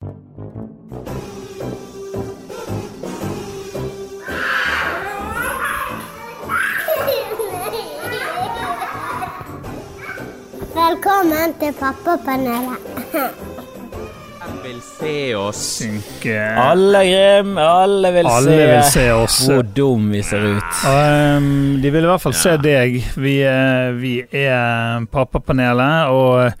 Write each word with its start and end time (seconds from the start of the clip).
Velkommen 0.00 0.14
til 11.60 11.72
Pappapanelet. 11.80 12.78
vil 14.62 14.82
se 15.00 15.34
oss. 15.34 15.56
Synke 15.56 16.36
Alle 16.38 16.98
er 16.98 17.42
grim, 17.42 17.58
alle 17.58 18.12
vil 18.12 18.26
Alle 18.26 18.42
se 18.44 18.66
vil 18.66 18.82
se 18.92 19.12
oss. 19.12 19.46
hvor 19.46 19.62
dum 19.62 20.12
vi 20.12 20.22
ser 20.22 20.38
ut. 20.38 20.62
Um, 20.86 21.82
de 21.82 21.90
vil 21.90 22.02
i 22.02 22.06
hvert 22.06 22.20
fall 22.20 22.34
se 22.34 22.56
deg. 22.56 23.02
Vi, 23.16 23.42
eh, 23.42 23.92
vi 24.00 24.22
er 24.32 25.04
Pappapanelet, 25.12 26.06
og 26.06 26.52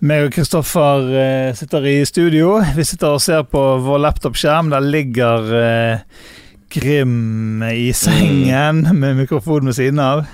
meg 0.00 0.28
og 0.28 0.34
Kristoffer 0.36 1.08
eh, 1.18 1.52
sitter 1.58 1.86
i 1.90 1.96
studio. 2.06 2.58
Vi 2.76 2.84
sitter 2.86 3.16
og 3.16 3.22
ser 3.24 3.42
på 3.50 3.62
vår 3.84 4.02
laptopskjerm. 4.06 4.70
Der 4.74 4.84
ligger 4.84 5.48
eh, 5.58 6.04
Grim 6.70 7.62
i 7.64 7.88
sengen 7.96 8.84
med 9.00 9.16
mikrofonen 9.24 9.70
ved 9.72 9.78
siden 9.80 10.02
av. 10.04 10.26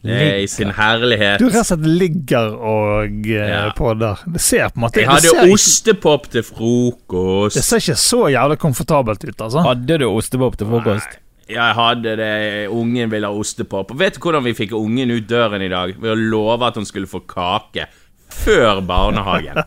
I 0.00 0.46
sin 0.48 0.70
herlighet. 0.72 1.42
Du 1.42 1.50
rett 1.50 1.58
og 1.60 1.66
slett 1.68 1.84
ligger 1.84 2.54
og 2.56 3.26
eh, 3.28 3.50
Ja. 3.52 3.66
podder. 3.76 4.22
Det 4.32 4.40
ser 4.40 4.70
på 4.72 4.80
en 4.80 4.86
måte 4.86 5.02
Jeg 5.02 5.10
ser, 5.10 5.12
hadde 5.36 5.50
jo 5.50 5.54
ostepop 5.58 6.30
til 6.32 6.46
frokost. 6.46 7.58
det 7.60 7.64
ser 7.66 7.82
ikke 7.84 7.98
så 8.00 8.22
jævlig 8.32 8.56
komfortabelt 8.62 9.26
ut, 9.28 9.36
altså. 9.44 9.60
Hadde 9.66 9.98
du 10.00 10.06
ostepop 10.08 10.56
til 10.56 10.70
frokost? 10.72 11.18
Jeg 11.50 11.74
hadde 11.76 12.16
det. 12.16 12.32
Ungen 12.72 13.10
ville 13.12 13.26
ha 13.28 13.34
ostepop. 13.34 13.90
Og 13.92 13.98
vet 14.00 14.16
du 14.16 14.20
hvordan 14.24 14.44
vi 14.46 14.54
fikk 14.56 14.72
ungen 14.78 15.10
ut 15.12 15.28
døren 15.28 15.60
i 15.66 15.68
dag? 15.68 15.92
Ved 16.00 16.14
å 16.14 16.16
love 16.16 16.64
at 16.66 16.78
hun 16.80 16.86
skulle 16.88 17.10
få 17.10 17.20
kake. 17.28 17.88
Før 18.30 18.80
barnehagen. 18.86 19.62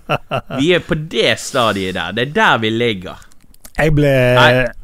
Vi 0.58 0.73
er 0.76 0.84
på 0.85 0.95
det 0.95 1.38
stadiet 1.41 1.98
der. 1.99 2.16
Det 2.16 2.30
er 2.30 2.34
der 2.40 2.58
vi 2.63 2.73
ligger. 2.73 3.30
Jeg 3.73 3.89
ble, 3.98 4.09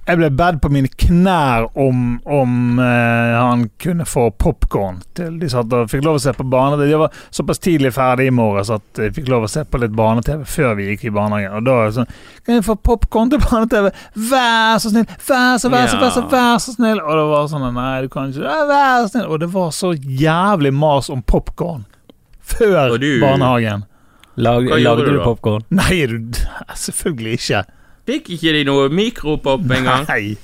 jeg 0.10 0.18
ble 0.18 0.28
bad 0.34 0.56
på 0.64 0.70
mine 0.74 0.90
knær 0.90 1.68
om, 1.78 2.16
om 2.26 2.80
eh, 2.82 3.36
han 3.38 3.68
kunne 3.78 4.08
få 4.10 4.32
popkorn 4.42 4.98
til 5.14 5.36
de 5.38 5.50
satt 5.52 5.76
og 5.78 5.92
fikk 5.92 6.02
lov 6.08 6.18
å 6.18 6.22
se 6.24 6.34
på 6.34 6.46
barne 6.50 6.80
De 6.82 6.98
var 6.98 7.14
såpass 7.30 7.62
tidlig 7.62 7.92
ferdig 7.94 8.32
i 8.32 8.34
morges 8.34 8.72
at 8.74 9.04
jeg 9.04 9.14
fikk 9.20 9.30
lov 9.30 9.46
å 9.46 9.52
se 9.52 9.62
på 9.62 9.84
litt 9.84 9.94
barne-TV 9.94 10.42
før 10.50 10.74
vi 10.80 10.88
gikk 10.90 11.06
i 11.06 11.14
barnehagen. 11.20 11.54
Og 11.60 11.68
da 11.68 11.76
er 11.84 11.92
det 11.92 11.98
sånn 12.00 12.10
Kan 12.42 12.58
jeg 12.58 12.66
få 12.66 12.78
popkorn 12.90 13.30
til 13.30 13.44
barne-TV? 13.46 13.92
Vær 14.32 14.82
så 14.82 14.94
snill! 14.96 15.06
Vær 15.30 15.62
så, 15.62 15.70
vær 15.70 15.86
så, 15.86 16.02
vær 16.02 16.16
så, 16.18 16.26
vær 16.34 16.58
så 16.66 16.74
snill! 16.74 17.04
Og 17.06 17.22
det 17.22 17.30
var 17.36 17.54
sånn 17.54 17.70
Nei, 17.78 17.94
du 18.02 18.10
kan 18.10 18.34
ikke 18.34 18.58
Vær 18.74 19.06
så 19.06 19.14
snill! 19.14 19.30
Og 19.30 19.46
det 19.46 19.54
var 19.54 19.70
så 19.78 19.94
jævlig 19.94 20.74
mas 20.74 21.14
om 21.14 21.22
popkorn 21.22 21.86
før 22.58 22.98
du- 23.02 23.20
barnehagen. 23.24 23.86
Lag, 24.40 24.64
lagde 24.80 25.06
du 25.06 25.18
du 25.18 25.24
popkorn? 25.24 25.66
Nei, 25.82 26.06
du, 26.08 26.40
selvfølgelig 26.86 27.34
ikke. 27.40 27.64
Fikk 28.10 28.30
ikke 28.38 28.54
de 28.56 28.64
noe 28.70 28.88
mikropop 28.90 29.66
engang? 29.76 30.08
Nei. 30.10 30.38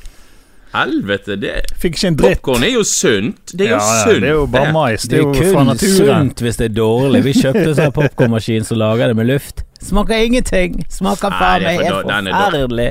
Helvete, 0.75 1.38
det 1.39 1.53
Fikk 1.80 1.95
ikke 1.95 2.09
en 2.12 2.17
dritt. 2.20 2.42
Popkorn 2.42 2.66
er 2.67 2.73
jo 2.73 2.84
sunt. 2.84 3.53
Det 3.53 3.70
er 3.70 3.72
jo 3.72 3.78
ja, 3.80 4.02
sunt. 4.03 4.22
det 4.22 4.30
er 4.30 4.36
jo 4.36 4.45
bare 4.52 4.73
mais. 4.75 5.06
Det 5.08 5.22
er 5.22 5.23
jo 5.23 5.31
kun 5.31 5.72
sunt 5.80 6.44
hvis 6.44 6.59
det 6.59 6.67
er 6.67 6.75
dårlig. 6.75 7.23
Vi 7.30 7.36
kjøpte 7.39 7.75
sånn 7.78 7.95
popkornmaskin 7.95 8.67
som 8.67 8.81
lager 8.81 9.14
det 9.14 9.17
med 9.22 9.30
luft. 9.31 9.64
Smaker 9.86 10.25
ingenting. 10.28 10.81
Smaker 10.92 11.31
faen 11.31 11.64
det 11.64 11.69
meg 11.69 11.86
helt. 11.86 12.12
Er 12.12 12.34
forferdelig. 12.36 12.90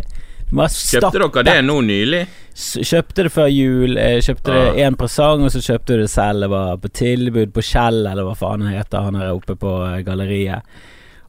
Kjøpte 0.53 1.19
dere 1.19 1.43
det 1.47 1.65
nå 1.65 1.81
nylig? 1.83 2.27
Kjøpte 2.55 3.25
det 3.27 3.33
før 3.35 3.49
jul. 3.51 3.97
Kjøpte 3.97 4.27
Kjøpte 4.29 4.53
det 4.53 4.79
Ja. 4.79 4.89
én 4.91 4.97
presang, 4.97 5.43
og 5.45 5.51
så 5.51 5.59
kjøpte 5.61 5.87
du 5.97 6.03
det 6.03 6.11
selv. 6.11 6.41
Det 6.41 6.51
var 6.51 6.77
på 6.77 6.89
tilbud 6.93 7.53
på 7.53 7.63
Kjell, 7.63 8.07
eller 8.07 8.23
hva 8.25 8.35
faen 8.37 8.63
han 8.63 8.75
heter, 8.75 9.03
han 9.03 9.17
er 9.17 9.33
oppe 9.35 9.57
på 9.57 9.73
eh, 9.97 10.03
galleriet. 10.05 10.63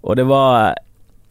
Og 0.04 0.16
det 0.16 0.26
var 0.28 0.76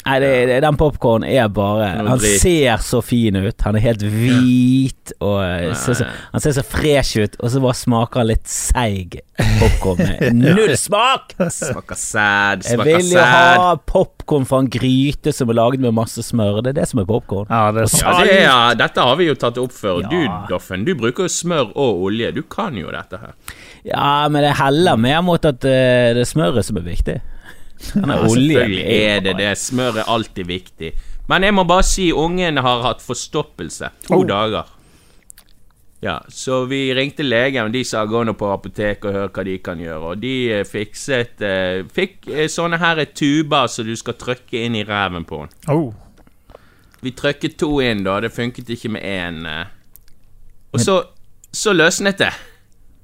Nei, 0.05 0.19
det, 0.21 0.31
det, 0.51 0.57
den 0.61 0.77
popkornen 0.77 1.25
er 1.33 1.47
bare 1.49 1.87
Noe 1.97 2.11
Han 2.13 2.19
drit. 2.21 2.41
ser 2.43 2.83
så 2.85 2.99
fin 3.01 3.39
ut. 3.41 3.63
Han 3.65 3.79
er 3.79 3.85
helt 3.87 4.03
hvit, 4.05 5.15
og 5.25 5.39
eh, 5.41 5.71
ser 5.81 5.97
så, 5.97 6.09
han 6.35 6.43
ser 6.45 6.57
så 6.59 6.65
fresh 6.67 7.23
ut, 7.23 7.39
og 7.41 7.53
så 7.55 7.63
bare 7.65 7.79
smaker 7.79 8.21
han 8.21 8.29
litt 8.29 8.51
seig 8.53 9.17
popkorn 9.63 10.03
med 10.05 10.37
null 10.59 10.75
smak! 10.79 11.33
Smaker 11.49 11.99
sæd, 11.99 12.67
Jeg 12.69 12.85
vil 12.85 13.15
jo 13.15 13.25
ha 13.25 13.73
popkorn 13.89 14.45
fra 14.49 14.61
en 14.65 14.69
gryte 14.77 15.33
som 15.35 15.49
er 15.51 15.59
laget 15.59 15.81
med 15.83 15.97
masse 15.97 16.21
smør. 16.27 16.61
Det 16.67 16.75
er 16.75 16.81
det 16.83 16.89
som 16.93 17.01
er 17.01 17.09
popkorn. 17.09 17.49
Ja, 17.49 17.73
det. 17.75 17.89
Ja, 17.97 18.15
det 18.21 18.39
er, 18.45 18.79
dette 18.85 19.09
har 19.09 19.17
vi 19.21 19.31
jo 19.31 19.39
tatt 19.41 19.61
opp 19.63 19.73
før. 19.75 20.03
Ja. 20.05 20.13
Du, 20.13 20.53
Doffen, 20.53 20.85
du 20.85 20.93
bruker 21.01 21.27
jo 21.29 21.33
smør 21.33 21.73
og 21.73 22.05
olje. 22.11 22.29
Du 22.37 22.43
kan 22.45 22.77
jo 22.77 22.93
dette 22.93 23.21
her. 23.25 23.33
Ja, 23.89 24.29
men 24.33 24.45
det 24.45 24.55
heller 24.61 25.01
mer 25.01 25.25
mot 25.25 25.45
at 25.49 25.65
eh, 25.65 26.13
det 26.17 26.23
er 26.25 26.29
smøret 26.29 26.69
som 26.69 26.77
er 26.81 26.87
viktig. 26.93 27.19
Den 27.95 28.11
er 28.11 28.23
olje. 28.25 28.55
Selvfølgelig 28.55 28.85
er 29.03 29.21
det 29.21 29.37
det. 29.39 29.51
Smør 29.59 29.99
er 30.03 30.09
alltid 30.09 30.47
viktig. 30.47 30.93
Men 31.29 31.43
jeg 31.43 31.55
må 31.57 31.65
bare 31.65 31.83
si 31.89 32.11
ungen 32.13 32.57
har 32.61 32.83
hatt 32.85 33.01
forstoppelse. 33.03 33.89
To 34.09 34.19
Oh. 34.21 34.25
dager. 34.29 34.71
Ja, 36.05 36.19
så 36.29 36.67
vi 36.69 36.93
ringte 36.95 37.25
legen, 37.25 37.65
og 37.65 37.73
de 37.73 37.81
sa 37.85 38.03
gå 38.05 38.21
nå 38.29 38.35
på 38.37 38.51
apoteket 38.53 39.07
og 39.09 39.15
hør 39.17 39.29
hva 39.33 39.45
de 39.49 39.55
kan 39.65 39.79
gjøre. 39.81 40.11
Og 40.13 40.19
de 40.21 40.33
eh, 40.53 40.65
fikset 40.69 41.41
eh, 41.41 41.79
Fikk 41.97 42.29
eh, 42.29 42.49
sånne 42.53 42.77
her 42.83 43.01
tuber 43.17 43.67
som 43.73 43.87
du 43.89 43.95
skal 43.97 44.19
trykke 44.21 44.67
inn 44.67 44.77
i 44.77 44.85
ræven 44.85 45.25
på 45.25 45.39
den. 45.47 45.55
Oh. 45.73 45.95
Vi 47.01 47.11
trykket 47.17 47.57
to 47.61 47.79
inn, 47.81 48.05
da. 48.05 48.19
Det 48.21 48.33
funket 48.37 48.69
ikke 48.77 48.93
med 48.99 49.03
én. 49.03 49.47
eh. 49.49 49.65
Og 50.75 50.81
så, 50.81 50.99
så 51.53 51.73
løsnet 51.73 52.19
det. 52.21 52.33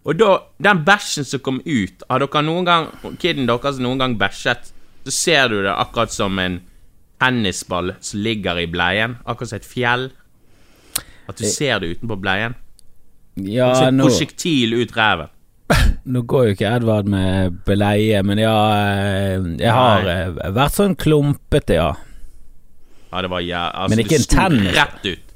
Og 0.09 0.17
da, 0.17 0.29
den 0.65 0.79
bæsjen 0.87 1.27
som 1.29 1.43
kom 1.45 1.59
ut 1.67 2.05
Har 2.09 2.23
dere 2.23 2.41
noen 2.47 2.65
gang 2.65 2.87
Kiden 3.21 3.45
deres 3.51 3.77
noen 3.85 3.99
gang 4.01 4.15
bæsjet, 4.21 4.71
så 5.05 5.13
ser 5.13 5.49
du 5.53 5.59
det 5.63 5.75
akkurat 5.75 6.13
som 6.13 6.39
en 6.41 6.61
tennisball 7.21 7.95
som 8.01 8.21
ligger 8.25 8.57
i 8.63 8.67
bleien. 8.73 9.19
Akkurat 9.29 9.51
som 9.51 9.59
et 9.61 9.67
fjell. 9.69 10.07
At 11.29 11.37
du 11.37 11.45
ser 11.45 11.83
det 11.83 11.91
utenpå 11.99 12.17
bleien. 12.21 12.55
Ja, 13.45 13.75
Så 13.77 13.89
et 13.91 14.01
prosjektil 14.01 14.73
ut 14.81 14.95
ræven. 14.97 15.29
nå 16.11 16.23
går 16.27 16.47
jo 16.49 16.55
ikke 16.57 16.71
Edvard 16.77 17.07
med 17.13 17.59
bleie, 17.69 18.23
men 18.27 18.41
ja 18.43 18.55
eh, 18.81 19.45
Jeg 19.61 19.73
har 19.77 20.03
Nei. 20.03 20.15
eh, 20.33 20.51
vært 20.57 20.75
sånn 20.81 20.97
klumpete, 20.99 21.77
ja. 21.77 21.91
Ja, 23.13 23.21
det 23.23 23.31
var 23.31 23.41
ja, 23.45 23.67
altså, 23.75 23.93
Men 23.95 24.05
ikke 24.05 24.17
en 24.19 24.27
tennis. 24.33 24.75
rett 24.77 25.07
ut. 25.13 25.30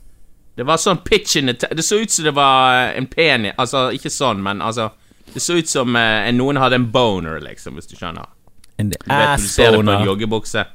Det 0.54 0.62
var 0.66 0.76
sånn 0.78 1.00
pitch 1.04 1.36
in 1.36 1.50
the 1.50 1.68
Det 1.74 1.82
så 1.82 1.96
ut 1.98 2.10
som 2.14 2.24
det 2.24 2.30
var 2.36 2.92
en 2.94 3.06
penis 3.10 3.56
Altså, 3.58 3.88
ikke 3.96 4.10
sånn, 4.10 4.38
men 4.42 4.60
altså 4.62 4.90
Det 5.34 5.40
så 5.42 5.56
ut 5.58 5.68
som 5.68 5.96
eh, 5.98 6.28
noen 6.32 6.56
hadde 6.62 6.76
en 6.78 6.90
boner, 6.94 7.40
liksom, 7.42 7.74
hvis 7.74 7.86
du 7.90 7.96
skjønner. 7.96 8.28
En 8.76 8.92
ass-boner. 8.92 9.36
du 9.36 9.48
ser 9.48 9.70
det 9.72 9.78
på 9.78 9.80
en 9.98 10.04
ass-boner. 10.06 10.70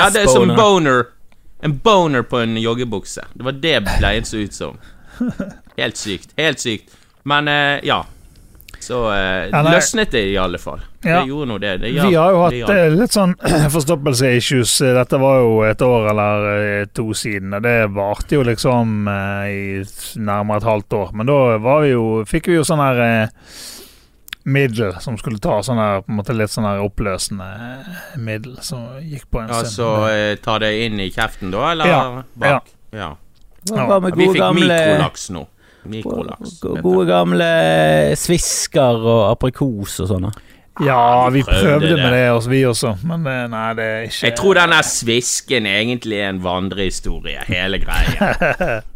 Ja, 0.00 0.10
det 0.10 0.22
er 0.22 0.26
som 0.32 0.48
boner. 0.56 1.04
En 1.62 1.76
boner 1.78 2.22
på 2.22 2.38
en 2.40 2.56
joggebukse. 2.56 3.24
Det 3.34 3.44
var 3.44 3.52
det 3.52 3.74
bleien 3.98 4.24
så 4.24 4.36
ut 4.40 4.54
som. 4.54 4.78
Helt 5.76 5.96
sykt. 5.96 6.32
Helt 6.36 6.58
sykt. 6.60 6.90
Men 7.24 7.48
eh, 7.48 7.78
ja. 7.84 8.00
Så 8.82 8.98
eh, 9.14 9.48
Ja, 9.52 9.60
løsnet 9.62 10.10
det 10.10 10.24
i 10.32 10.36
alle 10.42 10.58
fall. 10.58 10.80
Ja. 11.02 11.20
Det 11.22 11.28
gjorde 11.30 11.46
nå 11.52 11.58
det. 11.62 11.76
det 11.82 11.90
Vi 11.94 12.14
har 12.14 12.32
jo 12.34 12.40
hatt 12.42 12.70
eh, 12.74 12.88
litt 12.90 13.14
sånn 13.14 13.34
forstoppelse-issues. 13.74 14.72
Dette 14.98 15.20
var 15.22 15.38
jo 15.42 15.52
et 15.68 15.84
år 15.86 16.08
eller 16.10 16.48
eh, 16.54 16.86
to 16.94 17.08
siden, 17.14 17.54
og 17.54 17.62
det 17.62 17.76
varte 17.94 18.38
jo 18.40 18.42
liksom 18.46 19.06
eh, 19.12 19.52
i 19.52 20.18
nærmere 20.18 20.62
et 20.64 20.66
halvt 20.66 20.98
år. 20.98 21.12
Men 21.14 21.30
da 21.30 21.38
var 21.62 21.84
vi 21.86 21.92
jo, 21.94 22.04
fikk 22.26 22.50
vi 22.50 22.58
jo 22.58 22.66
sånn 22.66 22.82
her 22.82 23.02
eh, 23.06 23.54
middel 24.44 24.96
som 25.00 25.14
skulle 25.20 25.38
ta 25.38 25.60
sånn 25.62 25.78
her 25.78 26.00
på 26.02 26.10
en 26.10 26.18
måte 26.18 26.34
litt 26.34 26.50
sånn 26.50 26.66
her 26.66 26.82
oppløsende 26.82 27.46
eh, 27.46 27.96
middel 28.18 28.56
som 28.66 28.88
gikk 28.98 29.28
på 29.30 29.44
en 29.44 29.52
Ja, 29.52 29.60
stund. 29.62 29.76
så 29.78 29.90
eh, 30.10 30.34
ta 30.42 30.58
det 30.62 30.72
inn 30.88 30.98
i 30.98 31.10
kjeften, 31.14 31.54
da, 31.54 31.68
eller 31.70 31.86
Ja, 31.92 32.02
bak? 32.34 32.72
Ja. 32.90 33.12
Hva 33.70 34.00
med 34.02 34.16
Vi 34.18 34.26
fikk 34.26 34.40
gamle 34.42 34.66
mikrolaks 34.66 35.28
nå. 35.30 35.44
Mikrolaks. 35.90 36.60
Gode 36.82 37.06
gamle 37.08 37.52
svisker 38.18 39.02
og 39.02 39.22
aprikos 39.32 39.98
og 40.04 40.10
sånne. 40.12 40.32
Ja, 40.80 41.28
vi 41.28 41.42
prøvde 41.44 41.90
det. 41.90 41.98
med 42.00 42.14
det, 42.14 42.30
også, 42.32 42.50
vi 42.50 42.62
også. 42.64 42.94
Men 43.04 43.26
nei, 43.52 43.66
det 43.76 43.84
er 43.84 44.06
ikke 44.06 44.22
Jeg 44.24 44.36
tror 44.38 44.56
denne 44.56 44.78
svisken 44.88 45.66
egentlig 45.68 46.22
er 46.22 46.30
en 46.32 46.40
vandrehistorie, 46.44 47.44
hele 47.48 47.82
greia. 47.82 48.30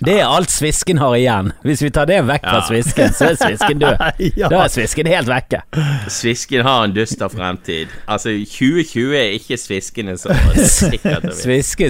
Det 0.00 0.14
er 0.16 0.24
alt 0.24 0.48
svisken 0.48 0.98
har 0.98 1.12
igjen. 1.18 1.50
Hvis 1.60 1.82
vi 1.84 1.90
tar 1.92 2.06
det 2.08 2.22
vekk 2.24 2.44
fra 2.46 2.60
Ja. 2.60 2.64
svisken, 2.64 3.12
så 3.12 3.26
er 3.30 3.34
svisken 3.36 3.80
død. 3.82 3.98
ja. 4.40 4.48
Da 4.48 4.62
er 4.64 4.70
svisken 4.72 5.06
helt 5.12 5.28
vekke. 5.28 5.60
Svisken 6.08 6.62
har 6.64 6.84
en 6.86 6.94
dyster 6.96 7.28
fremtid. 7.28 7.92
Altså, 8.08 8.32
2020 8.32 9.12
er 9.18 9.34
ikke 9.36 9.58
sviskene 9.60 10.16
som 10.20 10.32
sikkert 10.56 11.28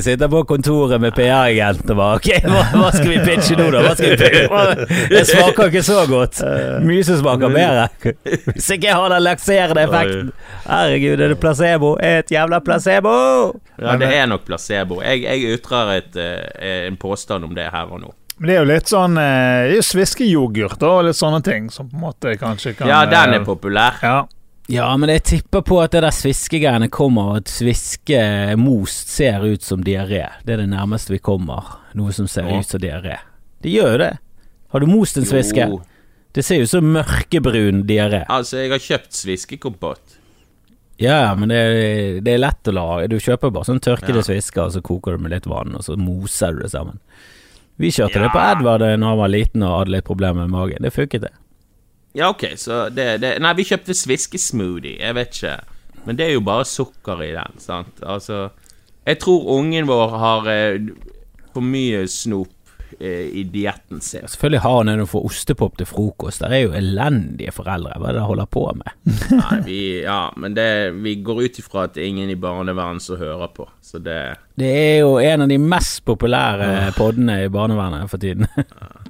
sitter 0.11 0.29
på 0.33 0.43
kontoret 0.49 1.01
med 1.01 1.15
PR-agent 1.15 1.87
og 1.91 1.97
bare 2.01 2.19
Ok, 2.19 2.29
hva, 2.51 2.65
hva 2.75 2.91
skal 2.97 3.13
vi 3.13 3.21
pitche 3.23 3.59
nå, 3.59 3.69
da? 3.71 3.85
Hva 3.87 3.95
skal 3.95 4.11
vi 4.11 4.19
pitche? 4.25 5.07
Det 5.15 5.23
smaker 5.31 5.71
ikke 5.71 5.85
så 5.87 6.01
godt. 6.11 6.43
Mye 6.83 7.07
som 7.07 7.21
smaker 7.23 7.55
bedre. 7.55 7.87
Hvis 8.51 8.71
ikke 8.75 8.91
jeg 8.91 8.99
har 8.99 9.15
den 9.15 9.23
lakserende 9.23 9.87
effekten. 9.87 10.33
Herregud, 10.67 11.21
er 11.21 11.35
det 11.37 11.39
placebo? 11.43 11.95
Et 12.03 12.31
jævla 12.35 12.59
placebo! 12.65 13.15
Ja, 13.81 13.95
det 13.97 14.11
er 14.13 14.27
nok 14.29 14.43
placebo. 14.45 14.99
Jeg, 15.01 15.23
jeg 15.25 15.55
ytrer 15.57 15.95
et, 15.95 16.17
eh, 16.21 16.87
en 16.91 16.99
påstand 17.01 17.47
om 17.47 17.55
det 17.57 17.71
her 17.71 17.87
og. 17.89 18.00
Men 18.41 18.49
det 18.49 18.55
er 18.57 18.63
jo 18.63 18.69
litt 18.71 18.89
sånn 18.89 19.19
eh, 19.21 19.75
sviskeyoghurt 19.85 20.81
og 20.89 21.03
litt 21.11 21.19
sånne 21.19 21.43
ting 21.45 21.67
som 21.73 21.91
på 21.91 21.99
en 21.99 22.05
måte 22.07 22.33
kanskje 22.41 22.73
kan 22.79 22.89
Ja, 22.89 23.03
den 23.05 23.35
eh, 23.35 23.41
er 23.43 23.45
populær. 23.45 23.99
Ja. 24.01 24.15
Ja, 24.71 24.87
men 24.97 25.11
jeg 25.13 25.25
tipper 25.27 25.65
på 25.67 25.81
at 25.83 25.91
det 25.93 26.01
der 26.05 26.15
sviskegreiene 26.15 26.87
kommer, 26.95 27.33
og 27.33 27.37
at 27.43 27.51
sviskemost 27.51 29.09
ser 29.11 29.43
ut 29.45 29.63
som 29.67 29.83
diaré. 29.85 30.29
Det 30.47 30.55
er 30.55 30.63
det 30.63 30.69
nærmeste 30.71 31.13
vi 31.13 31.19
kommer 31.19 31.73
noe 31.99 32.13
som 32.17 32.29
ser 32.31 32.47
Ja. 32.49 32.59
ut 32.63 32.67
som 32.71 32.81
diaré. 32.81 33.19
Det 33.61 33.71
gjør 33.75 33.93
jo 33.93 33.99
det. 33.99 34.13
Har 34.71 34.81
du 34.81 34.87
most 34.87 35.17
en 35.19 35.25
sviske? 35.27 35.67
Jo. 35.69 35.83
Det 36.33 36.45
ser 36.47 36.57
jo 36.57 36.63
ut 36.63 36.71
som 36.71 36.93
mørkebrun 36.95 37.83
diaré. 37.85 38.25
Altså, 38.31 38.59
jeg 38.63 38.71
har 38.71 38.79
kjøpt 38.79 39.13
sviskekompott. 39.13 40.17
Ja, 41.01 41.35
men 41.35 41.49
det 41.49 41.57
er, 41.59 42.21
det 42.21 42.33
er 42.35 42.39
lett 42.39 42.69
å 42.71 42.73
lage. 42.73 43.09
Du 43.09 43.19
kjøper 43.19 43.51
bare 43.51 43.65
sånn 43.67 43.81
tørkede 43.83 44.23
Ja. 44.23 44.23
svisker, 44.23 44.63
og 44.69 44.73
så 44.73 44.81
koker 44.81 45.17
du 45.17 45.19
med 45.25 45.33
litt 45.33 45.47
vann, 45.47 45.75
og 45.75 45.83
så 45.83 45.97
moser 45.99 46.53
du 46.55 46.63
det 46.63 46.71
sammen. 46.71 47.01
Vi 47.81 47.91
kjørte 47.95 48.21
det 48.21 48.33
på 48.35 48.41
Edvard 48.45 48.83
da 48.83 48.91
han 48.93 49.19
var 49.19 49.33
liten 49.33 49.65
og 49.65 49.79
hadde 49.79 49.95
litt 49.95 50.09
problemer 50.09 50.45
med 50.45 50.53
magen. 50.53 50.85
Det 50.85 50.93
funket, 50.93 51.25
det. 51.25 51.33
Ja, 52.13 52.29
ok, 52.29 52.45
så 52.59 52.89
det, 52.93 53.21
det 53.23 53.37
Nei, 53.41 53.55
vi 53.57 53.65
kjøpte 53.69 53.95
sviskesmoothie. 53.97 54.99
Jeg 55.01 55.17
vet 55.17 55.37
ikke. 55.39 55.55
Men 56.05 56.19
det 56.19 56.27
er 56.27 56.35
jo 56.35 56.45
bare 56.45 56.67
sukker 56.69 57.23
i 57.25 57.33
den, 57.37 57.61
sant? 57.61 58.01
Altså 58.03 58.51
Jeg 59.07 59.21
tror 59.23 59.49
ungen 59.57 59.89
vår 59.89 60.17
har 60.21 60.49
eh, 60.53 60.91
for 61.55 61.65
mye 61.65 62.05
snop 62.09 62.53
i 63.09 63.43
dietten 63.49 64.01
sin. 64.05 64.27
Selvfølgelig 64.29 64.61
har 64.61 64.77
han 64.77 64.89
en 64.93 65.01
å 65.05 65.09
få 65.09 65.23
ostepop 65.25 65.79
til 65.81 65.89
frokost. 65.89 66.43
Der 66.45 66.53
er 66.53 66.63
jo 66.67 66.75
elendige 66.77 67.53
foreldre. 67.57 67.95
Hva 67.97 68.11
er 68.11 68.19
det 68.19 68.21
de 68.21 68.27
holder 68.29 68.51
på 68.53 68.65
med? 68.77 68.93
Nei, 69.41 69.61
vi 69.65 69.79
Ja, 70.05 70.19
men 70.37 70.55
det 70.57 70.67
Vi 71.01 71.15
går 71.25 71.43
ut 71.47 71.59
ifra 71.63 71.87
at 71.89 71.95
det 71.97 72.05
er 72.05 72.11
ingen 72.13 72.31
i 72.31 72.37
barnevernet 72.41 73.03
som 73.05 73.17
hører 73.21 73.49
på, 73.57 73.67
så 73.81 73.99
det 74.05 74.19
Det 74.61 74.69
er 74.69 74.99
jo 75.01 75.15
en 75.19 75.47
av 75.47 75.49
de 75.49 75.57
mest 75.59 76.03
populære 76.05 76.91
podene 76.99 77.39
i 77.47 77.49
barnevernet 77.49 78.11
for 78.13 78.21
tiden. 78.21 78.47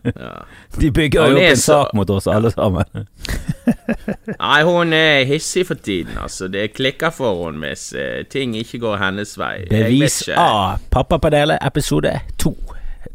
Ja. 0.07 0.37
De 0.81 0.91
bygger 0.95 1.27
jo 1.33 1.37
opp 1.37 1.43
en 1.51 1.57
så- 1.59 1.81
sak 1.83 1.95
mot 1.99 2.11
oss 2.15 2.29
alle 2.31 2.51
sammen. 2.55 2.87
Nei, 4.41 4.63
hun 4.65 4.93
er 4.97 5.25
hissig 5.29 5.67
for 5.67 5.75
tiden, 5.75 6.15
altså. 6.23 6.47
Det 6.49 6.71
klikker 6.77 7.11
for 7.15 7.45
henne 7.49 7.67
hvis 7.67 7.89
eh, 7.99 8.23
ting 8.31 8.55
ikke 8.57 8.79
går 8.87 8.97
hennes 9.03 9.35
vei. 9.41 9.57
Bevis. 9.71 10.23
A. 10.37 10.77
Pappapanelet, 10.95 11.59
episode 11.67 12.15
to. 12.39 12.55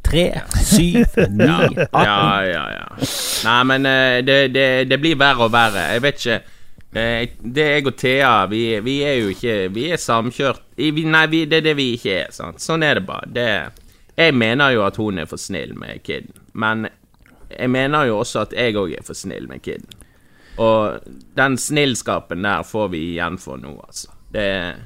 Tre, 0.06 0.26
syv, 0.64 1.06
ni, 1.30 1.46
Ja, 1.46 1.58
atten. 1.66 2.04
ja, 2.06 2.42
ja. 2.50 2.66
ja. 2.74 3.08
Nei, 3.46 3.64
men 3.70 3.86
eh, 3.90 4.18
det, 4.26 4.38
det, 4.54 4.68
det 4.90 4.98
blir 5.02 5.18
verre 5.20 5.46
og 5.48 5.52
verre. 5.54 5.88
Jeg 5.94 6.02
vet 6.06 6.20
ikke 6.22 6.38
Det 6.96 7.06
Det 7.58 7.66
jeg 7.68 7.88
og 7.90 7.98
Thea, 8.00 8.34
vi, 8.50 8.62
vi 8.86 8.96
er 9.04 9.18
jo 9.20 9.32
ikke 9.34 9.56
Vi 9.76 9.88
er 9.92 10.00
samkjørt 10.02 10.62
vi, 10.78 10.92
Nei, 11.06 11.26
vi, 11.32 11.44
det 11.50 11.60
er 11.62 11.66
det 11.70 11.76
vi 11.78 11.90
ikke 11.98 12.14
er. 12.24 12.32
Sant? 12.34 12.62
Sånn 12.64 12.84
er 12.88 13.00
det 13.00 13.06
bare. 13.08 13.28
Det, 13.36 13.48
jeg 14.18 14.34
mener 14.38 14.72
jo 14.78 14.86
at 14.88 14.98
hun 15.02 15.20
er 15.20 15.28
for 15.30 15.42
snill 15.42 15.74
med 15.78 16.02
kiden, 16.08 16.32
men 16.54 16.88
jeg 17.52 17.70
mener 17.70 18.08
jo 18.10 18.20
også 18.22 18.46
at 18.46 18.54
jeg 18.58 18.76
òg 18.80 18.94
er 18.98 19.04
for 19.06 19.16
snill 19.18 19.46
med 19.52 19.62
kiden. 19.64 19.86
Og 20.58 21.04
den 21.36 21.58
snillskapen 21.60 22.44
der 22.48 22.64
får 22.64 22.88
vi 22.94 23.02
igjen 23.14 23.38
for 23.40 23.60
nå, 23.60 23.74
altså. 23.86 24.12
Det 24.32 24.44
er 24.44 24.78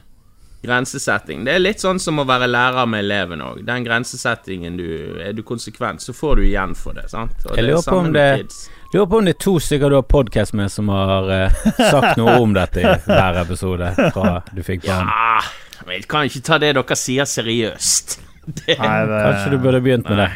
grensesetting. 0.62 1.46
Det 1.48 1.54
er 1.56 1.62
litt 1.62 1.80
sånn 1.80 2.00
som 2.04 2.20
å 2.20 2.26
være 2.28 2.48
lærer 2.52 2.88
med 2.90 3.06
eleven 3.06 3.42
òg. 3.46 3.62
Den 3.68 3.86
grensesettingen 3.86 4.76
du 4.78 4.90
Er 5.24 5.34
du 5.34 5.42
konsekvent, 5.44 6.02
så 6.04 6.14
får 6.14 6.36
du 6.36 6.44
igjen 6.50 6.76
for 6.76 6.94
det, 6.94 7.10
sant? 7.10 7.32
Og 7.46 7.56
Jeg 7.56 7.64
er 7.64 7.68
lurer 7.70 7.86
på 7.88 7.98
om 7.98 8.12
det- 8.14 8.48
Lurer 8.94 9.06
på 9.06 9.18
om 9.20 9.26
det 9.26 9.36
er 9.36 9.44
to 9.44 9.60
stykker 9.60 9.90
du 9.90 9.96
har 9.96 10.02
podkast 10.04 10.54
med 10.54 10.72
som 10.72 10.88
har 10.90 11.30
uh, 11.30 11.50
sagt 11.92 12.18
noe 12.18 12.40
om 12.42 12.54
dette 12.54 12.82
i 12.82 12.84
hver 13.06 13.38
episode 13.44 13.94
fra 14.12 14.42
du 14.52 14.64
fikk 14.64 14.88
barn. 14.88 15.06
Ja, 15.08 15.42
men 15.86 15.96
jeg 16.00 16.08
kan 16.10 16.26
ikke 16.26 16.42
ta 16.42 16.58
det 16.58 16.74
dere 16.76 16.96
sier 16.98 17.26
seriøst. 17.30 18.20
Det, 18.50 18.80
Nei, 18.80 19.06
det, 19.06 19.18
Kanskje 19.22 19.50
du 19.52 19.58
burde 19.62 19.80
begynt 19.86 20.08
med 20.10 20.18
det. 20.24 20.30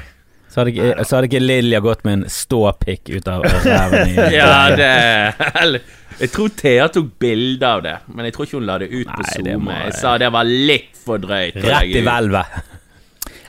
Så 0.54 0.60
hadde 0.62 0.70
ikke, 0.70 1.06
så 1.10 1.16
hadde 1.16 1.26
ikke 1.32 1.40
Lilja 1.42 1.80
gått 1.82 2.04
med 2.06 2.14
en 2.20 2.26
ståpikk 2.30 3.10
ut 3.10 3.28
av 3.28 3.42
ræven 3.66 4.12
i 4.12 4.36
ja, 4.36 4.70
det 4.78 4.92
Jeg 6.24 6.32
tror 6.32 6.54
Thea 6.56 6.86
tok 6.94 7.10
bilde 7.20 7.68
av 7.68 7.82
det, 7.84 7.98
men 8.16 8.26
jeg 8.30 8.34
tror 8.38 8.48
ikke 8.48 8.60
hun 8.62 8.68
la 8.70 8.78
det 8.80 8.88
ut 8.94 9.08
på 9.10 9.24
Nei, 9.24 9.42
det 9.44 9.56
SoMe. 9.58 9.66
må- 9.66 9.80
Jeg 9.84 9.94
sa 10.00 10.18
det 10.22 10.32
var 10.32 10.48
litt 10.48 10.96
for 11.04 11.20
drøyt. 11.20 11.58
Rett 11.66 11.84
i 12.00 12.04
hvelvet. 12.06 12.62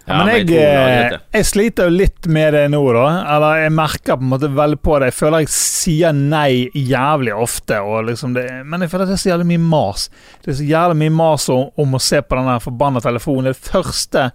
Ja, 0.07 0.19
men 0.21 0.35
jeg, 0.35 0.51
eh, 0.61 1.15
jeg 1.33 1.45
sliter 1.49 1.87
jo 1.89 1.95
litt 1.97 2.27
med 2.29 2.53
det 2.53 2.67
nå, 2.75 2.81
da. 2.93 3.05
Eller 3.37 3.63
jeg 3.63 3.73
merker 3.73 4.19
på 4.19 4.27
en 4.27 4.33
måte 4.35 4.51
veldig 4.53 4.77
på 4.85 4.99
det. 5.01 5.07
Jeg 5.09 5.17
føler 5.17 5.39
jeg 5.47 5.49
sier 5.55 6.13
nei 6.13 6.69
jævlig 6.77 7.33
ofte. 7.33 7.79
Liksom 8.05 8.35
det, 8.37 8.45
men 8.67 8.81
jeg 8.85 8.91
føler 8.93 9.07
at 9.07 9.15
det 9.15 9.17
er 9.17 9.23
så 9.23 9.31
jævlig 9.33 9.47
mye 9.55 9.63
mas. 9.71 10.11
Det 10.45 10.53
er 10.53 10.59
så 10.61 10.69
jævlig 10.69 10.99
mye 11.07 11.15
mas 11.23 11.49
om, 11.49 11.71
om 11.79 11.97
å 11.97 12.01
se 12.05 12.21
på 12.21 12.37
den 12.37 12.61
forbanna 12.61 13.01
telefonen. 13.01 13.45
Det 13.55 13.57
første 13.57 14.27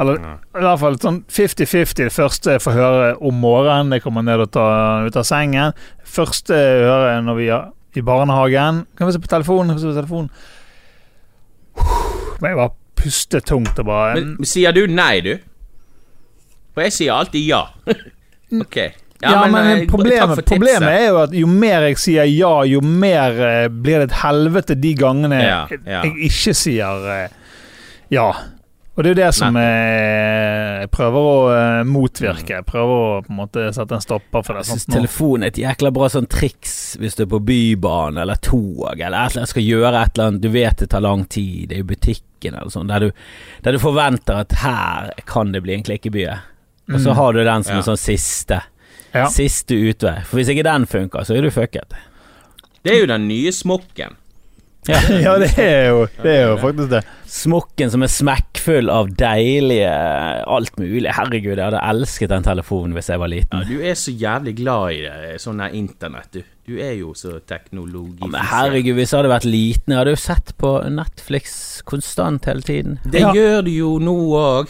Eller 0.00 0.16
i 0.16 0.62
hvert 0.64 0.80
fall 0.80 0.96
sånn 1.02 1.18
50-50 1.28 2.06
det 2.06 2.12
første 2.14 2.54
jeg 2.56 2.62
får 2.64 2.76
høre 2.76 3.10
om 3.20 3.36
morgenen. 3.42 3.92
Jeg 3.96 4.04
kommer 4.06 4.24
ned 4.24 4.40
og 4.46 4.52
tar 4.54 5.04
ut 5.04 5.18
av 5.20 5.26
sengen. 5.28 5.76
Første 6.08 6.56
jeg 6.56 6.86
hører 6.88 7.20
når 7.26 7.38
vi 7.38 7.50
er 7.52 7.68
i 7.98 8.04
barnehagen. 8.06 8.84
Kan 8.96 9.10
vi 9.10 9.16
se 9.16 9.20
på 9.20 9.30
telefonen? 9.30 9.74
Kan 9.74 9.80
vi 9.80 9.84
se 9.84 9.92
på 9.92 9.98
telefonen? 9.98 10.30
Men 12.40 12.52
jeg 12.52 12.60
bare 12.62 12.74
puste 13.00 13.40
tungt 13.44 13.78
og 13.80 13.86
bare 13.88 14.20
Men 14.20 14.48
sier 14.48 14.74
du 14.76 14.84
nei, 14.88 15.20
du? 15.24 15.34
For 16.74 16.86
jeg 16.86 16.96
sier 16.96 17.16
alltid 17.16 17.46
ja. 17.48 17.62
ok. 18.62 18.78
Ja, 19.20 19.42
men, 19.44 19.52
men, 19.52 19.82
problemet, 19.90 20.40
problemet 20.48 20.88
er 20.88 21.10
jo 21.10 21.18
at 21.26 21.34
jo 21.36 21.48
mer 21.50 21.84
jeg 21.90 21.98
sier 22.00 22.28
ja, 22.30 22.54
jo 22.64 22.80
mer 22.80 23.34
uh, 23.36 23.66
blir 23.68 24.00
det 24.00 24.06
et 24.08 24.16
helvete 24.22 24.76
de 24.80 24.94
gangene 24.96 25.42
Ja, 25.42 25.58
jeg, 25.68 25.82
ja. 25.84 26.00
jeg 26.06 26.30
ikke 26.30 26.54
sier 26.56 27.04
uh, 27.04 27.66
ja. 28.14 28.30
Og 29.00 29.04
det 29.06 29.08
er 29.08 29.14
jo 29.14 29.18
det 29.22 29.28
som 29.32 29.56
eh, 29.56 30.80
jeg 30.82 30.90
prøver 30.92 31.26
å 31.30 31.36
eh, 31.54 31.84
motvirke. 31.88 32.58
Jeg 32.58 32.66
prøver 32.68 32.90
å 32.92 33.22
på 33.24 33.32
en 33.32 33.38
måte 33.38 33.62
sette 33.72 33.96
en 33.96 34.02
stopper 34.04 34.42
for 34.44 34.58
det. 34.58 34.64
Jeg 34.66 34.74
syns 34.74 34.84
telefonen 34.90 35.00
telefon 35.00 35.46
er 35.46 35.52
et 35.54 35.60
jækla 35.62 35.92
bra 35.96 36.08
sånn 36.12 36.28
triks 36.28 36.74
hvis 37.00 37.16
du 37.16 37.22
er 37.24 37.30
på 37.32 37.40
bybane 37.48 38.20
eller 38.20 38.36
tog 38.44 38.82
eller 38.92 39.06
et 39.06 39.30
eller 39.32 39.40
annet, 39.40 39.52
skal 39.54 39.64
gjøre 39.64 40.02
et 40.04 40.12
eller 40.18 40.28
annet 40.34 40.44
du 40.44 40.50
vet 40.52 40.84
det 40.84 40.90
tar 40.92 41.04
lang 41.06 41.24
tid, 41.32 41.70
det 41.70 41.78
er 41.78 41.84
i 41.86 41.88
butikken 41.94 42.58
eller 42.60 42.74
sånn, 42.76 42.92
der 42.92 43.06
du, 43.08 43.24
der 43.64 43.72
du 43.78 43.80
forventer 43.80 44.42
at 44.44 44.58
her 44.60 45.10
kan 45.32 45.56
det 45.56 45.64
bli 45.64 45.78
en 45.78 45.86
klikkebye. 45.88 46.36
Og 46.92 46.98
så 47.00 47.14
Mm. 47.14 47.16
har 47.22 47.32
du 47.32 47.44
den 47.44 47.64
som 47.64 47.72
Ja. 47.72 47.78
en 47.80 47.88
sånn 47.88 48.04
siste. 48.04 48.60
Ja. 49.14 49.26
Siste 49.32 49.74
utvei. 49.80 50.18
For 50.26 50.36
hvis 50.42 50.48
ikke 50.52 50.66
den 50.68 50.84
funker, 50.86 51.24
så 51.24 51.36
er 51.38 51.42
du 51.42 51.50
fucket. 51.50 51.96
Det 52.84 52.92
er 52.92 53.00
jo 53.00 53.06
den 53.06 53.28
nye 53.28 53.48
smokken. 53.52 54.16
ja, 54.88 55.36
det 55.42 55.58
er 55.58 55.88
jo, 55.92 56.06
det 56.22 56.30
er 56.36 56.46
jo 56.50 56.56
faktisk 56.62 56.90
det. 56.90 57.02
Smokken 57.28 57.90
som 57.92 58.02
er 58.02 58.08
smekkfull 58.60 58.90
av 58.90 59.08
deilige 59.16 59.90
alt 60.46 60.76
mulig. 60.78 61.08
Herregud, 61.14 61.56
jeg 61.56 61.64
hadde 61.64 61.80
elsket 61.90 62.30
den 62.30 62.42
telefonen 62.44 62.94
hvis 62.96 63.08
jeg 63.10 63.18
var 63.20 63.28
Ja, 63.30 63.36
liten. 63.36 63.64
du 63.68 63.80
er 63.82 63.94
så 63.94 64.10
jævlig 64.12 64.56
glad 64.58 64.92
i 64.92 65.00
det, 65.02 65.40
sånn 65.40 65.58
der 65.62 65.74
internett, 65.76 66.30
du. 66.32 66.42
Du 66.66 66.76
er 66.78 66.92
jo 66.98 67.12
så 67.14 67.38
teknologi... 67.40 68.20
Ja, 68.20 68.26
men 68.30 68.40
herregud, 68.46 68.94
hvis 68.98 69.10
jeg 69.12 69.18
hadde 69.22 69.32
vært 69.32 69.48
liten, 69.48 69.90
jeg 69.94 69.98
hadde 69.98 70.12
jo 70.14 70.20
sett 70.20 70.52
på 70.60 70.74
Netflix 70.92 71.82
konstant 71.88 72.44
hele 72.46 72.62
tiden. 72.62 72.98
Det 73.04 73.20
Ja. 73.20 73.32
gjør 73.34 73.64
du 73.64 73.70
jo 73.70 73.98
nå 73.98 74.14
òg. 74.38 74.68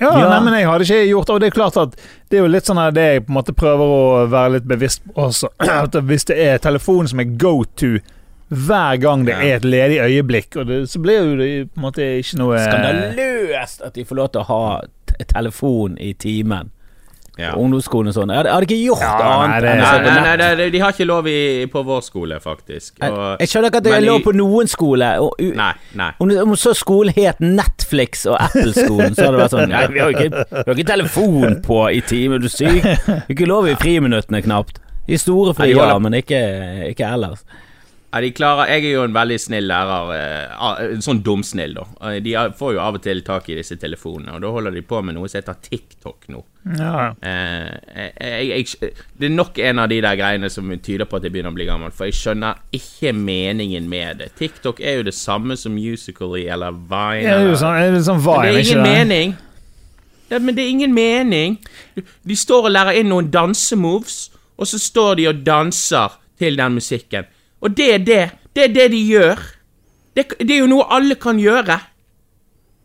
Ja, 0.00 0.10
Ja. 0.18 0.28
Nei, 0.28 0.40
men 0.44 0.52
jeg 0.58 0.66
hadde 0.68 0.84
ikke 0.84 1.08
gjort 1.08 1.30
Og 1.30 1.40
det 1.40 1.46
er 1.46 1.54
klart 1.56 1.76
at 1.80 1.94
det 2.28 2.36
er 2.36 2.42
jo 2.42 2.48
litt 2.52 2.64
sånn 2.68 2.76
her 2.76 2.90
det 2.92 3.04
jeg 3.14 3.22
på 3.26 3.30
en 3.32 3.36
måte 3.38 3.54
prøver 3.56 3.80
å 3.80 4.28
være 4.28 4.52
litt 4.58 4.66
bevisst 4.68 5.00
på 5.06 5.14
også. 5.24 5.48
At 5.60 5.92
hvis 6.04 6.24
det 6.28 6.36
er 6.36 6.58
telefonen 6.58 7.08
som 7.08 7.20
er 7.20 7.24
go 7.40 7.62
to 7.64 7.98
hver 8.48 9.00
gang 9.02 9.24
det 9.26 9.34
Ja. 9.34 9.40
er 9.42 9.56
et 9.56 9.64
ledig 9.64 9.98
øyeblikk, 10.00 10.56
og 10.56 10.66
det, 10.68 10.88
så 10.90 11.00
blir 11.02 11.18
jo 11.24 11.36
det 11.36 11.50
på 11.74 11.80
en 11.80 11.82
måte 11.88 12.04
ikke 12.20 12.38
noe 12.38 12.58
Skandaløst 12.62 13.82
at 13.86 13.94
de 13.94 14.04
får 14.04 14.16
lov 14.16 14.28
til 14.32 14.40
å 14.40 14.48
ha 14.50 14.80
t 15.06 15.24
telefon 15.32 15.96
i 15.98 16.12
timen. 16.14 16.70
Ja. 17.36 17.50
Ungdomsskolen 17.52 18.08
og 18.08 18.14
sånn. 18.16 18.30
Jeg 18.32 18.48
hadde, 18.48 18.64
ikke 18.64 18.76
gjort 18.80 19.02
Ja, 19.04 19.16
annet 19.44 19.62
Nei, 19.66 19.72
nei, 19.76 20.12
nei, 20.16 20.36
nei, 20.40 20.54
nei, 20.56 20.68
de 20.72 20.78
har 20.80 20.94
ikke 20.94 21.04
lov 21.04 21.26
i, 21.28 21.66
på 21.68 21.82
vår 21.84 22.00
skole, 22.06 22.38
faktisk. 22.40 22.94
Og, 23.04 23.36
jeg 23.42 23.50
skjønner 23.50 23.68
ikke 23.68 23.76
at 23.82 23.84
det 23.84 23.92
er 23.92 24.06
lov 24.06 24.22
på 24.24 24.32
noen 24.32 24.70
skole. 24.72 25.10
Og, 25.20 25.34
u- 25.44 25.52
nei, 25.58 25.72
nei. 26.00 26.06
om, 26.18 26.32
om 26.46 26.54
så 26.56 26.72
skolen 26.72 27.12
het 27.12 27.42
Netflix 27.44 28.24
og 28.24 28.38
Apple-skolen, 28.40 29.12
så 29.12 29.26
hadde 29.26 29.36
det 29.36 29.42
vært 29.42 29.52
sånn 29.52 29.68
Nei, 29.68 29.84
vi 29.92 30.00
har 30.00 30.16
ikke, 30.16 30.30
vi 30.48 30.64
har 30.64 30.72
ikke 30.80 30.88
telefon 30.94 31.60
på 31.66 31.82
i 31.92 32.00
timen, 32.08 32.40
du 32.40 32.48
er 32.48 32.56
syk. 32.56 32.88
Ikke 33.28 33.50
lov 33.52 33.68
i 33.68 33.76
friminuttene, 33.84 34.40
knapt. 34.46 34.80
I 35.06 35.20
store 35.20 35.52
Nei, 35.52 35.58
fri, 35.60 35.70
ja, 35.76 35.92
men 36.00 36.16
ikke, 36.22 36.40
ikke 36.94 37.12
ellers. 37.18 37.44
Ja, 38.16 38.20
de 38.24 38.30
klarer, 38.32 38.70
jeg 38.72 38.84
er 38.88 38.94
jo 38.94 39.02
en 39.04 39.12
veldig 39.12 39.36
snill 39.42 39.66
lærer, 39.68 40.10
eh, 40.16 40.84
en 40.94 41.02
sånn 41.04 41.18
dumsnill, 41.26 41.74
da. 41.76 41.82
Eh, 42.08 42.20
De 42.24 42.32
får 42.56 42.72
jo 42.72 42.80
av 42.80 42.94
og 42.96 43.02
til 43.04 43.20
tak 43.26 43.50
i 43.52 43.56
disse 43.58 43.76
telefonene, 43.76 44.32
og 44.38 44.40
da 44.40 44.48
holder 44.54 44.72
de 44.72 44.80
på 44.88 45.02
med 45.04 45.14
noe 45.18 45.28
som 45.28 45.42
heter 45.42 45.58
TikTok 45.66 46.24
nå. 46.32 46.40
ja. 46.78 47.12
Eh, 47.20 48.08
jeg, 48.46 48.64
jeg, 48.80 48.92
det 49.20 49.28
er 49.28 49.34
nok 49.36 49.58
en 49.58 49.78
av 49.84 49.90
de 49.92 50.00
der 50.00 50.16
greiene 50.16 50.48
som 50.50 50.72
tyder 50.80 51.04
på 51.04 51.18
at 51.20 51.26
jeg 51.28 51.34
begynner 51.36 51.52
å 51.52 51.58
bli 51.58 51.66
gammel, 51.68 51.92
for 51.92 52.08
jeg 52.08 52.16
skjønner 52.16 52.62
ikke 52.72 53.12
meningen 53.12 53.88
med 53.92 54.22
det. 54.24 54.30
TikTok 54.40 54.80
er 54.80 55.02
jo 55.02 55.06
det 55.10 55.14
samme 55.14 55.56
som 55.60 55.76
Musically 55.76 56.46
eller 56.48 56.72
Vine. 56.72 57.20
Ja, 57.26 57.36
det 57.36 57.44
er 57.44 57.50
jo 57.52 57.60
sånn, 57.60 57.76
er 57.84 57.92
det 57.98 58.04
sånn 58.08 58.22
men 58.24 58.32
Vine, 58.32 58.48
det 58.48 58.56
er 58.56 58.64
ingen 58.64 58.82
det? 58.82 58.96
mening. 58.96 59.36
Ja, 60.30 60.38
men 60.42 60.56
det 60.56 60.64
er 60.64 60.72
ingen 60.72 60.94
mening. 60.96 61.58
De 62.26 62.34
står 62.34 62.64
og 62.70 62.72
lærer 62.74 62.96
inn 62.98 63.12
noen 63.12 63.28
dansemoves, 63.30 64.30
og 64.56 64.66
så 64.66 64.80
står 64.80 65.18
de 65.20 65.28
og 65.30 65.44
danser 65.46 66.16
til 66.40 66.56
den 66.58 66.74
musikken. 66.80 67.28
Og 67.64 67.76
det 67.76 67.88
er 67.94 68.04
det. 68.04 68.22
Det 68.56 68.64
er 68.68 68.72
det 68.74 68.86
de 68.92 69.02
gjør. 69.08 69.42
Det, 70.16 70.28
det 70.40 70.54
er 70.54 70.62
jo 70.64 70.70
noe 70.70 70.86
alle 70.96 71.16
kan 71.20 71.40
gjøre. 71.40 71.78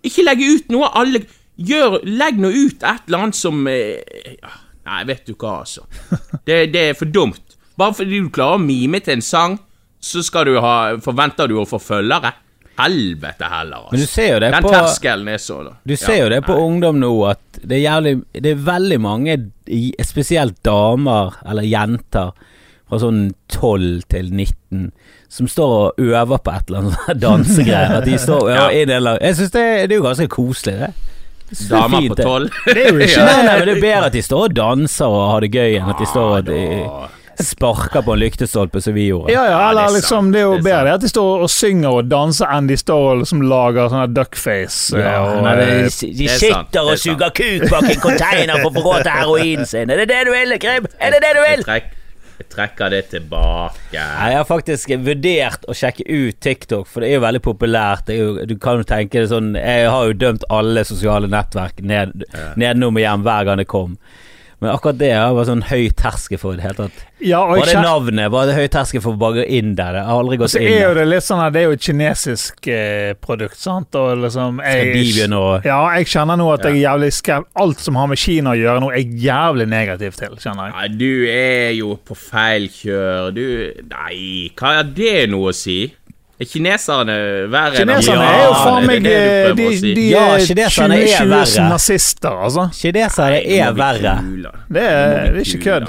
Ikke 0.07 0.25
legge 0.25 0.49
ut 0.57 0.71
noe 0.73 0.89
alle 0.97 1.23
gjør. 1.55 2.01
Legg 2.07 2.41
nå 2.41 2.51
ut 2.51 2.83
et 2.83 3.07
eller 3.07 3.25
annet 3.27 3.39
som 3.39 3.63
eh, 3.71 4.35
Nei, 4.81 5.01
vet 5.07 5.27
du 5.29 5.35
hva, 5.35 5.61
altså. 5.61 5.85
Det, 6.47 6.65
det 6.73 6.85
er 6.89 6.95
for 6.97 7.11
dumt. 7.11 7.57
Bare 7.79 7.95
fordi 7.95 8.19
du 8.23 8.31
klarer 8.33 8.59
å 8.59 8.63
mime 8.63 8.99
til 9.03 9.19
en 9.19 9.25
sang, 9.25 9.59
så 10.01 10.23
du 10.45 10.55
ha 10.59 10.97
Forventer 11.01 11.47
du 11.47 11.59
å 11.61 11.67
få 11.69 11.79
følgere? 11.79 12.33
Helvete 12.81 13.45
heller, 13.51 13.85
altså. 13.85 13.91
Men 13.93 13.99
du 13.99 14.03
altså. 14.03 14.15
ser 14.15 14.29
jo 14.31 14.39
det 14.41 14.51
Den 14.55 14.65
på 14.65 14.71
terskelen 14.73 15.27
er 15.29 15.41
så 15.43 15.57
da. 15.67 15.73
Du 15.85 15.95
ser 15.95 16.15
Ja, 16.15 16.23
jo 16.23 16.29
det 16.33 16.39
på 16.47 16.55
nei. 16.57 16.63
ungdom 16.65 17.01
nå 17.03 17.11
at 17.29 17.59
det 17.61 17.77
er 17.77 17.83
jævlig 17.83 18.13
Det 18.33 18.53
er 18.55 18.63
veldig 18.71 18.99
mange, 19.03 19.37
spesielt 20.07 20.57
damer 20.65 21.37
eller 21.45 21.67
jenter 21.67 22.31
fra 22.91 22.99
sånn 22.99 23.21
12 23.55 24.01
til 24.11 24.27
19, 24.35 24.89
som 25.31 25.47
står 25.47 25.75
og 25.79 26.01
øver 26.03 26.41
på 26.43 26.51
et 26.57 26.67
eller 26.73 26.83
annet 26.91 27.21
dansegreier. 27.23 27.95
At 28.01 28.05
de 28.09 28.17
står 28.19 28.41
og 28.43 28.51
Ja. 28.55 28.65
øver 28.67 28.81
inn 28.83 28.91
eller 28.99 29.17
Jeg 29.23 29.39
syns 29.39 29.55
det, 29.55 29.63
det 29.87 29.95
er 29.95 30.01
jo 30.01 30.07
ganske 30.09 30.27
koselig, 30.35 30.75
det. 30.83 30.91
Er 31.51 31.71
Damer 31.71 31.97
fint, 31.99 32.11
på 32.13 32.15
det. 32.19 32.23
tolv. 32.27 32.59
Det 32.75 32.77
er 32.85 32.91
jo 32.93 32.99
ikke 33.07 33.15
Ja. 33.21 33.25
Nei, 33.31 33.39
nei, 33.47 33.55
men 33.59 33.65
det 33.67 33.73
er 33.77 33.81
bedre 33.87 34.05
at 34.11 34.13
de 34.19 34.21
står 34.27 34.45
og 34.49 34.53
danser 34.55 35.07
og 35.17 35.25
har 35.33 35.41
det 35.47 35.49
gøy, 35.55 35.73
enn 35.81 35.89
at 35.95 35.99
de 36.03 36.07
står 36.11 36.37
og 36.37 36.45
de, 36.51 36.61
sparker 37.41 38.03
på 38.05 38.13
en 38.13 38.19
lyktestolpe 38.21 38.81
som 38.85 38.93
vi 38.93 39.07
gjorde. 39.09 39.31
Ja, 39.33 39.41
ja, 39.47 39.53
Ja, 39.55 39.69
eller 39.71 39.87
er 39.89 39.93
liksom 39.95 40.27
Det 40.31 40.41
er 40.41 40.43
jo 40.45 40.57
bedre 40.61 40.91
at 40.93 41.01
de 41.01 41.09
står 41.09 41.41
og 41.47 41.49
synger 41.49 41.95
og 42.01 42.09
danser 42.11 42.51
enn 42.53 42.67
de 42.69 42.77
står 42.77 43.05
og 43.15 43.21
liksom 43.23 43.41
lager 43.49 43.89
sånne 43.89 44.11
duckface. 44.13 44.99
Ja, 44.99 45.15
og, 45.25 45.39
nei, 45.47 45.55
eh, 45.63 45.87
de, 45.89 46.11
de 46.19 46.27
er 46.29 46.37
sitter 46.43 46.83
og 46.85 46.91
er 46.93 47.01
suger 47.01 47.33
kuk 47.39 47.65
bak 47.71 47.87
en 47.89 48.03
container 48.03 48.61
for 48.61 48.69
å 48.69 48.75
få 48.77 48.83
råd 48.85 49.07
til 49.07 49.15
heroinen 49.17 49.65
sin. 49.73 49.89
Er 49.89 50.03
det 50.03 50.07
det 50.13 50.21
du 50.29 50.31
vil, 50.35 50.55
Krim? 50.61 50.87
Er 51.01 51.15
det 51.17 51.23
det 51.25 51.33
du 51.39 51.41
vil? 51.47 51.65
Jeg, 52.41 52.49
trekker 52.51 52.91
det 52.93 53.01
tilbake. 53.11 53.93
Jeg 53.93 54.37
har 54.37 54.47
faktisk 54.49 54.93
vurdert 55.05 55.67
å 55.69 55.75
sjekke 55.77 56.05
ut 56.09 56.39
TikTok, 56.41 56.89
for 56.89 57.03
det 57.03 57.11
er 57.11 57.19
jo 57.19 57.25
veldig 57.25 57.43
populært. 57.45 58.07
Det 58.07 58.17
er 58.17 58.21
jo, 58.21 58.47
du 58.49 58.55
kan 58.61 58.81
jo 58.81 58.87
tenke 58.87 59.21
det 59.21 59.29
sånn 59.31 59.53
Jeg 59.59 59.87
har 59.91 60.09
jo 60.09 60.17
dømt 60.17 60.45
alle 60.49 60.83
sosiale 60.87 61.29
nettverk 61.31 61.81
ned, 61.85 62.25
nedenom 62.59 62.97
og 62.97 63.05
hjem 63.05 63.25
hver 63.27 63.47
gang 63.49 63.61
det 63.61 63.69
kom. 63.71 63.95
Men 64.61 64.69
akkurat 64.75 64.97
det 64.99 65.09
vært 65.09 65.47
sånn 65.49 65.63
høy 65.71 65.87
terskel 65.97 66.37
for 66.37 66.53
i 66.53 66.59
det 66.59 66.65
hele 66.67 66.75
tatt. 66.77 66.97
ja, 67.25 67.39
og 67.41 67.55
Bare 67.55 67.65
det 67.65 67.73
jeg 67.73 67.81
navnet, 67.81 68.27
bare 68.33 68.49
det 68.51 68.57
høy 68.59 68.67
terskel 68.69 69.01
for 69.01 69.17
å 69.17 69.21
bare 69.23 69.45
inn 69.49 69.71
der. 69.77 69.95
Jeg 69.97 70.05
har 70.05 70.19
aldri 70.21 70.37
og 70.37 70.43
gått 70.43 70.53
så 70.53 70.59
inn 70.61 70.67
er 70.69 70.83
der. 70.85 70.99
det 70.99 71.05
litt 71.09 71.25
sånn 71.25 71.41
at 71.41 71.55
det 71.55 71.63
er 71.63 71.65
jo 71.65 71.77
et 71.79 71.85
kinesisk 71.87 72.69
eh, 72.69 73.13
produkt, 73.17 73.57
sant, 73.57 73.97
og 73.97 74.21
liksom 74.21 74.61
Skal 74.61 74.83
de 74.85 74.91
jeg, 75.01 75.07
begynne 75.15 75.39
å 75.41 75.49
Ja, 75.65 75.79
jeg 75.97 76.11
kjenner 76.13 76.37
nå 76.37 76.51
at 76.53 76.67
jeg 76.69 76.77
er 76.77 76.83
jævlig 76.83 77.09
skrev 77.17 77.47
Alt 77.65 77.81
som 77.81 77.97
har 77.97 78.11
med 78.11 78.21
Kina 78.21 78.53
å 78.53 78.59
gjøre 78.59 78.83
nå, 78.85 78.91
er 78.93 79.01
jeg 79.01 79.23
jævlig 79.25 79.67
negativ 79.73 80.19
til, 80.21 80.37
kjenner 80.45 80.69
jeg. 80.69 80.75
Nei, 80.77 80.87
du 81.01 81.11
er 81.33 81.73
jo 81.79 81.95
på 82.05 82.17
feil 82.17 82.69
kjør. 82.69 83.31
Du 83.33 83.43
Nei, 83.89 84.51
hva 84.61 84.75
er 84.83 84.93
det 84.93 85.17
noe 85.33 85.49
å 85.49 85.55
si? 85.57 85.79
Er 86.41 86.47
kineserne 86.49 87.15
verre 87.53 87.77
Kineserne 87.77 88.25
Ja, 88.25 88.29
er 88.33 88.39
jo 88.47 88.53
faen 88.57 88.81
er 88.81 88.85
meg 88.89 89.03
det 89.05 89.11
eh, 89.21 89.53
De, 89.59 89.65
å 89.67 89.69
si. 89.77 89.91
de 89.97 90.05
Ja, 90.09 90.23
er 90.33 90.41
kineserne 90.47 90.95
er 90.97 91.05
2020s 91.05 91.29
verre. 91.35 91.65
nazister, 91.69 92.33
altså. 92.47 92.63
Kinesere 92.73 93.37
Nei, 93.37 93.59
er 93.61 93.69
verre. 93.77 94.15
Det 94.25 94.81
er, 94.81 95.29
det 95.35 95.43
er 95.43 95.45
ikke 95.45 95.61
kødd. 95.67 95.85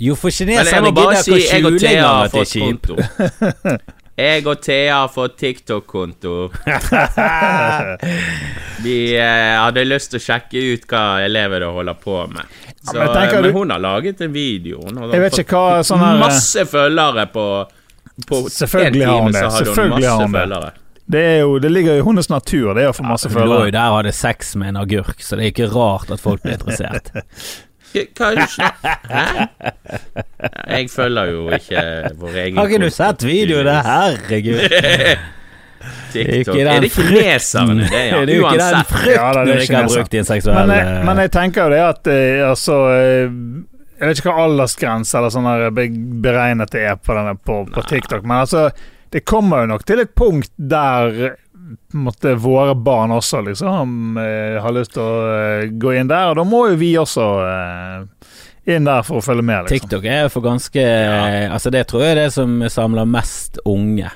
Jo, 0.00 0.16
for 0.16 0.32
kineserne 0.32 0.88
gidder 0.96 1.20
ikke 1.20 1.36
å 1.36 1.44
skjule 1.44 1.76
engang 1.92 2.24
at 2.24 2.32
det 2.32 2.40
er 2.46 2.50
kjipt. 2.54 2.88
konto. 2.88 3.76
Jeg 4.20 4.44
og 4.52 4.58
Thea 4.60 4.96
har 5.00 5.08
fått 5.08 5.38
TikTok-konto. 5.40 6.52
Vi 8.84 9.16
eh, 9.16 9.56
hadde 9.60 9.84
lyst 9.86 10.10
til 10.12 10.20
å 10.20 10.24
sjekke 10.24 10.60
ut 10.74 10.84
hva 10.90 11.02
elever 11.24 11.62
det 11.64 11.70
holder 11.72 11.96
på 12.00 12.16
med. 12.32 12.44
Så, 12.80 12.96
men 12.96 13.42
men 13.44 13.52
hun 13.54 13.70
har 13.74 13.80
laget 13.80 14.20
en 14.24 14.32
video. 14.32 14.80
Hun 14.84 14.96
har 15.00 15.12
Jeg 15.14 15.20
vet 15.24 15.34
fått 15.36 15.42
ikke 15.44 15.60
hva 15.60 15.82
sånn 15.84 16.04
Masse 16.20 16.64
følgere 16.68 17.26
på, 17.32 17.44
på 18.28 18.44
Selvfølgelig 18.50 19.06
har 19.06 19.22
hun 19.22 19.32
det, 19.32 19.40
så 19.40 19.64
selvfølgelig 19.64 20.08
har 20.08 20.22
hun 20.22 20.32
det. 20.32 20.40
følgere. 20.40 20.70
Det, 21.10 21.22
er 21.26 21.38
jo, 21.40 21.58
det 21.58 21.70
ligger 21.72 21.96
jo 21.96 22.02
i 22.02 22.06
hennes 22.06 22.30
natur, 22.30 22.74
det 22.78 22.84
å 22.86 22.92
få 22.94 23.02
masse 23.02 23.30
Hun 23.32 23.48
lå 23.50 23.64
jo 23.66 23.72
der 23.74 23.88
og 23.90 23.96
hadde 24.00 24.12
sex 24.14 24.54
med 24.60 24.74
en 24.74 24.78
agurk, 24.84 25.18
så 25.24 25.38
det 25.38 25.48
er 25.48 25.54
ikke 25.54 25.70
rart 25.74 26.12
at 26.14 26.22
folk 26.22 26.44
blir 26.44 26.54
interessert. 26.58 27.10
Hva 27.90 28.28
er 28.28 28.36
det 28.36 28.44
du 28.44 28.52
snakker 28.52 28.92
Hæ? 29.10 29.46
Jeg 30.70 30.90
følger 30.92 31.32
jo 31.32 31.40
ikke 31.56 31.80
vår 32.20 32.36
egen 32.44 32.60
Har 32.60 32.70
ikke 32.70 32.84
du 32.84 32.92
sett 32.94 33.24
videoene? 33.26 33.74
Herregud. 33.82 34.60
TikTok. 36.12 36.56
Er 36.56 36.80
det 36.82 36.90
ikke 36.90 37.06
kineserne, 37.08 37.88
det, 37.88 38.02
ja? 38.10 38.20
Det 38.26 38.34
er 38.34 38.38
jo 38.38 38.46
ikke 38.46 38.62
den 38.62 38.84
frykten 38.84 39.16
Ja, 39.16 39.44
du 39.44 39.52
ikke 39.56 39.76
har 39.80 39.88
brukt 39.88 40.14
i 40.14 40.20
en 40.20 40.28
seksuell 40.28 40.58
Men 40.60 40.72
jeg, 40.76 41.04
men 41.08 41.22
jeg 41.24 41.32
tenker 41.34 41.66
jo 41.66 41.74
det 41.74 41.82
at 41.86 42.10
eh, 42.12 42.42
altså 42.50 42.78
eh, 42.94 43.36
Jeg 44.00 44.08
vet 44.08 44.20
ikke 44.22 44.32
hva 44.32 44.46
aldersgrense 44.46 45.18
eller 45.18 45.32
sånn 45.34 45.48
beregnet 46.24 46.72
det 46.72 46.86
er 46.88 46.96
på, 46.96 47.12
denne, 47.16 47.36
på, 47.36 47.60
på 47.68 47.84
TikTok, 47.90 48.24
men 48.24 48.42
altså 48.46 48.70
Det 49.12 49.24
kommer 49.28 49.64
jo 49.64 49.74
nok 49.74 49.84
til 49.84 50.00
et 50.00 50.14
punkt 50.16 50.52
der 50.56 51.18
eh, 51.28 51.34
måtte 52.00 52.32
våre 52.40 52.74
barn 52.78 53.12
også 53.12 53.42
liksom 53.46 54.16
Ha 54.16 54.62
har 54.64 54.74
lyst 54.74 54.94
til 54.96 55.02
å 55.04 55.18
eh, 55.34 55.66
gå 55.82 55.92
inn 55.98 56.08
der, 56.10 56.30
og 56.32 56.40
da 56.40 56.46
må 56.48 56.62
jo 56.70 56.78
vi 56.80 56.94
også 56.98 57.26
eh, 57.44 58.32
inn 58.72 58.88
der 58.88 59.04
for 59.04 59.20
å 59.20 59.24
følge 59.24 59.44
med, 59.44 59.66
liksom. 59.66 59.90
TikTok 59.90 60.08
er 60.08 60.32
for 60.32 60.46
ganske 60.46 60.86
Altså, 61.50 61.72
det 61.74 61.84
tror 61.90 62.06
jeg 62.06 62.16
er 62.16 62.22
det 62.22 62.30
som 62.32 62.56
samler 62.70 63.08
mest 63.08 63.60
unge. 63.68 64.08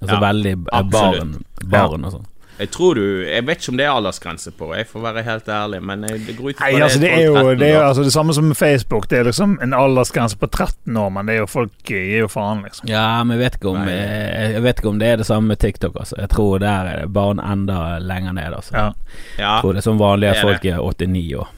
Altså 0.00 0.16
Ja, 0.16 0.20
veldig 0.24 0.54
absolutt. 0.72 0.92
barn, 0.92 1.70
barn 1.70 2.08
og 2.08 2.14
sånn. 2.18 2.28
Jeg 2.60 2.70
tror 2.70 2.94
du 2.94 3.02
Jeg 3.24 3.46
vet 3.46 3.56
ikke 3.62 3.72
om 3.72 3.76
det 3.80 3.86
er 3.86 3.90
aldersgrense 3.94 4.50
på, 4.52 4.68
jeg 4.76 4.86
får 4.86 5.00
være 5.06 5.22
helt 5.24 5.48
ærlig, 5.48 5.80
men 5.82 6.02
jeg- 6.04 6.20
det 6.26 6.36
går 6.36 6.50
ut 6.50 6.56
ifra 6.56 6.68
altså 6.84 7.00
det 7.00 7.10
er 7.12 7.22
jo 7.24 7.34
det, 7.56 7.68
er 7.68 7.74
jo 7.80 7.86
altså 7.88 8.04
det 8.04 8.12
samme 8.12 8.34
som 8.36 8.44
med 8.44 8.56
Facebook. 8.56 9.08
Det 9.10 9.18
er 9.18 9.24
liksom 9.24 9.58
en 9.62 9.72
aldersgrense 9.74 10.36
på 10.36 10.46
13 10.50 10.96
år, 10.96 11.08
men 11.10 11.26
det 11.26 11.34
er 11.34 11.38
jo 11.40 11.46
folk 11.46 11.72
gir 11.84 12.18
jo 12.20 12.28
faen, 12.28 12.62
liksom. 12.62 12.88
Ja, 12.88 13.24
men 13.24 13.38
jeg 13.38 13.44
vet, 13.46 13.54
ikke 13.60 13.68
om, 13.70 13.76
jeg, 13.88 14.52
jeg 14.52 14.62
vet 14.62 14.78
ikke 14.78 14.88
om 14.88 14.98
det 14.98 15.08
er 15.08 15.16
det 15.16 15.26
samme 15.26 15.48
med 15.48 15.58
TikTok, 15.58 15.96
altså. 16.00 16.14
Jeg 16.18 16.28
tror 16.28 16.58
der 16.58 16.84
er 16.92 17.00
det 17.00 17.12
barn 17.12 17.40
enda 17.40 17.98
lenger 17.98 18.32
ned, 18.32 18.52
altså. 18.54 18.74
Ja. 18.76 18.90
Ja, 19.38 19.54
Jeg 19.54 19.62
tror 19.62 19.72
det 19.72 19.78
er 19.78 19.88
som 19.88 19.98
vanlig 19.98 20.28
at 20.28 20.42
folk 20.42 20.64
er 20.64 20.78
89 20.78 21.34
år. 21.40 21.48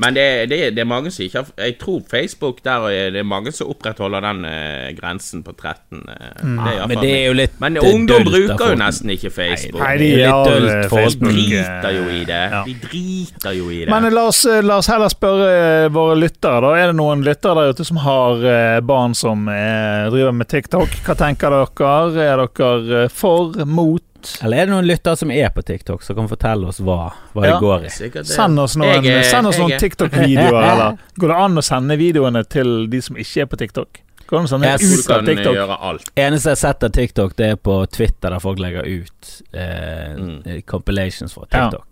Men 0.00 0.16
det, 0.16 0.26
det, 0.48 0.58
det 0.76 0.80
er 0.80 0.88
mange 0.88 1.10
som 1.12 1.24
ikke 1.26 1.42
har 1.42 1.48
Jeg 1.66 1.74
tror 1.80 2.00
Facebook 2.10 2.62
der 2.64 2.86
er 2.88 3.10
det 3.12 3.20
er 3.20 3.26
mange 3.28 3.52
som 3.52 3.68
opprettholder 3.68 4.24
den 4.24 4.44
eh, 4.48 4.88
grensen 4.96 5.42
på 5.44 5.52
13. 5.52 6.00
Eh, 6.08 6.44
det 6.44 6.72
er 6.72 6.86
Men 6.88 7.02
det 7.02 7.10
er 7.12 7.26
jo 7.26 7.34
litt 7.36 7.58
men 7.60 7.76
ungdom 7.76 8.24
bruker 8.24 8.72
jo 8.72 8.78
nesten 8.80 9.12
ikke 9.12 9.30
Facebook. 9.34 9.82
Nei, 9.82 9.92
det 10.00 10.08
de 10.14 10.22
ja, 10.22 10.38
eh. 10.48 10.60
De 10.62 10.96
eh, 10.96 11.16
driter 11.20 11.96
jo 11.98 12.04
i 12.08 12.22
det. 12.24 12.40
Ja. 12.54 12.62
De 12.64 12.74
driter 12.86 13.56
jo 13.58 13.68
i 13.68 13.82
det. 13.82 13.90
Men 13.92 14.08
eh, 14.08 14.14
la 14.14 14.26
oss, 14.30 14.42
la 14.64 14.80
oss 14.80 14.88
heller 14.88 15.12
spørre 15.12 15.90
våre 15.92 16.16
lyttere. 16.16 16.62
da 16.64 16.72
Er 16.80 16.92
det 16.92 16.98
noen 17.00 17.24
lyttere 17.26 17.60
der 17.60 17.74
ute 17.74 17.84
som 17.86 18.00
har 18.00 18.44
barn 18.86 19.16
som 19.18 19.48
eh, 19.52 20.08
driver 20.12 20.36
med 20.36 20.48
TikTok? 20.48 21.00
Hva 21.04 21.18
tenker 21.18 21.52
dere? 21.52 22.30
Er 22.30 22.46
dere 22.46 23.08
for, 23.12 23.52
mot? 23.68 24.04
Eller 24.42 24.56
er 24.62 24.66
det 24.66 24.72
noen 24.74 24.86
lyttere 24.88 25.16
som 25.16 25.30
er 25.34 25.48
på 25.54 25.62
TikTok, 25.66 26.02
som 26.02 26.16
kan 26.16 26.28
fortelle 26.30 26.68
oss 26.70 26.80
hva, 26.80 27.12
hva 27.34 27.44
Ja. 27.46 27.52
det 27.54 27.60
går 27.64 27.86
i? 27.86 28.10
Det. 28.10 28.26
Send 28.26 28.58
oss 28.60 28.76
noen, 28.76 29.02
noen 29.04 29.72
er- 29.72 29.78
TikTok-videoer, 29.78 30.62
eller 30.72 30.98
går 31.18 31.28
det 31.34 31.36
an 31.46 31.56
å 31.56 31.62
sende 31.64 31.96
videoene 32.00 32.44
til 32.48 32.86
de 32.92 33.00
som 33.02 33.16
ikke 33.16 33.42
er 33.42 33.46
på 33.46 33.56
TikTok? 33.64 34.00
Går 34.26 34.36
det 34.36 34.40
an 34.40 34.46
å 34.46 34.52
sende 34.54 34.66
Jeg 34.70 34.98
ut 35.00 35.10
av 35.10 35.24
TikTok? 35.26 35.54
gjøre 35.56 35.78
alt. 35.90 36.10
Eneste 36.16 36.50
jeg 36.52 36.56
har 36.58 36.62
sett 36.64 36.84
av 36.84 36.90
TikTok, 36.94 37.36
det 37.36 37.46
er 37.50 37.56
på 37.56 37.78
Twitter, 37.90 38.30
der 38.30 38.38
folk 38.38 38.58
legger 38.62 38.86
ut 38.86 39.30
eh, 39.52 40.14
Mm. 40.16 40.42
eh, 40.46 40.60
compilations 40.62 41.32
fra 41.34 41.46
TikTok. 41.50 41.86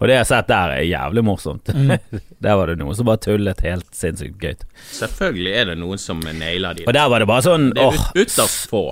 Og 0.00 0.08
det 0.08 0.12
jeg 0.16 0.18
har 0.18 0.24
sett 0.28 0.48
der, 0.48 0.72
er 0.76 0.82
jævlig 0.84 1.22
morsomt. 1.24 1.64
Mm. 1.72 1.98
der 2.40 2.56
var 2.56 2.66
det 2.66 2.78
noen 2.80 2.94
som 2.96 3.06
bare 3.08 3.20
tullet 3.22 3.60
helt 3.64 3.86
sinnssykt 3.96 4.36
gøy. 4.42 4.56
Selvfølgelig 4.92 5.52
er 5.56 5.64
det 5.70 5.76
noen 5.80 5.98
som 5.98 6.20
nailer 6.20 6.74
de. 6.76 6.84
Og 6.86 6.92
der 6.96 7.08
var 7.08 7.18
det 7.24 7.28
bare 7.30 7.44
sånn 7.46 7.70
Det 7.72 7.80
er 7.80 7.86
åh, 7.86 7.94
ut- 7.94 8.20
ytterst 8.26 8.68
få. 8.68 8.82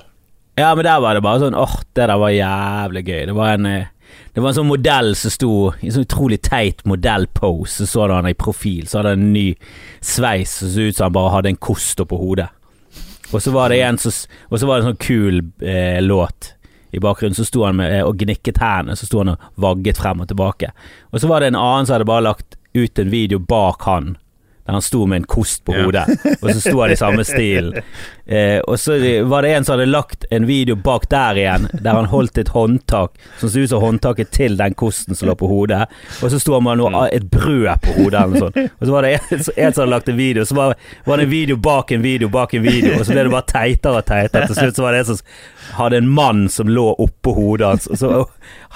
Ja, 0.57 0.75
men 0.75 0.85
der 0.87 1.01
var 1.03 1.17
det 1.17 1.25
bare 1.25 1.43
sånn 1.43 1.57
Åh, 1.59 1.77
det 1.97 2.07
der 2.07 2.21
var 2.21 2.31
jævlig 2.31 3.05
gøy. 3.09 3.21
Det 3.27 3.35
var 3.35 3.57
en 3.57 3.67
eh, 3.67 3.91
Det 4.35 4.43
var 4.43 4.53
en 4.53 4.59
sånn 4.59 4.71
modell 4.71 5.15
som 5.19 5.33
sto 5.35 5.55
i 5.83 5.91
sånn 5.91 6.07
utrolig 6.07 6.41
teit 6.47 6.85
modellpose. 6.87 7.87
Så 7.87 7.87
så 7.91 8.09
han 8.11 8.29
i 8.31 8.35
profil, 8.39 8.87
så 8.87 9.01
hadde 9.01 9.15
han 9.15 9.25
en 9.29 9.33
ny 9.35 9.49
sveis 10.03 10.59
som 10.61 10.71
så 10.71 10.89
ut 10.89 10.97
som 10.99 11.09
han 11.09 11.17
bare 11.17 11.35
hadde 11.37 11.55
en 11.55 11.63
kost 11.63 12.03
oppå 12.03 12.19
hodet. 12.19 12.49
Og 13.33 13.43
så 13.43 13.51
var 13.55 13.71
det 13.71 13.81
en 13.83 13.99
så, 13.99 14.13
Og 14.51 14.61
så 14.61 14.67
var 14.67 14.79
det 14.79 14.85
en 14.85 14.93
sånn 14.93 15.07
kul 15.07 15.41
eh, 15.63 16.03
låt 16.03 16.53
i 16.95 17.01
bakgrunnen. 17.03 17.35
Så 17.35 17.47
sto 17.47 17.65
han 17.67 17.79
med, 17.79 17.91
eh, 17.95 18.07
og 18.07 18.19
gnikket 18.23 18.61
hendene, 18.63 18.97
så 18.99 19.07
sto 19.07 19.23
han 19.23 19.35
og 19.35 19.49
vagget 19.59 19.99
frem 19.99 20.23
og 20.23 20.31
tilbake. 20.31 20.71
Og 21.11 21.21
så 21.21 21.31
var 21.31 21.43
det 21.43 21.51
en 21.51 21.59
annen 21.59 21.87
som 21.87 21.97
hadde 21.97 22.11
bare 22.11 22.29
lagt 22.29 22.59
ut 22.75 22.99
en 22.99 23.11
video 23.11 23.39
bak 23.39 23.83
han. 23.89 24.15
Der 24.65 24.73
han 24.73 24.81
sto 24.83 25.03
med 25.07 25.17
en 25.21 25.25
kost 25.29 25.61
på 25.67 25.75
Ja. 25.77 25.83
hodet, 25.85 26.07
og 26.41 26.47
så 26.51 26.61
sto 26.61 26.79
han 26.81 26.91
i 26.95 26.97
samme 26.97 27.21
stil. 27.29 27.67
Eh, 28.25 28.61
og 28.65 28.79
så 28.81 28.95
var 29.29 29.43
det 29.45 29.51
en 29.59 29.65
som 29.67 29.75
hadde 29.77 29.91
lagt 29.93 30.25
en 30.33 30.47
video 30.49 30.73
bak 30.81 31.05
der 31.13 31.37
igjen, 31.37 31.67
der 31.85 31.93
han 31.99 32.07
holdt 32.09 32.39
et 32.41 32.49
håndtak 32.55 33.11
som 33.43 33.51
så 33.53 33.61
ut 33.61 33.69
som 33.69 33.83
håndtaket 33.83 34.31
til 34.33 34.57
den 34.57 34.73
kosten 34.73 35.13
som 35.15 35.29
lå 35.29 35.35
på 35.37 35.51
hodet. 35.51 35.83
Og 36.25 36.31
så 36.33 36.39
sto 36.41 36.55
han 36.57 36.65
med 36.65 36.79
noe, 36.81 37.03
et 37.13 37.27
brød 37.29 37.69
på 37.85 37.93
hodet 37.99 38.23
eller 38.23 38.33
noe 38.33 38.41
sånt. 38.47 38.57
Og 38.81 38.87
så 38.89 38.95
var 38.95 39.03
det 39.05 39.11
en, 39.19 39.43
en 39.45 39.75
som 39.77 39.83
hadde 39.83 39.91
lagt 39.93 40.09
en 40.09 40.17
video, 40.17 40.45
så 40.49 40.57
var, 40.57 40.73
var 41.05 41.21
det 41.21 41.27
en 41.29 41.35
video 41.35 41.57
bak 41.61 41.93
en 41.93 42.03
video 42.07 42.31
bak 42.33 42.55
en 42.57 42.65
video, 42.65 42.95
og 42.97 43.05
så 43.05 43.13
ble 43.13 43.27
det 43.29 43.35
bare 43.35 43.49
teitere 43.53 44.01
og 44.01 44.07
teitere. 44.09 44.47
Til 44.49 44.57
slutt 44.63 44.81
så 44.81 44.87
var 44.87 44.97
det 44.97 45.03
en 45.05 45.11
som 45.11 45.77
hadde 45.83 45.99
en 46.01 46.09
mann 46.09 46.47
som 46.49 46.73
lå 46.73 46.87
oppå 47.05 47.35
hodet 47.37 47.69
hans, 47.69 47.91
og 47.93 48.01
så 48.01 48.25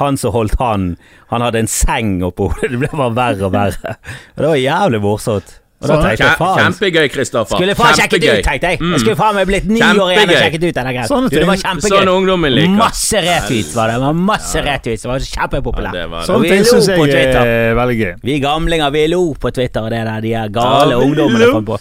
han 0.02 0.20
som 0.20 0.36
holdt 0.36 0.58
han, 0.60 0.90
han 1.32 1.46
hadde 1.48 1.64
en 1.64 1.72
seng 1.78 2.18
oppå 2.28 2.50
hodet. 2.52 2.74
Det 2.76 2.82
ble 2.84 2.92
bare 2.92 3.16
verre 3.16 3.48
og 3.48 3.56
verre. 3.56 3.96
Og 4.36 4.44
det 4.44 4.52
var 4.52 4.60
jævlig 4.60 5.00
morsomt. 5.06 5.56
Og 5.78 5.86
da 5.86 5.94
Sånn. 5.94 6.00
tenkte 6.08 6.26
jeg 6.26 6.38
faen 6.40 6.56
Kjempegøy, 6.58 7.04
Kristoffer. 7.14 7.54
Skulle 7.60 7.74
faen 7.78 7.94
sjekket 7.94 8.24
ut, 8.24 8.40
tenkte 8.42 8.70
jeg. 8.72 8.78
Mm. 8.82 8.94
Jeg 8.96 9.02
skulle 9.04 9.18
faen 9.20 9.36
meg 9.36 9.44
blitt 9.46 9.66
ni 9.70 9.78
år 9.78 10.08
igjen 10.10 10.32
og 10.32 10.40
sjekket 10.42 10.64
ut 10.64 10.78
denne 10.80 10.94
greia. 10.96 11.04
Sånn, 11.06 11.28
det 11.30 11.44
var 11.46 11.60
kjempegøy. 11.60 11.92
Sånn 11.92 12.10
ungdommen 12.10 12.54
liker. 12.56 12.74
Masse 12.80 13.22
retweets 13.22 13.70
var 13.76 13.92
det. 13.92 13.94
det 13.94 14.02
var 14.02 14.16
masse 14.32 14.64
retweets. 14.66 15.04
Det 15.06 15.10
var 15.12 15.26
kjempepopulært. 15.28 16.00
Ja. 16.00 16.24
Sånne 16.26 16.42
vi 16.42 16.50
ting 16.50 16.64
lo 16.66 16.72
syns 16.72 16.90
på 16.90 17.06
jeg 17.06 17.30
er 17.30 17.78
veldig 17.78 17.98
gøy. 18.00 18.10
Vi 18.26 18.36
gamlinger, 18.42 18.90
vi 18.98 19.04
lo 19.14 19.22
på 19.38 19.54
Twitter, 19.54 19.86
og 19.86 19.94
det 19.94 20.02
der 20.10 20.26
de 20.26 20.34
gale 20.58 20.96
Ja, 20.96 20.98
ungdommene 20.98 21.52
fant 21.54 21.70
på. 21.70 21.78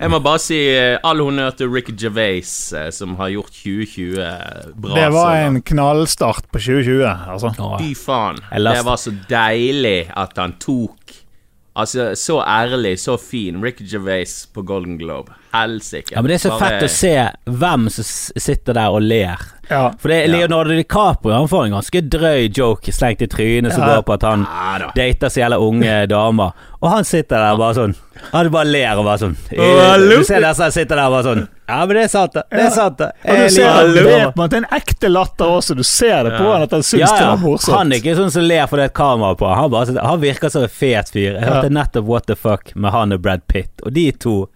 Jeg 0.00 0.14
må 0.16 0.22
bare 0.24 0.40
si 0.40 0.62
eh, 0.72 0.96
all 1.04 1.20
honnør 1.20 1.52
til 1.60 1.68
Ricky 1.68 1.92
Gervais, 1.92 2.56
eh, 2.72 2.88
som 2.94 3.18
har 3.20 3.28
gjort 3.36 3.52
2020 3.52 4.72
bra. 4.80 4.96
Det 4.96 5.08
var 5.12 5.44
en 5.44 5.60
knallstart 5.60 6.48
på 6.48 6.56
2020, 6.56 7.04
altså. 7.36 7.52
Fy 7.84 7.92
faen. 8.00 8.40
Det 8.48 8.84
var 8.88 8.96
så 8.96 9.12
deilig 9.28 9.98
at 10.16 10.38
han 10.40 10.56
tok 10.56 11.18
Altså, 11.78 12.14
så 12.18 12.40
ærlig, 12.42 12.98
så 12.98 13.16
fin. 13.16 13.62
Ricky 13.62 13.86
Gervais 13.90 14.48
på 14.54 14.62
Golden 14.62 14.98
Globe. 14.98 15.32
Helsike. 15.52 16.12
Ja, 16.12 16.22
men 16.22 16.28
Det 16.30 16.34
er 16.44 16.48
så 16.50 16.58
Bare- 16.58 16.68
fett 16.80 16.82
å 16.82 16.88
se 16.90 17.30
hvem 17.46 17.88
som 17.90 18.04
sitter 18.04 18.74
der 18.74 18.88
og 18.90 19.02
ler. 19.02 19.36
Ja. 19.70 19.90
For 19.98 20.08
det 20.08 20.16
er 20.16 20.28
Ja. 20.32 20.38
Leonardo 20.46 20.70
DiCaprio 20.70 21.32
han 21.34 21.46
får 21.48 21.64
en 21.66 21.72
ganske 21.72 22.00
drøy 22.08 22.48
joke 22.56 22.88
slengt 22.90 23.20
i 23.20 23.26
trynet 23.26 23.72
som 23.74 23.82
Ja. 23.82 23.96
går 23.96 24.02
på 24.04 24.14
at 24.14 24.22
han 24.22 24.46
Ja 24.48 24.78
da. 24.78 24.86
dater 24.96 25.28
så 25.28 25.42
jævla 25.44 25.58
unge 25.60 26.06
damer. 26.08 26.52
Og 26.80 26.90
han 26.90 27.04
sitter 27.04 27.36
der 27.36 27.56
bare 27.56 27.74
sånn 27.74 27.94
Han 28.32 28.48
bare 28.50 28.64
ler 28.64 28.96
og 28.98 29.04
bare 29.04 29.18
sånn? 29.18 29.36
Du 29.50 30.24
ser 30.24 30.40
nesten 30.40 30.62
han 30.62 30.72
sitter 30.72 30.96
der 30.96 31.10
bare 31.10 31.22
sånn 31.22 31.48
Ja, 31.68 31.84
men 31.84 31.96
det 31.96 32.04
er 32.04 32.08
sant, 32.08 32.32
det. 32.32 32.42
Det 32.50 32.60
er 32.60 32.70
sant, 32.70 32.96
det. 32.98 33.12
Og 33.28 33.36
du 33.36 33.48
ser 33.50 33.62
liker 33.92 34.28
at 34.42 34.50
det 34.50 34.52
er 34.54 34.56
en 34.56 34.64
ekte 34.80 35.08
latter 35.12 35.44
også. 35.44 35.76
Du 35.76 35.82
ser 35.82 36.24
det 36.24 36.32
på 36.38 36.44
Ja. 36.44 36.52
han 36.54 36.62
at 36.62 36.70
han 36.70 36.80
syns 36.82 37.00
ja, 37.00 37.18
det 37.18 37.26
var 37.26 37.36
morsomt. 37.36 37.76
Han 37.76 37.92
er 37.92 37.96
ikke 38.00 38.16
sånn 38.16 38.30
som 38.32 38.42
ler 38.42 38.66
fordi 38.66 38.76
det 38.80 38.80
er 38.80 38.84
et 38.86 38.94
kamera 38.94 39.36
på. 39.36 39.54
Han, 39.54 39.70
bare, 39.70 40.00
han 40.02 40.20
virker 40.20 40.50
som 40.50 40.62
en 40.62 40.68
fet 40.68 41.10
fyr. 41.12 41.34
Jeg 41.38 41.42
hørte 41.44 41.68
nettopp 41.70 42.04
What 42.06 42.26
the 42.26 42.34
Fuck 42.36 42.74
med 42.74 42.90
han 42.90 43.12
og 43.12 43.20
Brad 43.22 43.42
Pitt, 43.48 43.68
og 43.84 43.92
de 43.92 44.10
to 44.12 44.48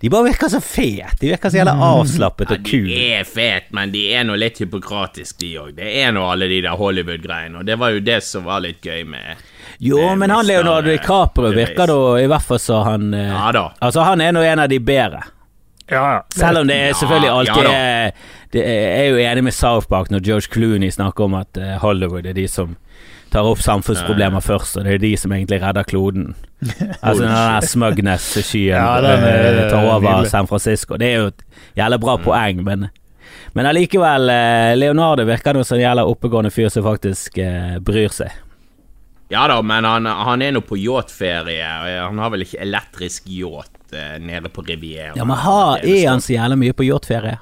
De 0.00 0.10
bare 0.10 0.24
virker 0.28 0.48
så 0.52 0.60
fet. 0.60 1.14
De 1.20 1.30
virker 1.30 1.50
så 1.50 1.56
jævla 1.60 1.74
avslappet 1.86 2.50
Ja, 2.50 2.56
de 2.58 2.96
er 3.20 3.24
fet, 3.24 3.70
men 3.72 3.92
de 3.94 4.02
er 4.14 4.24
nå 4.28 4.34
litt 4.36 4.58
hypokratiske, 4.60 5.38
de 5.40 5.52
òg. 5.62 5.70
Det 5.78 5.90
er 6.02 6.12
nå 6.12 6.24
alle 6.28 6.48
de 6.50 6.60
der 6.66 6.76
Hollywood-greiene, 6.80 7.58
og 7.62 7.64
det 7.68 7.78
var 7.80 7.94
jo 7.94 8.00
det 8.04 8.18
som 8.26 8.44
var 8.44 8.60
litt 8.64 8.82
gøy 8.84 9.04
med 9.08 9.36
Jo, 9.80 10.00
med 10.10 10.18
men 10.18 10.30
han. 10.34 10.46
Leonardo 10.46 10.90
DiCaprio 10.90 11.48
Gervais. 11.52 11.68
virker 11.70 11.86
da 11.92 12.00
i 12.20 12.26
hvert 12.26 12.42
fall 12.50 12.60
så 12.60 12.82
han 12.84 13.14
eh, 13.14 13.30
Ja 13.32 13.52
da. 13.56 13.64
Altså, 13.80 14.04
han 14.04 14.20
er 14.20 14.32
nå 14.36 14.42
en 14.44 14.58
av 14.66 14.68
de 14.68 14.78
bedre. 14.80 15.22
Ja, 15.90 16.02
ja. 16.14 16.20
Selv 16.32 16.62
om 16.62 16.68
det 16.68 16.76
er 16.80 16.94
selvfølgelig 16.96 17.30
alltid 17.30 17.66
ja 17.68 17.72
er 17.76 18.12
det 18.54 18.62
er, 18.62 18.78
Jeg 18.88 19.00
er 19.00 19.10
jo 19.10 19.16
enig 19.20 19.42
med 19.44 19.52
South 19.54 19.88
Park 19.90 20.08
når 20.10 20.22
George 20.24 20.48
Clooney 20.52 20.90
snakker 20.94 21.24
om 21.26 21.34
at 21.40 21.56
eh, 21.60 21.74
Hollywood 21.82 22.26
er 22.26 22.32
de 22.36 22.46
som 22.48 22.76
tar 23.34 23.46
opp 23.50 23.62
samfunnsproblemer 23.62 24.42
først, 24.44 24.78
og 24.78 24.86
det 24.86 24.96
er 24.96 25.00
de 25.02 25.12
som 25.18 25.32
egentlig 25.34 25.58
redder 25.62 25.86
kloden. 25.90 26.34
altså 27.04 27.24
den 27.24 27.32
der 27.34 27.66
smugness-skyen 27.68 28.76
Ja, 28.78 28.98
eh, 29.02 29.64
tar 29.70 29.80
over 29.82 30.04
nydelig. 30.06 30.30
San 30.30 30.46
Francisco. 30.50 30.98
Det 31.00 31.10
er 31.10 31.24
jo 31.24 31.32
et 31.32 31.42
jævlig 31.76 32.00
bra 32.06 32.14
poeng, 32.22 32.62
men 32.66 32.88
men 33.54 33.66
allikevel, 33.70 34.30
eh, 34.30 34.76
Leonardo 34.76 35.24
virker 35.26 35.54
nå 35.54 35.62
som 35.64 35.78
en 35.78 35.84
jævla 35.84 36.04
oppegående 36.10 36.50
fyr 36.50 36.72
som 36.74 36.82
faktisk 36.86 37.38
eh, 37.38 37.76
bryr 37.78 38.10
seg. 38.10 38.32
Ja 39.30 39.46
da, 39.48 39.60
men 39.62 39.86
han, 39.86 40.06
han 40.06 40.42
er 40.42 40.52
nå 40.54 40.62
på 40.66 40.76
yachtferie, 40.78 41.68
han 42.02 42.18
har 42.20 42.32
vel 42.34 42.44
ikke 42.44 42.60
elektrisk 42.62 43.30
yacht 43.30 43.94
eh, 43.94 44.16
nede 44.22 44.50
på 44.50 44.62
Riviera. 44.66 45.14
Ja, 45.16 45.26
men 45.26 45.38
ha, 45.38 45.76
er 45.78 46.08
han 46.10 46.22
så 46.22 46.34
jævla 46.34 46.58
mye 46.60 46.74
på 46.76 46.86
yachtferie? 46.86 47.38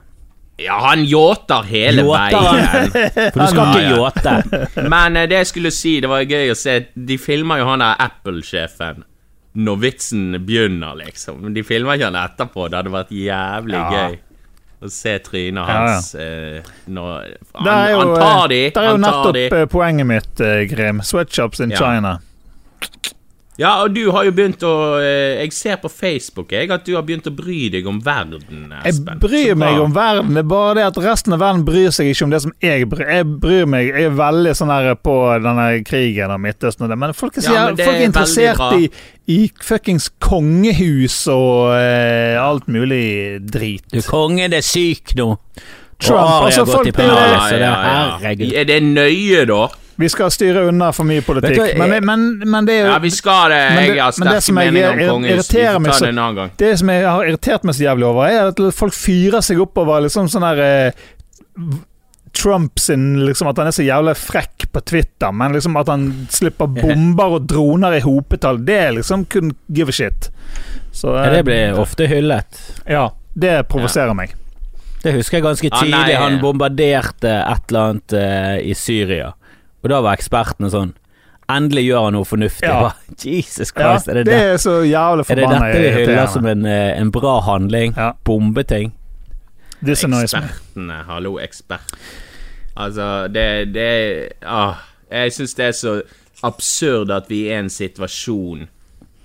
Ja, 0.60 0.76
han 0.84 1.00
yachter 1.08 1.62
hele 1.66 2.02
Yachter 2.04 2.44
veien. 2.44 2.90
For 3.32 3.40
du 3.40 3.46
skal 3.50 3.70
ikke 3.72 3.84
ja. 3.86 3.94
yachte. 3.96 4.88
Men 4.92 5.16
eh, 5.16 5.24
det 5.30 5.38
jeg 5.40 5.46
skulle 5.52 5.70
si, 5.74 5.94
det 6.04 6.10
var 6.12 6.22
gøy 6.28 6.52
å 6.52 6.56
se 6.58 6.74
De 6.94 7.16
filmer 7.18 7.62
jo 7.62 7.70
han 7.72 7.80
der 7.82 7.96
Apple-sjefen 8.04 9.02
når 9.52 9.76
vitsen 9.82 10.30
begynner, 10.46 10.94
liksom. 10.96 11.42
Men 11.44 11.52
de 11.52 11.60
filmer 11.66 11.98
ikke 11.98 12.06
han 12.08 12.16
etterpå. 12.16 12.68
Det 12.72 12.78
hadde 12.78 12.92
vært 12.94 13.10
jævlig 13.12 13.76
Ja. 13.76 13.88
gøy 13.92 14.14
å 14.82 14.88
se 14.90 15.12
trynet 15.26 15.60
Ja, 15.60 15.74
ja. 15.74 15.82
hans 15.92 16.14
eh, 16.14 16.70
når 16.88 17.34
han, 17.58 17.90
jo, 17.92 17.98
han 18.00 18.14
tar 18.16 18.48
de, 18.48 18.60
Det 18.72 18.80
er 18.82 18.88
jo 18.88 18.96
nettopp 19.02 19.34
de. 19.36 19.44
eh, 19.58 19.66
poenget 19.70 20.08
mitt, 20.08 20.40
eh, 20.40 20.62
Grim. 20.70 21.02
Sweatshops 21.04 21.60
in 21.60 21.70
Ja. 21.76 21.82
China. 21.84 22.14
Ja, 23.62 23.72
og 23.84 23.92
du 23.94 24.00
har 24.14 24.26
jo 24.26 24.32
begynt 24.34 24.64
å 24.66 24.72
eh, 24.98 25.38
Jeg 25.44 25.52
ser 25.54 25.78
på 25.82 25.90
Facebook 25.92 26.52
jeg, 26.54 26.70
at 26.74 26.84
du 26.86 26.96
har 26.96 27.04
begynt 27.06 27.28
å 27.30 27.32
bry 27.34 27.68
deg 27.72 27.86
om 27.88 28.00
verden, 28.02 28.72
Jeg 28.82 29.18
bryr 29.22 29.54
meg 29.58 29.78
om 29.82 29.94
verden, 29.94 30.34
det 30.34 30.42
er 30.42 30.48
bare 30.50 30.74
det 30.80 30.86
at 30.90 30.98
resten 31.04 31.36
av 31.36 31.42
verden 31.44 31.64
bryr 31.68 31.92
seg 31.94 32.10
ikke 32.10 32.26
om 32.26 32.34
det 32.34 32.42
som 32.44 32.54
jeg 32.64 32.88
bryr 32.90 33.12
Jeg 33.18 33.28
bryr 33.44 33.68
meg, 33.70 33.92
jeg 33.92 34.10
er 34.10 34.16
veldig 34.18 34.54
sånn 34.58 34.72
her 34.74 34.92
på 34.98 35.16
denne 35.44 35.68
krigen 35.86 36.34
og 36.34 36.42
Midtøsten 36.42 36.86
og 36.88 36.92
det, 36.92 36.98
men 37.04 37.14
folk 37.16 37.38
er, 37.38 37.46
Ja, 37.46 37.66
men 37.70 37.78
folk 37.78 37.94
er 37.94 38.00
er 38.00 38.08
interessert 38.10 38.64
i, 38.80 38.90
i 39.32 39.38
fuckings 39.62 40.10
kongehus 40.22 41.20
og 41.30 41.76
eh, 41.76 42.34
alt 42.42 42.66
mulig 42.72 43.38
drit. 43.52 43.86
Du, 43.92 44.00
kongen 44.08 44.56
er 44.56 44.64
syk 44.66 45.14
nå. 45.18 45.36
Trump, 46.02 46.18
og 46.18 46.48
altså, 46.48 46.64
folk 46.66 46.88
blir- 46.88 46.96
det. 46.98 47.06
Ja, 47.06 47.46
ja, 47.54 47.58
ja. 47.62 48.18
herregud. 48.18 48.52
Er 48.58 48.66
det 48.66 48.80
nøye, 48.82 49.44
da? 49.46 49.68
Vi 49.98 50.08
skal 50.08 50.30
styre 50.32 50.62
unna 50.68 50.88
for 50.96 51.04
mye 51.04 51.20
politikk, 51.22 51.58
du 51.74 51.78
men, 51.78 51.92
men, 52.04 52.22
men 52.48 52.64
det 52.66 52.74
er 52.78 52.86
jo 52.86 52.90
Ja, 52.94 52.98
vi 52.98 53.10
skal 53.12 53.50
det. 53.52 53.58
Jeg 53.60 54.00
har 54.00 54.14
men 54.18 54.28
det 54.32 54.42
sterke 54.42 54.54
meninger 54.56 55.10
om 55.12 55.24
ir- 55.24 55.36
Vi 55.36 55.36
får 55.36 55.84
ta 55.92 55.98
det 56.00 56.08
en 56.08 56.18
annen 56.18 56.34
gang. 56.36 56.50
Det 56.56 56.78
som 56.78 56.88
jeg 56.88 57.04
har 57.06 57.24
irritert 57.28 57.64
meg 57.68 57.74
så 57.76 57.84
jævlig 57.84 58.06
over, 58.08 58.26
er 58.26 58.46
at 58.54 58.62
folk 58.74 58.94
fyrer 58.96 59.40
seg 59.44 59.60
opp 59.60 59.76
over 59.78 60.00
liksom 60.06 60.28
sånn 60.32 60.46
der 60.48 60.62
eh, 60.64 60.92
Trump 62.32 62.78
sin 62.80 63.26
liksom 63.26 63.48
At 63.50 63.58
han 63.60 63.68
er 63.68 63.74
så 63.76 63.84
jævlig 63.84 64.14
frekk 64.16 64.68
på 64.72 64.80
Twitter, 64.88 65.32
men 65.36 65.52
liksom 65.52 65.76
at 65.76 65.90
han 65.92 66.06
slipper 66.32 66.66
bomber 66.80 67.36
og 67.36 67.46
droner 67.50 67.98
i 67.98 68.00
hopetall, 68.00 68.62
det 68.64 68.78
er 68.86 68.94
liksom 68.96 69.26
kun 69.28 69.52
give 69.68 69.92
a 69.92 69.96
shit. 69.96 70.30
Så 70.92 71.12
Ja, 71.12 71.26
eh, 71.28 71.36
det 71.36 71.44
blir 71.50 71.76
ofte 71.80 72.08
hyllet. 72.08 72.62
Ja, 72.88 73.10
det 73.34 73.58
provoserer 73.68 74.16
meg. 74.16 74.32
Det 75.02 75.12
husker 75.16 75.38
jeg 75.40 75.44
ganske 75.44 75.68
Ah, 75.72 75.80
tidlig. 75.82 75.98
nei. 75.98 76.14
Han 76.14 76.40
bombarderte 76.40 77.30
et 77.42 77.68
eller 77.72 77.88
annet 77.90 78.12
eh, 78.14 78.56
i 78.70 78.74
Syria. 78.78 79.32
Og 79.82 79.90
da 79.90 80.02
var 80.04 80.18
ekspertene 80.18 80.70
sånn 80.72 80.96
Endelig 81.50 81.82
gjør 81.88 82.04
han 82.06 82.14
noe 82.14 82.24
fornuftig. 82.24 82.68
Ja. 82.68 82.78
Bare, 82.86 83.16
Jesus 83.26 83.72
Ja, 83.74 83.76
Christ, 83.76 84.08
er 84.08 84.20
det, 84.20 84.26
det 84.30 84.36
er 84.54 84.60
så 84.62 84.76
jævlig 84.86 85.26
er 85.28 85.40
det 85.40 85.48
dette 85.50 85.80
vi 85.82 85.88
hyller 85.98 86.28
som 86.30 86.46
en, 86.48 86.66
eh, 86.70 86.92
en 86.96 87.10
bra 87.12 87.40
handling? 87.44 87.96
Ja. 87.98 88.12
Bombeting? 88.24 88.94
Ekspertene, 89.82 91.00
hallo, 91.08 91.34
ekspert. 91.42 91.96
Altså, 92.78 93.26
det, 93.28 93.74
det 93.74 93.88
ah, 94.46 94.78
Jeg 95.10 95.34
syns 95.34 95.54
det 95.58 95.66
er 95.66 95.74
så 95.76 95.96
absurd 96.46 97.10
at 97.10 97.26
vi 97.28 97.42
er 97.50 97.58
i 97.58 97.64
en 97.66 97.70
situasjon 97.70 98.68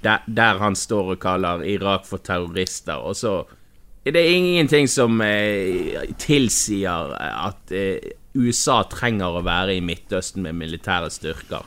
der, 0.03 0.25
der 0.27 0.59
han 0.61 0.75
står 0.75 1.13
og 1.15 1.21
kaller 1.21 1.63
Irak 1.65 2.05
for 2.05 2.17
terrorister, 2.17 2.99
og 3.01 3.15
så 3.15 3.43
er 4.05 4.13
det 4.15 4.25
ingenting 4.31 4.89
som 4.89 5.21
eh, 5.21 5.97
tilsier 6.21 7.15
at 7.17 7.73
eh, 7.75 8.13
USA 8.37 8.83
trenger 8.91 9.39
å 9.39 9.43
være 9.45 9.75
i 9.77 9.81
Midtøsten 9.83 10.43
med 10.45 10.55
militære 10.59 11.09
styrker. 11.13 11.65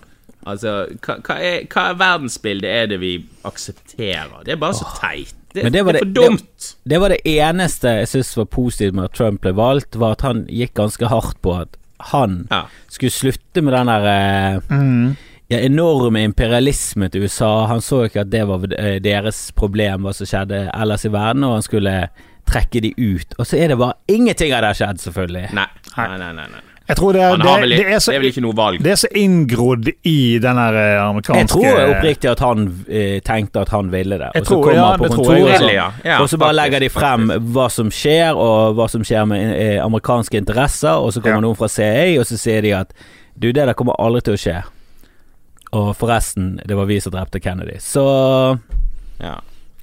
Altså, 0.49 0.87
hva, 1.05 1.19
hva, 1.27 1.35
er, 1.45 1.67
hva 1.69 1.83
er 1.91 1.99
verdensbildet 2.01 2.71
er 2.71 2.87
det 2.95 3.01
vi 3.03 3.11
aksepterer? 3.45 4.39
Det 4.47 4.55
er 4.55 4.61
bare 4.63 4.79
så 4.79 4.87
teit. 5.01 5.35
Det, 5.53 5.65
det 5.67 5.73
det 5.75 5.81
er 5.81 5.93
det- 5.93 5.99
for 5.99 6.13
dumt. 6.15 6.69
Det 6.89 7.01
var 7.03 7.09
det 7.11 7.21
eneste 7.27 7.89
jeg 7.99 8.09
syntes 8.09 8.37
var 8.39 8.45
positivt 8.47 8.95
med 8.95 9.05
at 9.05 9.13
Trump 9.19 9.41
ble 9.43 9.53
valgt, 9.53 9.97
var 9.99 10.13
at 10.17 10.23
han 10.23 10.45
gikk 10.47 10.75
ganske 10.79 11.09
hardt 11.11 11.41
på 11.43 11.57
at 11.61 11.77
han 12.13 12.47
Ja. 12.51 12.63
skulle 12.89 13.11
slutte 13.11 13.61
med 13.63 13.73
den 13.75 13.87
der 13.87 14.07
eh, 14.07 14.61
Mm. 14.71 15.17
ja, 15.51 15.59
enorme 15.59 16.23
imperialismen 16.25 17.11
til 17.11 17.23
USA. 17.27 17.67
Han 17.67 17.81
så 17.81 18.05
ikke 18.09 18.21
at 18.21 18.31
det 18.31 18.47
var 18.49 18.61
eh, 18.79 18.99
deres 19.01 19.51
problem, 19.53 20.03
hva 20.07 20.15
som 20.15 20.27
skjedde 20.27 20.71
ellers 20.73 21.05
i 21.05 21.09
verden, 21.13 21.45
og 21.45 21.53
han 21.59 21.63
skulle 21.63 22.09
trekke 22.51 22.83
de 22.85 22.91
ut. 22.99 23.39
Og 23.39 23.47
så 23.47 23.57
er 23.61 23.73
det 23.73 23.79
bare 23.81 23.97
ingenting 24.11 24.53
av 24.57 24.65
det 24.65 24.73
har 24.75 24.81
skjedd, 24.83 25.01
selvfølgelig. 25.07 25.47
Nei. 25.57 25.69
Nei, 25.97 26.11
nei, 26.19 26.33
nei. 26.41 26.49
nei. 26.57 26.67
Jeg 26.91 26.97
tror 26.99 27.13
det 27.15 27.21
det, 27.23 27.45
vel, 27.47 27.71
det, 27.71 27.85
er 27.87 28.01
så, 28.03 28.11
det 28.11 28.17
er 28.17 28.23
vel 28.25 28.29
ikke 28.33 28.43
noe 28.43 28.57
valg. 28.59 28.81
det 28.83 28.91
er 28.91 28.97
så 28.99 29.09
inngrodd 29.15 29.91
i 30.11 30.15
den 30.43 30.59
eh, 30.59 30.97
amerikanske 30.99 31.39
Jeg 31.39 31.51
tror 31.53 31.83
oppriktig 31.85 32.31
at 32.33 32.41
han 32.43 32.65
eh, 32.89 33.21
tenkte 33.23 33.63
at 33.63 33.71
han 33.71 33.93
ville 33.93 34.19
det. 34.19 34.31
Og 34.35 34.41
så 34.41 34.49
tror- 34.49 34.65
kommer 34.65 34.75
ja, 34.81 34.87
han 34.89 34.99
på 35.05 35.11
kontoret, 35.13 35.53
også. 35.55 35.69
Ja. 35.71 35.85
Ja, 36.03 36.17
og 36.19 36.27
så 36.33 36.41
bare 36.41 36.49
faktisk, 36.51 36.59
legger 36.65 36.83
de 36.83 36.89
frem 36.91 37.29
faktisk. 37.31 37.53
hva 37.55 37.69
som 37.77 37.93
skjer, 37.95 38.41
og 38.49 38.75
hva 38.81 38.89
som 38.91 39.05
skjer 39.07 39.29
med 39.31 39.55
eh, 39.55 39.77
amerikanske 39.85 40.41
interesser, 40.43 40.97
og 40.99 41.15
så 41.15 41.23
kommer 41.23 41.39
Ja. 41.39 41.45
noen 41.47 41.61
fra 41.61 41.69
CIA, 41.71 42.09
og 42.19 42.27
så 42.27 42.41
sier 42.43 42.67
de 42.67 42.75
at 42.81 42.91
du, 43.39 43.53
det 43.53 43.69
der 43.71 43.73
kommer 43.79 43.95
aldri 44.03 44.25
til 44.27 44.35
å 44.35 44.43
skje. 44.49 44.57
Og 45.79 45.93
forresten, 46.01 46.57
det 46.67 46.75
var 46.75 46.91
vi 46.91 46.99
som 47.01 47.15
drepte 47.15 47.39
Kennedy. 47.41 47.79
Så 47.79 48.03
Ja. 49.23 49.37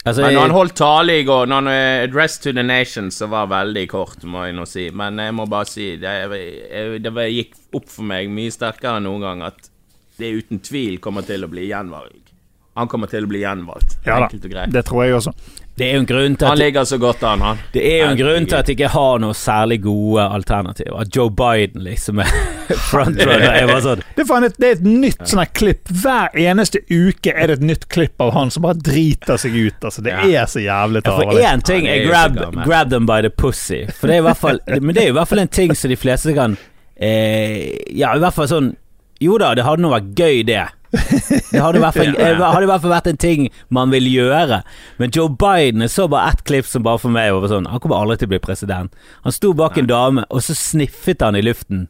Altså, 0.09 0.25
Men 0.25 0.37
når 0.37 0.45
han 0.47 0.55
holdt 0.55 0.75
tale 0.79 1.17
i 1.19 1.25
går, 1.27 1.49
når 1.49 1.61
han 1.61 1.71
eh, 1.71 2.03
address 2.07 2.37
to 2.43 2.53
the 2.55 2.63
nation, 2.63 3.09
så 3.11 3.29
var 3.31 3.49
veldig 3.51 3.87
kort, 3.91 4.23
må 4.23 4.45
jeg 4.47 4.55
nå 4.57 4.67
si. 4.69 4.87
Men 4.95 5.19
jeg 5.21 5.35
må 5.37 5.47
bare 5.51 5.69
si, 5.69 5.89
det, 6.01 6.13
jeg, 6.23 7.01
det 7.05 7.27
gikk 7.33 7.57
opp 7.77 7.89
for 7.91 8.07
meg 8.07 8.31
mye 8.33 8.53
sterkere 8.53 8.99
enn 8.99 9.07
noen 9.09 9.27
gang 9.27 9.43
at 9.47 9.69
det 10.17 10.33
uten 10.39 10.63
tvil 10.65 10.97
kommer 11.03 11.25
til 11.27 11.45
å 11.45 11.51
bli 11.51 11.67
gjenvalg 11.69 12.26
Han 12.77 12.87
kommer 12.91 13.09
til 13.11 13.25
å 13.25 13.29
bli 13.31 13.39
gjenvalgt. 13.43 13.97
Ja 14.05 14.19
da, 14.23 14.65
det 14.71 14.85
tror 14.85 15.03
jeg 15.07 15.15
også. 15.17 15.33
Det 15.77 15.85
er 15.85 15.93
jo 15.93 15.99
en 16.01 16.05
grunn 16.09 16.35
til 16.41 16.47
Han 16.49 16.57
ligger 16.57 16.85
så 16.89 16.97
godt 16.97 17.21
an, 17.29 17.41
han. 17.45 17.59
det 17.73 17.81
er 17.85 17.99
jo 17.99 18.05
en 18.09 18.17
grunn 18.17 18.45
til 18.49 18.57
at 18.57 18.65
jeg 18.71 18.77
ikke 18.79 18.87
har 18.95 19.19
noe 19.21 19.35
særlig 19.37 19.75
gode 19.83 20.23
alternativer. 20.33 20.95
At 21.03 21.11
Joe 21.13 21.29
Biden 21.29 21.83
liksom 21.85 22.17
er 22.23 22.31
frontrunner. 22.89 23.43
er 23.51 23.67
bare 23.69 23.83
sånn 23.85 24.01
Det 24.17 24.25
er, 24.25 24.45
et, 24.47 24.55
det 24.57 24.69
er 24.71 24.79
et 24.79 24.87
nytt 24.87 25.21
sånn 25.29 25.41
her 25.43 25.51
klipp. 25.53 25.91
Hver 26.01 26.33
eneste 26.47 26.81
uke 26.89 27.29
er 27.33 27.51
det 27.51 27.59
et 27.59 27.65
nytt 27.69 27.85
klipp 27.93 28.25
av 28.25 28.33
han 28.33 28.49
som 28.53 28.65
bare 28.65 28.81
driter 28.81 29.37
seg 29.37 29.53
ut. 29.53 29.77
Altså, 29.85 30.01
det 30.07 30.15
Ja. 30.15 30.25
er 30.41 30.49
så 30.49 30.63
jævlig 30.65 31.03
Ja, 31.03 31.11
for 31.11 31.21
tarvelig. 31.27 31.45
én 31.51 31.63
ting 31.69 31.85
er 31.93 32.01
grab, 32.07 32.41
grab 32.65 32.89
them 32.89 33.05
by 33.05 33.21
the 33.21 33.29
pussy. 33.29 33.83
For 33.99 34.07
det 34.09 34.17
er 34.17 34.23
i 34.25 34.27
hvert 34.31 34.41
fall 34.41 34.59
Men 34.81 34.95
det 34.97 35.03
er 35.05 35.13
i 35.13 35.17
hvert 35.19 35.29
fall 35.29 35.39
en 35.45 35.53
ting 35.61 35.75
som 35.77 35.93
de 35.93 35.95
fleste 36.07 36.33
kan 36.33 36.57
eh, 36.99 37.77
Ja, 37.93 38.15
i 38.17 38.19
hvert 38.25 38.33
fall 38.33 38.49
sånn 38.49 38.73
Jo 39.21 39.37
da, 39.41 39.53
det 39.57 39.63
hadde 39.65 39.81
nå 39.81 39.89
vært 39.93 40.11
gøy, 40.17 40.43
det. 40.45 40.65
Det 40.91 41.59
hadde 41.59 41.79
i, 41.79 41.83
hvert 41.83 41.97
fall, 41.97 42.13
hadde 42.53 42.63
i 42.63 42.69
hvert 42.69 42.83
fall 42.83 42.93
vært 42.93 43.09
en 43.11 43.19
ting 43.19 43.47
man 43.73 43.91
vil 43.91 44.07
gjøre. 44.09 44.61
Men 45.01 45.13
Joe 45.15 45.29
Biden 45.29 45.83
jeg 45.83 45.93
så 45.93 46.07
bare 46.11 46.31
ett 46.31 46.45
klipp 46.47 46.69
som 46.69 46.85
bare 46.85 47.01
for 47.01 47.13
meg 47.13 47.33
var 47.35 47.51
sånn 47.51 47.67
Han 47.71 47.81
kommer 47.83 47.99
aldri 47.99 48.21
til 48.21 48.29
å 48.29 48.33
bli 48.35 48.41
president. 48.43 48.95
Han 49.25 49.35
sto 49.35 49.53
bak 49.57 49.77
en 49.77 49.89
dame, 49.89 50.25
og 50.31 50.43
så 50.45 50.55
sniffet 50.57 51.25
han 51.25 51.37
i 51.39 51.43
luften. 51.45 51.87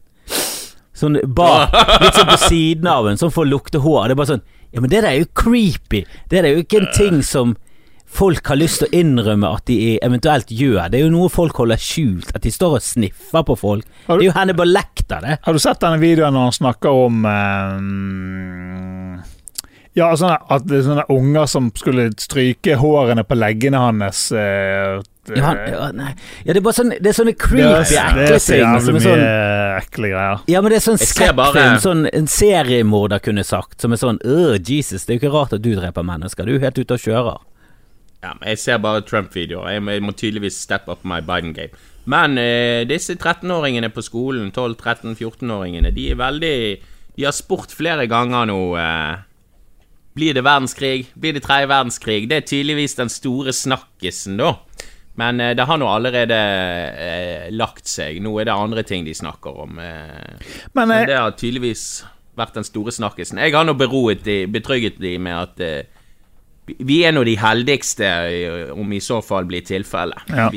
Sånn 0.98 1.20
bak, 1.38 1.76
litt 2.02 2.18
sånn 2.18 2.32
på 2.32 2.40
siden 2.48 2.90
av 2.90 3.06
en, 3.10 3.20
sånn 3.22 3.34
for 3.34 3.46
å 3.46 3.52
lukte 3.52 3.84
hår. 3.84 4.08
Det 4.10 4.18
er 4.18 4.22
bare 4.24 4.34
sånn 4.36 4.46
Ja, 4.74 4.82
men 4.84 4.92
det 4.92 5.00
der 5.00 5.12
er 5.12 5.22
jo 5.22 5.30
creepy. 5.38 6.04
Det 6.28 6.42
der 6.42 6.50
er 6.50 6.58
jo 6.58 6.66
ikke 6.66 6.82
en 6.82 6.92
ting 7.02 7.22
som 7.24 7.56
folk 8.08 8.48
har 8.48 8.56
lyst 8.58 8.80
til 8.82 8.88
å 8.88 8.96
innrømme 9.02 9.50
at 9.58 9.66
de 9.70 9.98
eventuelt 10.02 10.48
gjør. 10.50 10.88
Det 10.90 11.00
er 11.02 11.04
jo 11.06 11.12
noe 11.14 11.30
folk 11.30 11.56
holder 11.60 11.78
skjult. 11.82 12.32
At 12.36 12.42
de 12.48 12.52
står 12.52 12.78
og 12.80 12.82
sniffer 12.86 13.44
på 13.46 13.56
folk. 13.60 13.86
Du, 14.08 14.14
Det 14.16 14.22
er 14.24 14.30
jo 14.30 14.36
Hannibal 14.38 14.72
Lecter, 14.74 15.20
det. 15.22 15.38
Har 15.44 15.54
du 15.54 15.60
sett 15.60 15.80
denne 15.84 16.00
videoen 16.02 16.34
når 16.34 16.48
han 16.50 16.56
snakker 16.58 16.90
om 17.06 17.26
um, 17.28 19.20
Ja, 19.98 20.12
sånne, 20.18 20.38
at 20.54 20.66
det 20.70 20.78
er 20.80 20.84
sånne 20.86 21.06
unger 21.14 21.48
som 21.50 21.72
skulle 21.78 22.10
stryke 22.22 22.76
hårene 22.78 23.24
på 23.28 23.38
leggene 23.38 23.80
hans. 23.82 24.28
uh, 24.32 25.02
Ja, 25.28 25.44
han, 25.44 25.58
ja, 25.68 25.88
ja, 26.46 26.54
det 26.54 26.62
er 26.62 26.64
bare 26.64 26.78
sånn 26.78 26.94
Det 27.04 27.10
er 27.12 27.16
sånne 27.18 27.34
creepy, 27.36 27.66
ekle 27.68 27.84
ting. 27.90 28.16
det 28.16 28.28
er 28.30 28.40
så 28.40 28.56
jævlig 28.62 28.88
er 28.88 28.96
mye 28.96 29.06
sånn 29.08 29.26
ekle 29.82 30.12
greier. 30.14 30.44
Ja, 30.54 30.62
men 30.64 30.72
det 30.72 30.78
er 30.80 30.86
sånn 30.86 31.02
bare- 31.02 31.12
skrekkfilm, 31.52 31.82
sånn 31.84 32.06
en 32.14 32.28
seriemorder 32.32 33.20
kunne 33.26 33.44
sagt, 33.44 33.82
som 33.84 33.92
er 33.92 34.00
sånn 34.00 34.22
øh, 34.24 34.56
Jesus, 34.64 35.04
det 35.06 35.12
er 35.12 35.20
jo 35.20 35.24
ikke 35.26 35.34
rart 35.36 35.54
at 35.58 35.62
du 35.66 35.74
dreper 35.76 36.06
mennesker, 36.08 36.46
du 36.48 36.54
er 36.54 36.60
jo 36.60 36.64
helt 36.64 36.80
ute 36.80 36.94
og 36.96 37.04
kjører. 37.04 37.40
Ja, 38.24 38.32
jeg 38.50 38.58
ser 38.58 38.80
bare 38.82 39.04
Trump-videoer. 39.06 39.70
Jeg, 39.76 39.84
jeg 39.94 40.04
må 40.04 40.12
tydeligvis 40.18 40.58
step 40.64 40.88
up 40.90 41.04
my 41.06 41.20
Biden-game. 41.22 41.76
Men 42.10 42.38
eh, 42.42 42.82
disse 42.90 43.14
13-åringene 43.20 43.90
på 43.94 44.02
skolen, 44.06 44.50
12-13-14-åringene, 44.56 45.92
de 45.94 46.06
er 46.14 46.20
veldig 46.22 46.58
De 47.18 47.26
har 47.26 47.34
spurt 47.36 47.74
flere 47.76 48.06
ganger 48.08 48.48
nå 48.48 48.60
eh, 48.80 49.18
Blir 50.18 50.34
det 50.38 50.44
verdenskrig? 50.48 51.10
Blir 51.20 51.36
det 51.36 51.44
tredje 51.46 51.68
verdenskrig? 51.70 52.30
Det 52.32 52.38
er 52.40 52.48
tydeligvis 52.48 52.96
den 52.98 53.12
store 53.12 53.54
snakkisen, 53.54 54.40
da. 54.40 54.54
Men 55.20 55.42
eh, 55.42 55.52
det 55.58 55.66
har 55.68 55.78
nå 55.82 55.90
allerede 55.92 56.38
eh, 56.38 57.48
lagt 57.54 57.90
seg. 57.92 58.22
Nå 58.24 58.34
er 58.40 58.48
det 58.50 58.56
andre 58.56 58.84
ting 58.88 59.06
de 59.06 59.14
snakker 59.18 59.62
om. 59.66 59.78
Eh, 59.82 60.48
Men, 60.74 60.88
men 60.88 60.96
eh, 61.04 61.06
det 61.12 61.20
har 61.20 61.36
tydeligvis 61.38 61.84
vært 62.38 62.56
den 62.58 62.66
store 62.66 62.94
snakkisen. 62.94 63.38
Jeg 63.42 63.54
har 63.54 63.66
nå 63.68 63.74
beroet 63.78 64.24
de, 64.26 64.46
betrygget 64.48 64.98
de 65.02 65.18
med 65.22 65.38
at 65.38 65.62
eh, 65.66 65.97
vi- 66.68 67.04
er 67.06 67.12
nå 67.16 67.24
de 67.24 67.36
heldigste, 67.40 68.06
eh, 68.06 68.72
om 68.74 68.94
i 68.94 69.00
så 69.00 69.22
fall 69.24 69.46
blir 69.46 69.62
tilfellet. 69.62 70.20
Ja. 70.30 70.50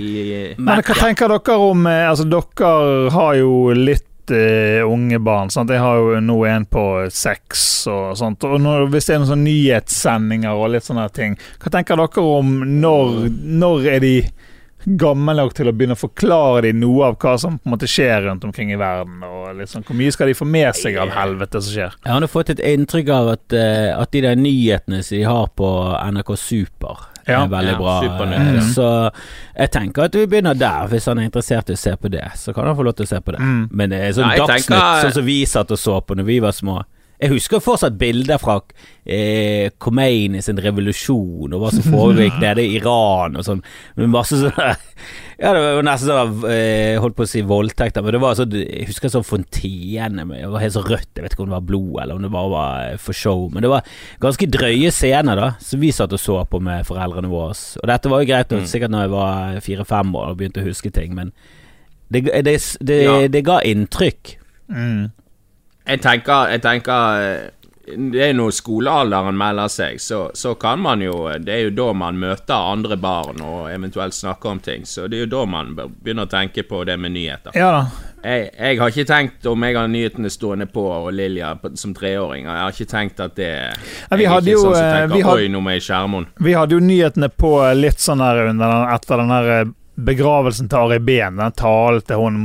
Men 0.58 0.82
hva 0.82 0.94
tenker 0.94 1.28
dere 1.28 1.56
om 1.58 1.86
eh, 1.86 2.08
Altså, 2.10 2.24
dere 2.28 3.10
har 3.10 3.34
jo 3.38 3.72
litt 3.74 4.06
uh, 4.30 4.86
unge 4.86 5.18
barn. 5.18 5.50
Sant? 5.50 5.70
Jeg 5.70 5.80
har 5.82 5.96
jo 5.96 6.20
nå 6.22 6.36
en 6.46 6.66
på 6.70 6.84
seks 7.10 7.86
og 7.90 8.16
sånt. 8.18 8.44
Og 8.44 8.60
når, 8.62 8.86
hvis 8.92 9.06
det 9.08 9.14
er 9.14 9.18
noen 9.22 9.30
sånne 9.32 9.48
nyhetssendinger 9.48 10.54
og 10.54 10.70
litt 10.70 10.86
sånne 10.86 11.08
ting, 11.14 11.36
hva 11.62 11.72
tenker 11.74 11.98
dere 11.98 12.24
om 12.38 12.60
når, 12.80 13.30
når 13.42 13.88
er 13.96 14.00
de 14.04 14.14
gamle 14.86 15.34
nok 15.36 15.52
til 15.54 15.68
å 15.68 15.72
begynne 15.76 15.96
å 15.96 16.00
forklare 16.00 16.62
dem 16.62 16.80
noe 16.80 17.04
av 17.10 17.16
hva 17.20 17.34
som 17.38 17.58
på 17.58 17.68
en 17.68 17.74
måte 17.76 17.88
skjer 17.90 18.24
rundt 18.28 18.44
omkring 18.44 18.72
i 18.72 18.78
verden? 18.80 19.22
Og 19.26 19.56
liksom, 19.58 19.82
hvor 19.84 19.96
mye 19.98 20.12
skal 20.12 20.26
de 20.30 20.34
få 20.38 20.46
med 20.48 20.74
seg 20.78 20.96
av 20.96 21.10
helvete 21.10 21.60
som 21.60 21.74
skjer? 21.74 21.96
Jeg 22.04 22.12
har 22.12 22.20
nå 22.24 22.28
fått 22.30 22.50
et 22.54 22.62
inntrykk 22.64 23.08
av 23.12 23.28
at, 23.34 23.52
eh, 23.52 23.90
at 23.98 24.10
de 24.10 24.20
der 24.24 24.36
nyhetene 24.40 25.02
som 25.04 25.16
de 25.18 25.22
har 25.28 25.48
på 25.56 25.70
NRK 26.12 26.36
Super, 26.36 26.96
Ja. 27.28 27.44
er 27.44 27.48
veldig 27.48 27.72
Ja, 27.72 27.78
bra. 27.78 28.60
Så 28.72 29.12
jeg 29.56 29.70
tenker 29.70 30.04
at 30.04 30.12
vi 30.14 30.26
begynner 30.26 30.54
der. 30.58 30.88
Hvis 30.88 31.04
han 31.06 31.18
er 31.18 31.28
interessert 31.28 31.68
i 31.70 31.74
å 31.74 31.78
se 31.78 31.92
på 31.96 32.10
det, 32.10 32.24
så 32.34 32.54
kan 32.54 32.64
han 32.66 32.74
få 32.76 32.82
lov 32.84 32.96
til 32.96 33.04
å 33.06 33.08
se 33.08 33.20
på 33.20 33.32
det. 33.32 33.40
Mm. 33.40 33.68
Men 33.70 33.90
det 33.90 34.00
er 34.00 34.12
sånn 34.12 34.36
Ja, 34.36 34.46
Dagsnytt, 34.46 34.66
tenker- 34.66 35.04
sånn 35.04 35.12
som 35.12 35.24
vi 35.24 35.44
satt 35.44 35.70
og 35.70 35.78
så 35.78 36.00
på 36.04 36.16
når 36.16 36.24
vi 36.24 36.38
var 36.40 36.52
små. 36.52 36.82
Jeg 37.20 37.30
husker 37.34 37.60
fortsatt 37.60 37.98
bilder 38.00 38.38
fra 38.40 38.54
eh, 39.04 39.68
Khomeini 39.82 40.40
sin 40.42 40.56
revolusjon, 40.62 41.52
og 41.52 41.60
hva 41.60 41.70
som 41.74 41.84
foregikk 41.92 42.38
nede 42.40 42.62
i 42.64 42.78
Iran 42.78 43.36
og 43.36 43.44
sånn. 43.44 43.60
Med 44.00 44.08
masse 44.14 44.38
sånne 44.40 44.70
Ja, 45.40 45.54
det 45.56 45.60
var 45.60 45.84
nesten 45.86 46.10
sånn 46.10 46.42
eh, 46.52 46.98
Holdt 47.00 47.14
på 47.16 47.24
å 47.24 47.28
si 47.30 47.40
voldtekter, 47.48 48.02
men 48.04 48.12
det 48.12 48.20
var 48.20 48.34
sånn 48.36 48.52
Jeg 48.58 48.88
husker 48.90 49.08
sånn 49.12 49.24
fontene 49.24 50.26
med 50.28 50.42
Det 50.42 50.50
var 50.52 50.60
helt 50.60 50.74
så 50.76 50.82
rødt, 50.84 51.08
jeg 51.16 51.24
vet 51.24 51.32
ikke 51.36 51.44
om 51.46 51.52
det 51.52 51.56
var 51.58 51.64
blod, 51.70 51.94
eller 52.02 52.18
om 52.18 52.24
det 52.26 52.32
bare 52.34 52.50
var 52.52 52.82
eh, 52.90 52.98
for 53.00 53.16
show. 53.16 53.46
Men 53.52 53.64
det 53.64 53.70
var 53.72 53.86
ganske 54.20 54.48
drøye 54.56 54.90
scener, 54.92 55.40
da, 55.40 55.52
som 55.64 55.80
vi 55.80 55.92
satt 55.96 56.12
og 56.16 56.20
så 56.20 56.40
på 56.48 56.60
med 56.64 56.84
foreldrene 56.88 57.30
våre. 57.32 57.56
Og 57.80 57.88
dette 57.92 58.12
var 58.12 58.20
jo 58.24 58.28
greit, 58.32 58.50
Mm. 58.52 58.60
nok, 58.64 58.68
sikkert 58.72 58.92
når 58.96 59.06
jeg 59.06 59.14
var 59.14 59.60
fire-fem 59.68 60.12
år 60.20 60.28
og 60.32 60.36
begynte 60.40 60.60
å 60.64 60.68
huske 60.68 60.92
ting, 60.92 61.12
men 61.16 61.32
det, 62.12 62.24
det, 62.44 62.56
det, 62.80 63.00
Ja. 63.04 63.16
det 63.28 63.44
ga 63.46 63.60
inntrykk. 63.64 64.36
Mm. 64.68 65.08
Jeg 65.90 66.02
tenker, 66.04 66.52
jeg 66.54 66.62
tenker 66.62 67.24
eh, 67.24 67.48
Det 67.90 68.20
er 68.22 68.36
når 68.38 68.52
skolealderen 68.54 69.34
melder 69.38 69.70
seg, 69.72 69.98
så, 70.02 70.28
så 70.34 70.54
kan 70.60 70.78
man 70.82 71.02
jo 71.02 71.24
Det 71.42 71.54
er 71.54 71.64
jo 71.66 71.72
da 71.74 71.88
man 71.96 72.20
møter 72.20 72.54
andre 72.54 72.98
barn 73.00 73.42
og 73.42 73.64
eventuelt 73.72 74.14
snakker 74.14 74.54
om 74.54 74.60
ting. 74.62 74.86
Så 74.86 75.08
det 75.08 75.18
er 75.18 75.26
jo 75.26 75.32
da 75.34 75.44
man 75.50 75.74
begynner 75.74 76.28
å 76.28 76.30
tenke 76.30 76.62
på 76.68 76.84
det 76.86 76.96
med 77.00 77.16
nyheter. 77.16 77.56
Ja. 77.58 77.88
Jeg, 78.20 78.50
jeg 78.52 78.76
har 78.76 78.92
ikke 78.92 79.06
tenkt 79.08 79.46
om 79.48 79.62
jeg 79.64 79.76
har 79.78 79.88
nyhetene 79.88 80.28
stående 80.30 80.66
på 80.68 80.82
og 80.92 81.08
Lilja 81.16 81.54
som 81.80 81.94
treåring. 81.96 82.44
Jeg 82.44 82.62
har 82.62 82.74
ikke 82.74 82.90
tenkt 82.90 83.22
at 83.24 83.36
det 83.38 83.50
Ja, 83.50 84.18
vi 84.20 84.28
hadde 84.28 84.52
jo, 84.52 84.66
sånn 84.66 84.76
eh, 84.76 84.92
tenker 84.92 85.14
vi 85.16 85.22
hadde-. 85.24 85.36
Vi 86.38 86.56
hadde 86.58 86.76
jo 86.76 86.80
nyhetene 86.84 87.30
på 87.32 87.54
litt 87.80 88.02
sånn 88.04 88.20
der 88.20 88.44
under 88.50 88.74
den, 88.74 88.88
etter 88.94 89.22
den 89.24 89.32
her 89.32 89.52
eh, 89.56 89.76
begravelsen 89.94 90.68
til 90.70 90.78
Ari 90.78 90.98
Behn, 91.04 91.40
den 91.40 91.56
talen 91.58 92.04
til 92.06 92.20
hun 92.20 92.38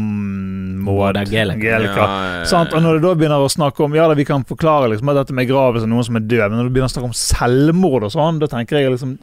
Maud 0.86 1.20
Gelika. 1.30 2.08
Og 2.46 2.82
når 2.82 2.98
du 2.98 3.08
da 3.08 3.14
begynner 3.16 3.46
å 3.46 3.52
snakke 3.52 3.86
om 3.86 3.96
Ja 3.98 4.10
da, 4.10 4.18
vi 4.18 4.28
kan 4.28 4.46
forklare 4.48 4.92
liksom 4.92 5.12
at 5.14 5.22
dette 5.22 5.36
med 5.36 5.48
begravelse 5.48 5.88
noen 5.90 6.06
som 6.08 6.20
er 6.20 6.26
død, 6.26 6.50
men 6.50 6.60
når 6.60 6.68
du 6.68 6.76
begynner 6.76 6.92
å 6.92 6.96
snakke 6.96 7.12
om 7.12 7.18
selvmord 7.18 8.08
og 8.08 8.14
sånn, 8.16 8.42
da 8.42 8.50
tenker 8.52 8.82
jeg 8.82 8.94
liksom 8.96 9.16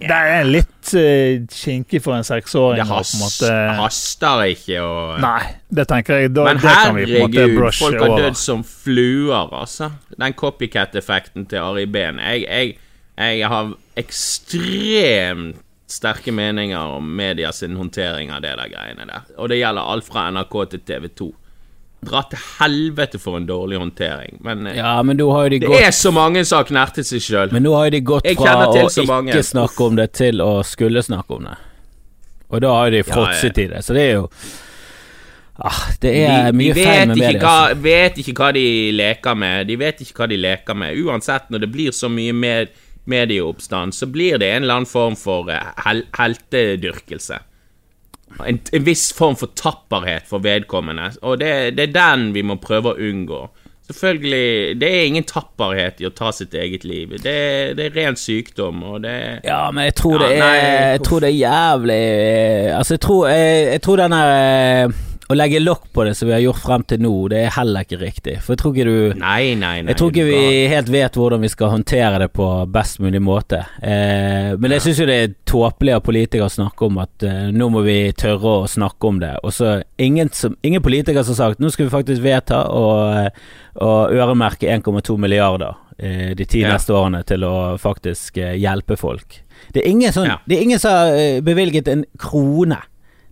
Det 0.00 0.12
er 0.12 0.48
litt 0.48 0.92
uh, 0.92 1.44
kinkig 1.52 2.02
for 2.04 2.16
en 2.16 2.26
seksåring. 2.26 2.82
Det 2.82 2.86
å 2.86 2.90
på 2.90 2.96
en 2.96 3.04
has, 3.04 3.12
måte 3.20 3.52
haster 3.80 4.42
ikke 4.52 4.80
å 4.84 4.96
Nei, 5.22 5.42
det 5.72 5.86
tenker 5.92 6.20
jeg. 6.20 6.34
Da, 6.36 6.48
Men 6.50 6.60
herregud, 6.64 7.60
folk 7.78 8.00
har 8.02 8.16
dødd 8.20 8.40
som 8.40 8.64
fluer, 8.66 9.52
altså. 9.52 9.92
Den 10.16 10.36
copycat-effekten 10.36 11.48
til 11.52 11.62
Ari 11.62 11.86
Behn. 11.88 12.20
Jeg, 12.20 12.48
jeg, 12.48 12.74
jeg 13.40 13.54
har 13.54 13.72
ekstremt 13.96 15.62
sterke 15.86 16.32
meninger 16.34 16.96
om 16.98 17.08
media 17.16 17.52
sin 17.54 17.76
håndtering 17.78 18.32
av 18.34 18.42
det 18.42 18.54
der 18.58 18.70
greiene 18.72 19.06
der. 19.06 19.26
Og 19.38 19.48
det 19.52 19.60
gjelder 19.60 19.92
alt 19.92 20.06
fra 20.08 20.28
NRK 20.34 20.56
til 20.72 20.80
TV 20.88 21.08
2. 21.20 21.28
Dra 22.06 22.22
til 22.30 22.42
helvete 22.60 23.18
for 23.18 23.38
en 23.38 23.46
dårlig 23.48 23.78
håndtering. 23.80 24.38
Men 24.44 24.66
eh, 24.66 24.76
Ja, 24.78 24.96
men 25.02 25.16
de 25.16 25.24
det 25.50 25.62
gått 25.66 25.80
er 25.80 25.90
så 25.94 26.12
mange 26.12 26.44
som 26.44 26.60
har 26.60 26.68
knertet 26.68 27.06
seg 27.08 27.22
sjøl. 27.24 27.54
Men 27.54 27.62
nå 27.66 27.72
har 27.74 27.88
jo 27.88 27.94
de 27.96 28.00
gått 28.00 28.28
fra 28.36 28.56
å 28.66 28.74
ikke 28.84 29.06
mange. 29.08 29.42
snakke 29.42 29.86
om 29.86 29.96
det 29.96 30.12
til 30.18 30.42
å 30.44 30.62
skulle 30.66 31.02
snakke 31.02 31.38
om 31.38 31.48
det. 31.48 31.56
Og 32.48 32.62
da 32.62 32.70
har 32.78 32.90
de 32.94 33.02
fråtset 33.02 33.58
i 33.58 33.66
det, 33.72 33.82
så 33.82 33.94
det 33.96 34.02
er 34.06 34.12
jo 34.20 34.28
ah, 35.58 35.80
Det 36.00 36.12
er 36.28 36.52
de, 36.52 36.58
mye 36.60 36.74
de 36.76 36.84
feil 36.84 37.08
med 37.08 37.16
media. 37.18 37.40
hva, 37.42 37.54
altså. 37.70 37.82
vet 37.82 38.18
ikke 38.22 38.34
hva 38.38 38.50
de 38.54 38.66
leker 38.92 39.34
med. 39.34 39.66
De 39.66 39.76
vet 39.80 40.00
ikke 40.04 40.20
hva 40.22 40.28
de 40.30 40.38
leker 40.38 40.78
med. 40.78 41.00
Uansett, 41.06 41.48
når 41.50 41.64
det 41.64 41.70
blir 41.74 41.96
så 41.96 42.10
mye 42.12 42.32
med, 42.36 42.76
medieoppstand, 43.10 43.94
så 43.94 44.08
blir 44.10 44.38
det 44.42 44.50
en 44.52 44.64
eller 44.64 44.80
annen 44.80 44.90
form 44.90 45.16
for 45.18 45.50
eh, 45.52 45.72
hel, 45.86 46.04
heltedyrkelse. 46.18 47.42
En, 48.42 48.58
en 48.58 48.84
viss 48.84 49.12
form 49.16 49.36
for 49.38 49.54
tapperhet 49.56 50.26
for 50.28 50.42
vedkommende, 50.44 51.12
og 51.22 51.38
det, 51.40 51.76
det 51.78 51.88
er 51.88 51.94
den 51.94 52.32
vi 52.34 52.42
må 52.44 52.58
prøve 52.60 52.92
å 52.92 53.00
unngå. 53.10 53.46
Selvfølgelig, 53.86 54.80
det 54.80 54.86
er 54.90 55.04
ingen 55.06 55.24
tapperhet 55.26 56.00
i 56.02 56.08
å 56.08 56.10
ta 56.10 56.32
sitt 56.34 56.54
eget 56.58 56.82
liv. 56.82 57.12
Det, 57.22 57.36
det 57.78 57.84
er 57.84 57.94
ren 57.94 58.16
sykdom, 58.18 58.80
og 58.82 59.04
det 59.04 59.44
Ja, 59.46 59.60
men 59.70 59.86
jeg 59.86 59.94
tror, 60.00 60.16
Ja, 60.18 60.26
det 60.26 60.32
er, 60.34 60.40
nei, 60.42 60.56
jeg 60.96 61.04
tror 61.06 61.22
det 61.22 61.28
er 61.30 61.36
jævlig 61.36 62.00
Altså, 62.74 62.96
jeg 62.96 63.02
tror, 63.06 63.28
jeg, 63.30 63.60
jeg 63.70 63.84
tror 63.86 64.02
den 64.02 64.16
eh, 64.18 64.96
Å 65.26 65.34
legge 65.34 65.58
lokk 65.58 65.88
på 65.92 66.04
det 66.06 66.12
som 66.14 66.28
vi 66.28 66.34
har 66.36 66.42
gjort 66.44 66.60
frem 66.62 66.82
til 66.86 67.00
nå, 67.02 67.10
det 67.32 67.40
er 67.42 67.54
heller 67.56 67.82
ikke 67.82 67.98
riktig. 67.98 68.36
For 68.44 68.54
jeg 68.54 68.60
tror 68.60 68.76
ikke 68.76 68.84
du 68.86 69.18
Nei, 69.18 69.54
nei, 69.58 69.72
nei. 69.82 69.90
Jeg 69.90 69.98
tror 69.98 70.12
ikke 70.12 70.26
vi 70.28 70.42
helt 70.70 70.90
vet 70.94 71.18
hvordan 71.18 71.42
vi 71.42 71.50
skal 71.50 71.72
håndtere 71.72 72.20
det 72.22 72.28
på 72.36 72.46
best 72.70 73.00
mulig 73.02 73.22
måte. 73.26 73.64
Eh, 73.82 74.52
men 74.54 74.70
jeg 74.76 74.84
syns 74.84 75.00
jo 75.02 75.08
det 75.10 75.16
er 75.24 75.34
tåpelig 75.50 75.96
av 75.96 76.04
politikere 76.06 76.46
å 76.46 76.54
snakke 76.54 76.86
om 76.86 77.00
at 77.02 77.26
eh, 77.26 77.48
nå 77.50 77.68
må 77.74 77.82
vi 77.86 77.96
tørre 78.14 78.54
å 78.62 78.68
snakke 78.70 79.10
om 79.10 79.18
det. 79.24 79.32
Og 79.42 79.50
så 79.56 79.80
ingen, 79.98 80.30
som, 80.30 80.54
ingen 80.62 80.84
politikere 80.84 81.24
som 81.26 81.34
har 81.34 81.50
sagt 81.50 81.64
nå 81.64 81.72
skal 81.74 81.88
vi 81.88 81.94
faktisk 81.96 82.22
vedta 82.22 82.62
å, 82.70 82.86
å 83.82 83.92
øremerke 84.14 84.70
1,2 84.78 85.18
milliarder 85.26 85.74
eh, 85.98 86.36
de 86.38 86.46
ti 86.46 86.62
Ja. 86.62 86.76
neste 86.76 86.94
årene 86.94 87.24
til 87.26 87.42
å 87.50 87.56
faktisk 87.82 88.38
eh, 88.38 88.54
hjelpe 88.62 88.94
folk. 89.00 89.42
Det 89.74 89.82
er 89.82 89.90
ingen, 89.90 90.12
sånn, 90.14 90.30
Ja. 90.30 90.38
det 90.46 90.58
er 90.58 90.62
ingen 90.70 90.78
som 90.78 90.94
har 90.94 91.16
eh, 91.18 91.40
bevilget 91.42 91.88
en 91.90 92.06
krone. 92.20 92.78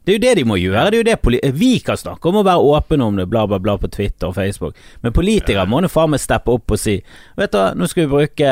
Det 0.04 0.12
er 0.12 0.18
jo 0.18 0.22
det 0.24 0.32
de 0.36 0.44
må 0.44 0.56
gjøre. 0.60 0.90
Det 0.92 0.98
er 0.98 1.02
jo 1.02 1.08
det 1.40 1.52
Vi 1.56 1.78
kan 1.80 1.96
snakke 1.96 2.28
om 2.28 2.36
å 2.42 2.44
være 2.44 2.60
åpne 2.76 3.06
om 3.06 3.16
det, 3.16 3.24
bla, 3.32 3.46
bla, 3.48 3.58
bla, 3.58 3.76
på 3.80 3.88
Twitter 3.88 4.28
og 4.28 4.34
Facebook, 4.36 4.76
men 5.00 5.12
politikere 5.16 5.64
må 5.66 5.80
nå 5.80 5.88
faen 5.88 6.12
meg 6.12 6.20
steppe 6.20 6.52
opp 6.52 6.74
og 6.76 6.80
si 6.80 6.98
Vet 7.38 7.52
du 7.54 7.58
hva, 7.58 7.70
nå 7.74 7.88
skal 7.88 8.04
vi 8.04 8.12
bruke 8.12 8.50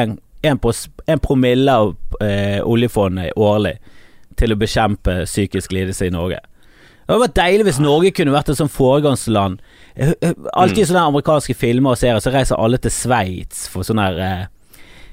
en, 0.00 0.14
en, 0.42 0.58
pros- 0.62 0.88
en 1.06 1.20
promille 1.20 1.68
av 1.82 1.92
eh, 2.24 2.60
oljefondet 2.64 3.36
årlig 3.36 3.74
til 4.40 4.54
å 4.54 4.56
bekjempe 4.56 5.18
psykisk 5.28 5.74
lidelse 5.76 6.06
i 6.08 6.14
Norge. 6.14 6.38
Det 6.40 7.12
hadde 7.12 7.24
vært 7.26 7.36
deilig 7.36 7.64
hvis 7.66 7.80
Norge 7.82 8.12
kunne 8.16 8.32
vært 8.32 8.48
et 8.54 8.56
sånt 8.60 8.72
foregangsland. 8.72 9.58
Eh, 9.96 10.14
eh, 10.22 10.32
Alltid 10.54 10.84
i 10.84 10.88
sånne 10.88 11.02
amerikanske 11.10 11.56
filmer 11.58 11.92
og 11.92 12.00
serier 12.00 12.22
så 12.24 12.32
reiser 12.32 12.56
alle 12.62 12.78
til 12.80 12.94
Sveits 12.94 13.66
for 13.68 13.84
sånne 13.84 14.06
her 14.08 14.20
eh, 14.24 14.44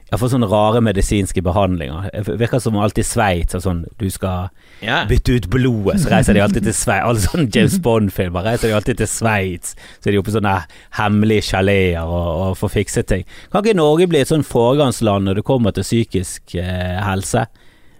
ja, 0.08 0.15
for 0.15 0.32
sånne 0.32 0.48
rare 0.48 0.80
medisinske 0.84 1.41
behandlinger. 1.43 2.08
Det 2.13 2.38
virker 2.39 2.62
som 2.63 2.78
alltid 2.80 3.06
Sveits 3.08 3.58
og 3.58 3.63
sånn 3.65 3.82
Du 4.00 4.08
skal 4.13 4.48
yeah. 4.80 5.04
bytte 5.10 5.36
ut 5.36 5.50
blodet, 5.52 6.00
så 6.04 6.13
reiser 6.13 6.38
de 6.38 6.43
alltid 6.46 6.67
til 6.70 6.76
Sveits. 6.78 7.04
Alle 7.10 7.24
sånne 7.26 7.52
James 7.52 7.78
Bond-filmer 7.84 8.48
reiser 8.48 8.72
de 8.72 8.78
alltid 8.78 9.02
til 9.02 9.12
Sveits. 9.12 9.76
Så 10.00 10.08
er 10.10 10.15
de 10.15 10.22
oppe 10.22 10.32
i 10.32 10.38
sånne 10.38 10.56
hemmelige 11.02 11.50
chaleter 11.50 12.08
og, 12.08 12.28
og 12.48 12.58
får 12.62 12.76
fikset 12.78 13.12
ting. 13.12 13.28
Kan 13.52 13.65
ikke 13.65 13.78
Norge 13.78 14.08
bli 14.08 14.24
et 14.24 14.32
sånn 14.32 14.48
foregangsland 14.48 15.28
når 15.28 15.41
det 15.41 15.48
kommer 15.48 15.76
til 15.76 15.88
psykisk 15.88 16.56
eh, 16.56 17.00
helse? 17.04 17.48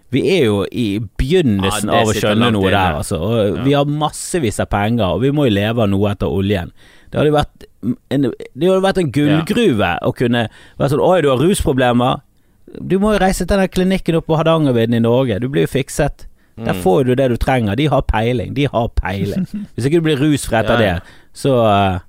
Vi 0.08 0.22
er 0.32 0.46
jo 0.46 0.62
i 0.72 0.86
begynnelsen 1.20 1.90
Ja, 1.92 2.00
av 2.00 2.08
å 2.08 2.16
skjønne 2.16 2.48
noe 2.54 2.70
der, 2.72 2.96
altså. 3.02 3.18
Og 3.20 3.58
vi 3.66 3.74
har 3.76 3.88
massevis 3.88 4.56
av 4.64 4.70
penger, 4.72 5.18
og 5.18 5.26
vi 5.26 5.34
må 5.36 5.44
jo 5.50 5.58
leve 5.58 5.84
av 5.84 5.92
noe 5.92 6.14
etter 6.14 6.32
oljen. 6.32 6.72
Det 7.12 7.20
hadde 7.20 7.34
vært 7.36 7.67
en, 7.82 8.22
det 8.30 8.68
hadde 8.68 8.82
vært 8.82 8.98
en 8.98 9.12
gullgruve 9.14 9.90
å 10.02 10.12
kunne 10.16 10.46
være 10.78 10.90
sånn 10.94 11.02
Oi, 11.04 11.20
du 11.22 11.28
har 11.30 11.38
rusproblemer. 11.42 12.20
Du 12.80 12.98
må 13.00 13.14
jo 13.14 13.20
reise 13.22 13.46
til 13.46 13.56
den 13.62 13.68
klinikken 13.72 14.18
oppe 14.18 14.32
på 14.32 14.36
Hardangervidda 14.40 14.98
i 14.98 15.04
Norge. 15.04 15.38
Du 15.40 15.48
blir 15.48 15.64
jo 15.68 15.72
fikset. 15.78 16.26
Der 16.58 16.74
Mm. 16.74 16.82
får 16.82 17.04
du 17.06 17.14
det 17.14 17.28
du 17.30 17.36
trenger. 17.36 17.76
De 17.76 17.86
har 17.86 18.02
peiling. 18.02 18.52
De 18.54 18.64
har 18.66 18.88
peiling. 18.88 19.46
Hvis 19.76 19.86
ikke 19.86 20.00
du 20.00 20.06
blir 20.08 20.18
rusfri 20.18 20.58
etter 20.58 20.76
det, 20.76 21.02
så 21.32 21.52
eh, 21.64 22.00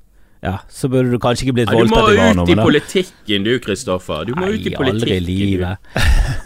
Ja, 0.42 0.54
så 0.72 0.88
burde 0.88 1.12
du 1.12 1.18
kanskje 1.20 1.44
ikke 1.50 1.54
blitt 1.58 1.72
Ja, 1.74 1.82
du 1.84 1.90
må 1.92 1.98
voldtatt 2.00 2.48
ut 2.48 2.50
i 2.54 2.56
politikken 2.56 3.44
du, 3.44 3.52
Kristoffer. 3.60 4.22
Du 4.30 4.32
må 4.38 4.46
Nei, 4.48 4.54
ut 4.56 4.68
i 4.70 4.76
aldri 4.80 5.18
i 5.18 5.24
livet. 5.26 5.90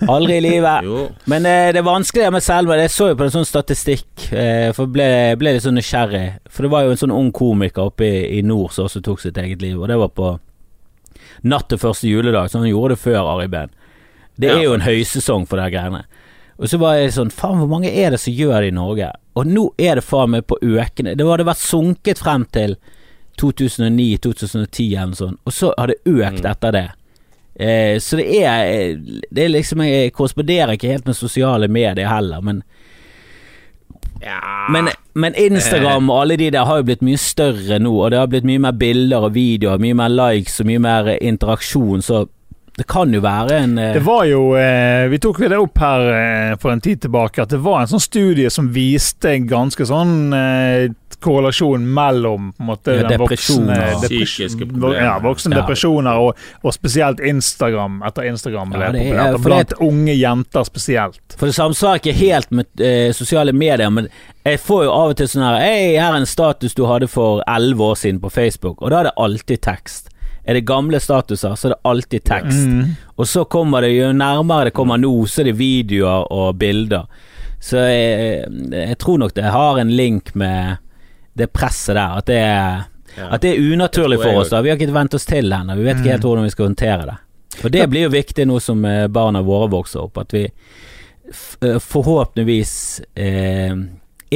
Aldri 0.09 0.37
i 0.39 0.41
livet. 0.41 0.87
Men 1.29 1.45
eh, 1.45 1.67
det 1.75 1.83
vanskelige 1.85 2.31
med 2.33 2.41
Selma 2.41 2.79
Jeg 2.81 2.89
så 2.89 3.11
jo 3.11 3.19
på 3.19 3.27
en 3.27 3.35
sånn 3.35 3.45
statistikk, 3.45 4.07
eh, 4.33 4.71
for 4.73 4.89
ble, 4.89 5.05
ble 5.37 5.53
litt 5.53 5.65
sånn 5.67 5.77
nysgjerrig. 5.77 6.23
For 6.49 6.65
det 6.65 6.71
var 6.73 6.87
jo 6.87 6.95
en 6.95 7.01
sånn 7.03 7.13
ung 7.13 7.29
komiker 7.37 7.91
oppe 7.91 8.07
i, 8.09 8.23
i 8.39 8.41
nord 8.41 8.73
som 8.73 8.89
også 8.89 9.03
tok 9.05 9.21
sitt 9.21 9.37
eget 9.37 9.61
liv, 9.61 9.77
og 9.77 9.85
det 9.93 9.99
var 10.01 10.09
på 10.17 10.31
natt 11.43 11.69
til 11.69 11.77
første 11.81 12.09
juledag, 12.09 12.49
så 12.49 12.63
han 12.63 12.69
gjorde 12.71 12.95
det 12.95 13.01
før 13.03 13.29
Ari 13.35 13.47
Behn. 13.51 13.69
Det 14.41 14.49
Ja. 14.49 14.57
er 14.57 14.63
jo 14.63 14.73
en 14.73 14.81
høysesong 14.87 15.45
for 15.45 15.61
de 15.61 15.69
greiene. 15.69 16.03
Og 16.57 16.69
så 16.69 16.77
var 16.81 16.95
jeg 16.97 17.13
sånn 17.13 17.31
Faen, 17.33 17.57
hvor 17.61 17.69
mange 17.69 17.89
er 17.93 18.13
det 18.13 18.19
som 18.21 18.33
gjør 18.33 18.61
det 18.61 18.71
i 18.71 18.75
Norge? 18.75 19.11
Og 19.35 19.45
nå 19.49 19.67
er 19.77 19.95
det 19.99 20.03
faen 20.05 20.29
meg 20.33 20.45
på 20.49 20.57
økende. 20.61 21.15
Det 21.17 21.25
hadde 21.25 21.45
vært 21.45 21.61
sunket 21.61 22.21
frem 22.21 22.45
til 22.53 22.75
2009-2010 23.41 24.89
eller 24.97 25.11
noe 25.13 25.15
sånt, 25.19 25.39
og 25.45 25.53
så 25.53 25.73
har 25.77 25.87
det 25.91 26.01
økt 26.05 26.45
etter 26.45 26.71
det. 26.75 26.85
Eh, 27.55 27.99
så 28.01 28.17
det 28.17 28.25
er 28.41 28.95
Det 29.29 29.43
er 29.43 29.49
liksom 29.49 29.83
Jeg 29.85 30.13
korresponderer 30.13 30.71
ikke 30.73 30.89
helt 30.89 31.05
med 31.05 31.13
sosiale 31.15 31.67
medier 31.67 32.09
heller, 32.09 32.41
men 32.41 32.63
Ja. 34.23 34.39
men, 34.71 34.87
men 35.13 35.35
Instagram 35.35 36.09
og 36.09 36.21
alle 36.21 36.37
de 36.37 36.49
der 36.49 36.65
har 36.65 36.77
jo 36.77 36.83
blitt 36.83 37.01
mye 37.01 37.17
større 37.17 37.77
nå, 37.79 37.91
og 38.05 38.11
det 38.11 38.19
har 38.19 38.27
blitt 38.27 38.45
mye 38.47 38.59
mer 38.59 38.71
bilder 38.71 39.17
og 39.27 39.33
videoer, 39.35 39.77
mye 39.77 39.93
mer 39.93 40.09
likes 40.09 40.59
og 40.61 40.65
mye 40.65 40.79
mer 40.79 41.09
interaksjon, 41.21 42.01
så 42.01 42.25
det 42.77 42.87
kan 42.89 43.11
jo 43.13 43.19
være 43.21 43.57
en 43.61 43.77
eh, 43.77 43.91
Det 43.93 44.01
var 44.01 44.23
jo 44.25 44.55
eh, 44.57 45.05
Vi 45.11 45.19
tok 45.21 45.43
det 45.45 45.57
opp 45.61 45.77
her 45.83 46.07
eh, 46.09 46.55
for 46.57 46.73
en 46.73 46.81
tid 46.81 47.03
tilbake 47.05 47.43
at 47.43 47.51
det 47.53 47.59
var 47.61 47.83
en 47.83 47.91
sånn 47.91 48.01
studie 48.01 48.49
som 48.49 48.71
viste 48.73 49.29
en 49.29 49.45
ganske 49.49 49.85
sånn 49.85 50.33
eh, 50.33 50.87
korrelasjon 51.23 51.85
mellom 51.93 52.49
på 52.57 52.63
en 52.63 52.67
måte, 52.67 52.95
Ja, 52.97 53.07
den 53.07 53.21
voksne, 53.21 53.75
Psykiske 54.01 54.65
problemer. 54.67 54.97
Ja, 55.05 55.13
voksne 55.23 55.53
Ja. 55.55 55.61
depresjoner, 55.61 56.17
og, 56.19 56.41
og 56.65 56.73
spesielt 56.75 57.21
Instagram, 57.23 58.01
etter 58.09 58.25
Instagram 58.27 58.73
ble 58.73 58.81
Ja, 58.81 58.91
det 58.91 59.03
populært. 59.05 59.37
Og 59.37 59.39
for 59.45 59.53
det- 59.53 59.53
blant 59.53 59.73
unge 59.87 60.15
jenter 60.19 60.65
spesielt. 60.67 61.37
For 61.37 61.45
det 61.47 61.55
samsvarer 61.55 62.01
ikke 62.01 62.15
helt 62.17 62.51
med 62.51 62.65
eh, 62.81 63.13
sosiale 63.15 63.53
medier, 63.55 63.89
men 63.93 64.09
jeg 64.43 64.59
får 64.65 64.83
jo 64.89 64.91
av 64.91 65.13
og 65.13 65.15
til 65.21 65.29
sånn 65.31 65.45
her 65.47 65.61
Hei, 65.63 65.93
her 65.95 66.09
er 66.11 66.19
en 66.19 66.27
status 66.27 66.73
du 66.75 66.83
hadde 66.89 67.07
for 67.07 67.39
elleve 67.47 67.87
år 67.93 67.95
siden 68.03 68.19
på 68.19 68.33
Facebook, 68.33 68.81
og 68.81 68.91
da 68.91 68.99
er 68.99 69.03
det 69.11 69.15
alltid 69.23 69.61
tekst. 69.63 70.09
Er 70.45 70.53
det 70.57 70.65
gamle 70.67 70.99
statuser, 70.99 71.55
så 71.55 71.67
er 71.69 71.73
det 71.75 71.81
alltid 71.87 72.23
tekst. 72.27 72.67
Mm. 72.67 72.95
Og 73.15 73.27
så 73.27 73.45
kommer 73.45 73.81
det, 73.85 73.93
jo 73.95 74.09
nærmere 74.11 74.65
det 74.69 74.73
kommer 74.75 74.97
nå, 74.99 75.11
så 75.31 75.41
er 75.41 75.51
det 75.51 75.57
videoer 75.59 76.25
og 76.35 76.57
bilder. 76.59 77.05
Så 77.63 77.77
jeg, 77.79 78.49
jeg 78.73 78.97
tror 78.99 79.21
nok 79.21 79.33
det 79.37 79.45
har 79.53 79.79
en 79.79 79.93
link 79.95 80.33
med 80.35 80.81
det 81.33 81.47
presset 81.55 81.95
der, 81.95 82.17
at 82.19 82.27
det 82.27 82.39
er, 82.43 82.83
Ja. 83.15 83.27
at 83.35 83.41
det 83.41 83.51
er 83.53 83.61
unaturlig 83.73 84.17
for 84.19 84.41
oss. 84.41 84.49
da 84.49 84.61
Vi 84.61 84.69
har 84.69 84.77
ikke 84.77 84.93
vent 84.93 85.13
oss 85.13 85.25
til 85.25 85.47
det 85.49 85.57
ennå. 85.59 85.75
Vi 85.77 85.83
vet 85.85 85.99
ikke 86.01 86.11
helt 86.17 86.23
hvordan 86.27 86.43
vi 86.43 86.49
skal 86.49 86.65
håndtere 86.65 87.05
det. 87.05 87.17
Og 87.63 87.71
det 87.71 87.87
blir 87.89 88.07
jo 88.07 88.09
viktig 88.09 88.47
nå 88.49 88.59
som 88.59 88.83
eh, 88.89 89.07
barna 89.07 89.41
våre 89.45 89.67
vokser 89.69 90.01
opp, 90.01 90.17
at 90.17 90.33
vi 90.33 90.43
eh, 91.61 91.77
forhåpentligvis 91.79 93.01
eh, 93.15 93.75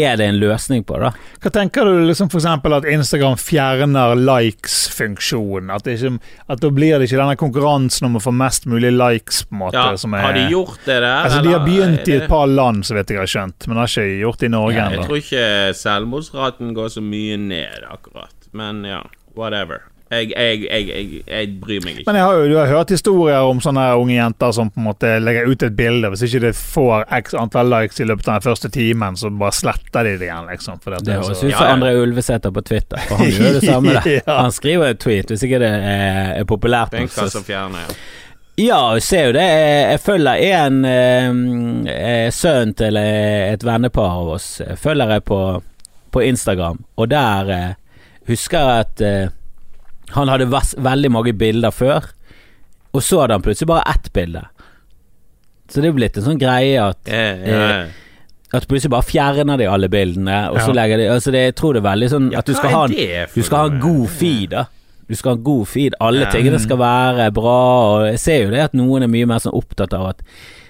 er 0.03 0.17
det 0.19 0.27
en 0.29 0.39
løsning 0.41 0.83
på 0.87 0.97
det. 0.99 1.09
da. 1.09 1.37
Hva 1.43 1.51
tenker 1.55 1.85
du 1.85 2.05
liksom 2.07 2.29
eksempel 2.29 2.75
at 2.77 2.85
Instagram 2.85 3.35
fjerner 3.41 4.15
likes-funksjonen? 4.19 5.69
At, 5.73 5.83
ikke- 5.87 6.19
at 6.49 6.59
da 6.61 6.69
blir 6.69 6.99
det 6.99 7.07
ikke 7.09 7.17
denne 7.21 7.35
konkurransen 7.39 8.05
om 8.05 8.15
å 8.17 8.21
få 8.23 8.33
mest 8.35 8.65
mulig 8.65 8.91
likes, 8.93 9.43
på 9.43 9.53
en 9.55 9.59
måte. 9.59 9.73
Ja, 9.73 9.95
som 9.97 10.13
er, 10.13 10.21
har 10.21 10.33
de 10.33 10.47
gjort 10.51 10.79
det 10.85 10.99
der? 11.01 11.25
Altså, 11.25 11.41
de 11.43 11.53
har 11.53 11.65
begynt 11.65 12.07
i 12.07 12.17
et 12.21 12.27
par 12.29 12.47
land, 12.47 12.83
så 12.85 12.93
vet 12.97 13.07
jeg 13.09 13.17
har 13.19 13.25
skjønt, 13.27 13.67
men 13.67 13.77
har 13.77 13.87
ikke 13.87 14.19
gjort 14.21 14.39
det 14.39 14.45
i 14.45 14.53
Norge 14.55 14.75
Jeg 14.75 14.93
ennå. 14.93 15.05
tror 15.05 15.17
ikke 15.17 15.73
selvmordsraten 15.81 16.73
går 16.77 16.89
så 16.97 17.01
mye 17.03 17.37
ned, 17.37 17.83
akkurat. 17.91 18.33
Men 18.53 18.83
ja, 18.83 19.01
whatever. 19.35 19.83
Jeg, 20.11 20.29
jeg, 20.31 20.59
jeg, 20.71 20.87
jeg, 20.87 21.21
jeg 21.27 21.47
bryr 21.59 21.81
meg 21.83 21.97
ikke. 21.97 22.05
Men 22.07 22.15
jeg 22.15 22.23
har 22.23 22.37
jo, 22.39 22.47
du 22.47 22.55
har 22.57 22.69
hørt 22.71 22.89
historier 22.95 23.47
om 23.49 23.59
sånne 23.63 23.85
unge 23.99 24.13
jenter 24.15 24.51
som 24.55 24.69
på 24.71 24.79
en 24.79 24.85
måte 24.87 25.13
legger 25.19 25.49
ut 25.51 25.63
et 25.67 25.75
bilde. 25.75 26.09
Hvis 26.13 26.23
ikke 26.29 26.39
det 26.45 26.53
får 26.55 27.03
x 27.21 27.33
antall 27.35 27.67
likes 27.73 27.99
i 27.99 28.07
løpet 28.07 28.27
av 28.29 28.37
den 28.39 28.45
første 28.47 28.69
timen, 28.71 29.17
så 29.19 29.29
bare 29.29 29.51
sletter 29.57 30.07
de 30.07 30.13
det 30.21 30.29
igjen, 30.29 30.47
liksom. 30.51 30.79
Det 30.85 30.93
er 31.11 31.17
høres 31.19 31.27
så- 31.27 31.47
ut 31.47 31.53
som 31.57 31.65
ja. 31.67 31.73
André 31.75 31.91
Ulvesæter 32.01 32.51
på 32.55 32.63
Twitter, 32.63 32.97
for 33.09 33.19
han 33.23 33.33
gjør 33.35 33.59
det 33.59 33.65
samme. 33.65 33.97
Ja. 34.17 34.37
Han 34.43 34.51
skriver 34.55 34.93
en 34.93 34.97
tweet 35.01 35.27
hvis 35.33 35.43
ikke 35.43 35.59
det 35.59 35.69
er, 35.75 36.31
er 36.39 36.45
populært. 36.47 36.95
så- 37.11 37.43
ja. 37.51 37.67
Ja, 38.57 38.93
jeg 38.95 39.03
ser 39.05 39.25
jo 39.27 39.33
det. 39.35 39.43
Jeg 39.91 39.99
følger 40.01 40.39
en 40.65 40.85
eh, 40.85 42.29
sønn 42.33 42.71
til 42.77 42.97
eh, 42.97 43.51
et 43.53 43.63
vennepar 43.65 44.15
av 44.23 44.31
oss. 44.37 44.47
Følger 44.81 45.11
jeg 45.13 45.23
på, 45.27 45.39
på 46.11 46.23
Instagram, 46.25 46.79
og 46.97 47.09
der 47.11 47.51
eh, 47.53 47.67
husker 48.31 48.57
jeg 48.57 48.85
at 48.87 49.03
eh, 49.05 49.27
han 50.15 50.27
hadde 50.31 50.47
veldig 50.49 51.11
mange 51.11 51.33
bilder 51.37 51.71
før, 51.71 52.05
og 52.93 53.01
så 53.03 53.21
hadde 53.21 53.33
han 53.37 53.41
plutselig 53.45 53.67
bare 53.67 53.83
ett 53.93 54.11
bilde. 54.13 54.45
Så 55.69 55.81
det 55.83 55.89
er 55.89 55.97
blitt 55.97 56.17
en 56.17 56.23
sånn 56.23 56.39
greie 56.39 56.79
at 56.79 56.97
Ja, 57.11 57.81
Eh, 57.83 57.87
At 58.53 58.63
plutselig 58.69 58.89
bare 58.93 59.03
fjerner 59.03 59.57
de 59.59 59.65
alle 59.67 59.89
bildene, 59.91 60.49
og 60.51 60.61
så 60.61 60.69
Ja. 60.71 60.73
legger 60.79 60.97
de 60.97 61.07
Altså 61.11 61.31
det, 61.31 61.41
Jeg 61.45 61.55
tror 61.55 61.73
det 61.73 61.83
er 61.83 61.89
veldig 61.89 62.09
sånn 62.09 62.31
Ja, 62.31 62.39
at 62.39 62.45
du 62.45 62.53
skal 62.53 62.69
ha 62.69 62.83
en 62.85 62.91
du 63.35 63.41
skal 63.43 63.57
ha 63.57 63.65
en 63.67 63.79
god 63.81 64.09
feed, 64.09 64.49
da. 64.51 64.65
Du 65.09 65.15
skal 65.15 65.31
ha 65.31 65.35
en 65.37 65.43
god 65.43 65.67
feed. 65.67 65.93
Alle 65.99 66.19
Ja. 66.21 66.31
tingene 66.31 66.59
skal 66.59 66.77
være 66.77 67.33
bra, 67.33 67.97
og 67.99 68.05
jeg 68.07 68.19
ser 68.19 68.43
jo 68.45 68.49
det 68.51 68.59
at 68.61 68.73
noen 68.73 69.03
er 69.03 69.07
mye 69.07 69.25
mer 69.27 69.39
sånn 69.39 69.53
opptatt 69.53 69.93
av 69.93 70.07
at 70.07 70.21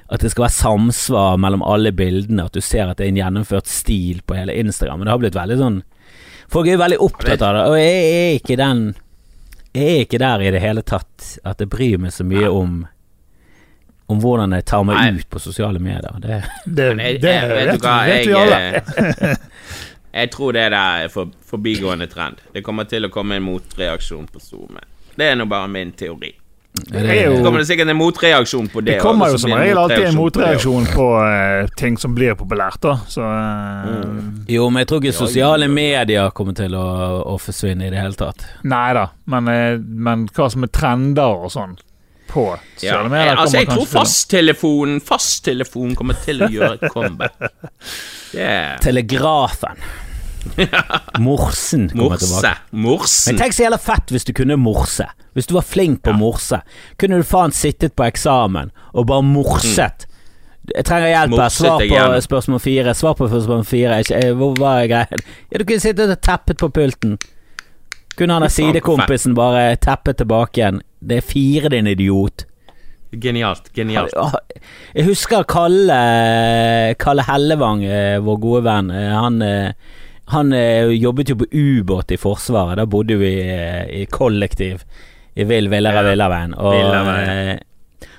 at 0.10 0.21
det 0.21 0.32
skal 0.32 0.45
være 0.45 0.63
samsvar 0.63 1.38
mellom 1.38 1.62
alle 1.62 1.91
bildene, 1.91 2.45
at 2.45 2.54
du 2.54 2.62
ser 2.62 2.88
at 2.89 2.95
det 2.97 3.06
er 3.06 3.10
en 3.10 3.17
gjennomført 3.36 3.67
stil 3.67 4.21
på 4.26 4.36
hele 4.38 4.56
Instagram. 4.56 5.00
Men 5.00 5.06
det 5.06 5.12
har 5.12 5.19
blitt 5.19 5.34
veldig 5.36 5.58
sånn 5.60 5.84
Folk 6.50 6.65
er 6.65 6.71
jo 6.71 6.78
veldig 6.78 6.97
opptatt 7.00 7.41
av 7.41 7.54
det, 7.54 7.63
og 7.67 7.76
jeg 7.76 7.93
er 8.08 8.39
ikke 8.39 8.58
den 8.58 8.95
Jeg 9.78 9.88
er 9.96 10.06
ikke 10.08 10.20
der 10.22 10.42
i 10.48 10.52
det 10.56 10.62
hele 10.63 10.82
tatt 10.82 11.34
at 11.46 11.60
jeg 11.62 11.70
bryr 11.70 12.00
meg 12.02 12.13
så 12.16 12.26
mye 12.26 12.50
om 12.50 12.78
om 14.08 14.22
hvordan 14.24 14.54
jeg 14.56 14.63
tar 14.72 14.86
meg 14.88 14.96
Nei. 14.96 15.20
ut 15.20 15.28
på 15.30 15.40
sosiale 15.44 15.82
medier. 15.84 16.13
Det, 16.24 16.38
Det, 16.63 16.86
jeg, 16.96 17.18
det 17.22 17.34
jeg, 17.34 17.50
vet 17.52 17.82
hva, 17.84 17.96
vet 18.08 18.28
vi 18.30 18.36
alle. 18.40 18.60
eh, 19.28 19.42
jeg 20.22 20.30
tror 20.32 20.56
det 20.56 20.63
der 20.72 21.04
er 21.04 21.10
for, 21.12 21.34
forbigående 21.50 22.08
trend. 22.08 22.40
Det 22.56 22.63
kommer 22.63 22.88
til 22.88 23.04
å 23.04 23.12
komme 23.12 23.36
en 23.36 23.44
motreaksjon 23.44 24.30
på 24.32 24.40
SoMe. 24.40 24.80
Det 25.18 25.28
er 25.28 25.36
nå 25.36 25.46
bare 25.52 25.68
min 25.68 25.92
teori. 26.00 26.32
Det 26.88 27.02
er 27.04 27.26
jo 27.26 27.38
det 27.38 27.44
kommer 27.46 27.63
det 27.63 27.68
sikkert 27.70 27.92
en 27.92 27.98
motreaksjon 28.00 28.70
på 28.72 28.82
det. 28.82 28.98
Det 28.98 29.02
kommer 29.04 29.34
jo 29.34 29.40
som 29.42 29.54
regel 29.54 29.80
alltid 29.82 30.06
en 30.10 30.20
motreaksjon 30.20 30.88
på 30.94 31.08
eh, 31.24 31.72
ting 31.80 31.98
som 32.00 32.16
blir 32.16 32.38
populært, 32.40 32.80
da. 32.84 32.96
Så 33.10 33.24
mm. 33.24 34.46
Jo, 34.52 34.70
men 34.70 34.84
jeg 34.84 34.92
tror 34.92 35.04
ikke 35.04 35.18
sosiale 35.18 35.68
medier 35.72 36.32
kommer 36.38 36.58
til 36.58 36.78
å, 36.78 36.86
å 37.34 37.36
forsvinne 37.42 37.90
i 37.90 37.92
det 37.94 38.00
hele 38.02 38.18
tatt. 38.20 38.46
Nei 38.68 38.88
da, 38.98 39.10
men, 39.34 39.52
eh, 39.52 39.76
men 39.82 40.30
hva 40.36 40.50
som 40.54 40.68
er 40.68 40.74
trender 40.74 41.46
og 41.48 41.54
sånn 41.54 41.78
på 42.28 42.50
Ja, 42.84 43.00
medier 43.08 43.40
altså, 43.40 43.62
jeg 43.62 43.70
tror 43.70 43.86
fasttelefonen 43.88 44.98
Fasttelefonen 45.00 45.96
kommer 45.96 46.18
til 46.26 46.44
å 46.44 46.52
gjøre 46.52 46.78
et 46.80 46.94
comeback. 46.94 47.38
Yeah. 48.36 48.76
Telegrafen. 48.84 49.80
Morsen 51.20 51.90
kommer 51.90 52.10
Morse. 52.10 52.26
tilbake. 52.26 52.58
Men 52.72 52.82
Morsen. 52.82 53.38
tenk 53.40 53.54
så 53.54 53.64
jævla 53.68 53.80
fett 53.82 54.12
hvis 54.14 54.26
du 54.28 54.34
kunne 54.38 54.58
morse. 54.58 55.08
Hvis 55.38 55.48
du 55.50 55.54
var 55.58 55.66
flink 55.68 56.02
på 56.04 56.10
Ja. 56.14 56.18
morse, 56.18 56.60
kunne 56.98 57.18
du 57.18 57.24
faen 57.24 57.52
sittet 57.54 57.96
på 57.96 58.06
eksamen 58.08 58.72
og 58.94 59.08
bare 59.08 59.22
morset. 59.24 60.08
Jeg 60.76 60.84
trenger 60.84 61.08
hjelp 61.14 61.38
her. 61.40 61.50
Svar 61.50 61.80
på 61.80 62.22
spørsmål 62.26 62.60
fire. 62.60 62.94
Svar 62.98 63.14
på 63.16 63.28
spørsmål 63.30 63.64
fire. 63.66 64.02
Hvor 64.36 64.58
var 64.60 64.82
greien? 64.90 65.22
Ja, 65.52 65.58
du 65.62 65.64
kunne 65.64 65.80
sittet 65.80 66.10
og 66.12 66.20
teppet 66.22 66.58
på 66.60 66.68
pulten. 66.76 67.18
Kunne 68.18 68.34
han 68.34 68.42
der 68.42 68.50
sidekompisen 68.52 69.36
bare 69.38 69.76
teppet 69.78 70.18
tilbake 70.18 70.58
igjen. 70.60 70.82
Det 71.00 71.18
er 71.22 71.22
fire, 71.22 71.70
din 71.70 71.88
idiot. 71.88 72.44
Genialt. 73.16 73.70
Genialt. 73.74 74.12
Jeg 74.96 75.06
husker 75.08 75.44
Kalle 75.48 76.96
Kalle 77.00 77.24
Hellevang, 77.30 77.86
eh, 77.86 78.18
vår 78.20 78.40
gode 78.44 78.64
venn. 78.66 78.92
Eh, 78.92 79.14
Han, 79.16 79.42
eh, 79.42 79.72
han 80.34 80.52
eh, 80.54 80.90
jobbet 81.00 81.30
jo 81.32 81.38
på 81.40 81.48
ubåt 81.52 82.12
i 82.12 82.18
Forsvaret. 82.20 82.78
Da 82.82 82.86
bodde 82.86 83.16
vi 83.22 83.32
eh, 83.42 83.86
i 84.02 84.06
kollektiv 84.12 84.84
i 85.38 85.46
Vill 85.48 85.70
Villere 85.72 86.02
Ja. 86.04 86.10
Villaveien. 86.10 86.54
Og, 86.58 86.76
eh, 86.76 87.58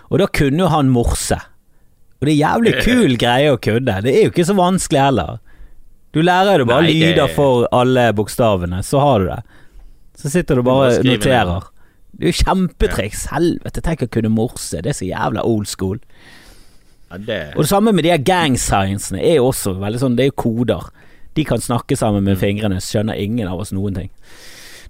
og 0.08 0.18
da 0.22 0.26
kunne 0.32 0.64
jo 0.64 0.70
han 0.72 0.88
morse. 0.94 1.36
Og 2.18 2.26
det 2.26 2.32
er 2.34 2.40
jævlig 2.40 2.72
kul 2.82 3.16
greie 3.20 3.52
å 3.52 3.60
kunne. 3.62 4.00
Det 4.02 4.14
er 4.14 4.24
jo 4.26 4.32
ikke 4.32 4.46
så 4.48 4.56
vanskelig 4.58 5.02
heller. 5.04 5.38
Du 6.16 6.22
lærer 6.24 6.62
jo 6.64 6.66
bare 6.66 6.86
Nei, 6.88 6.94
det- 6.94 7.12
lyder 7.12 7.28
for 7.36 7.68
alle 7.72 8.08
bokstavene, 8.16 8.80
så 8.82 8.98
har 9.04 9.18
du 9.20 9.26
det. 9.26 9.42
Så 10.18 10.30
sitter 10.32 10.56
du 10.56 10.62
bare 10.66 10.98
og 10.98 11.04
noterer. 11.04 11.68
Det 12.18 12.24
er 12.24 12.32
jo 12.32 12.38
kjempetriks. 12.42 13.26
Helvete, 13.30 13.82
tenk 13.84 14.00
å 14.02 14.08
kunne 14.10 14.30
morse. 14.32 14.80
Det 14.82 14.86
er 14.90 14.96
så 14.96 15.06
jævla 15.06 15.44
old 15.44 15.68
school. 15.68 15.98
Ja, 17.10 17.18
det 17.18 17.54
Og 17.54 17.62
det 17.62 17.68
samme 17.70 17.92
med 17.94 18.02
de 18.04 18.10
her 18.10 18.18
gang 18.18 18.56
signsene 18.56 19.20
er 19.22 19.36
jo 19.36 19.50
også 19.52 19.76
veldig 19.78 20.00
sånn, 20.00 20.16
det 20.16 20.24
er 20.26 20.30
jo 20.32 20.42
koder. 20.42 20.88
De 21.38 21.44
kan 21.46 21.62
snakke 21.62 21.96
sammen 21.98 22.24
med 22.26 22.38
fingrene, 22.40 22.80
skjønner 22.82 23.18
ingen 23.22 23.46
av 23.48 23.60
oss 23.62 23.70
noen 23.76 23.94
ting. 24.02 24.10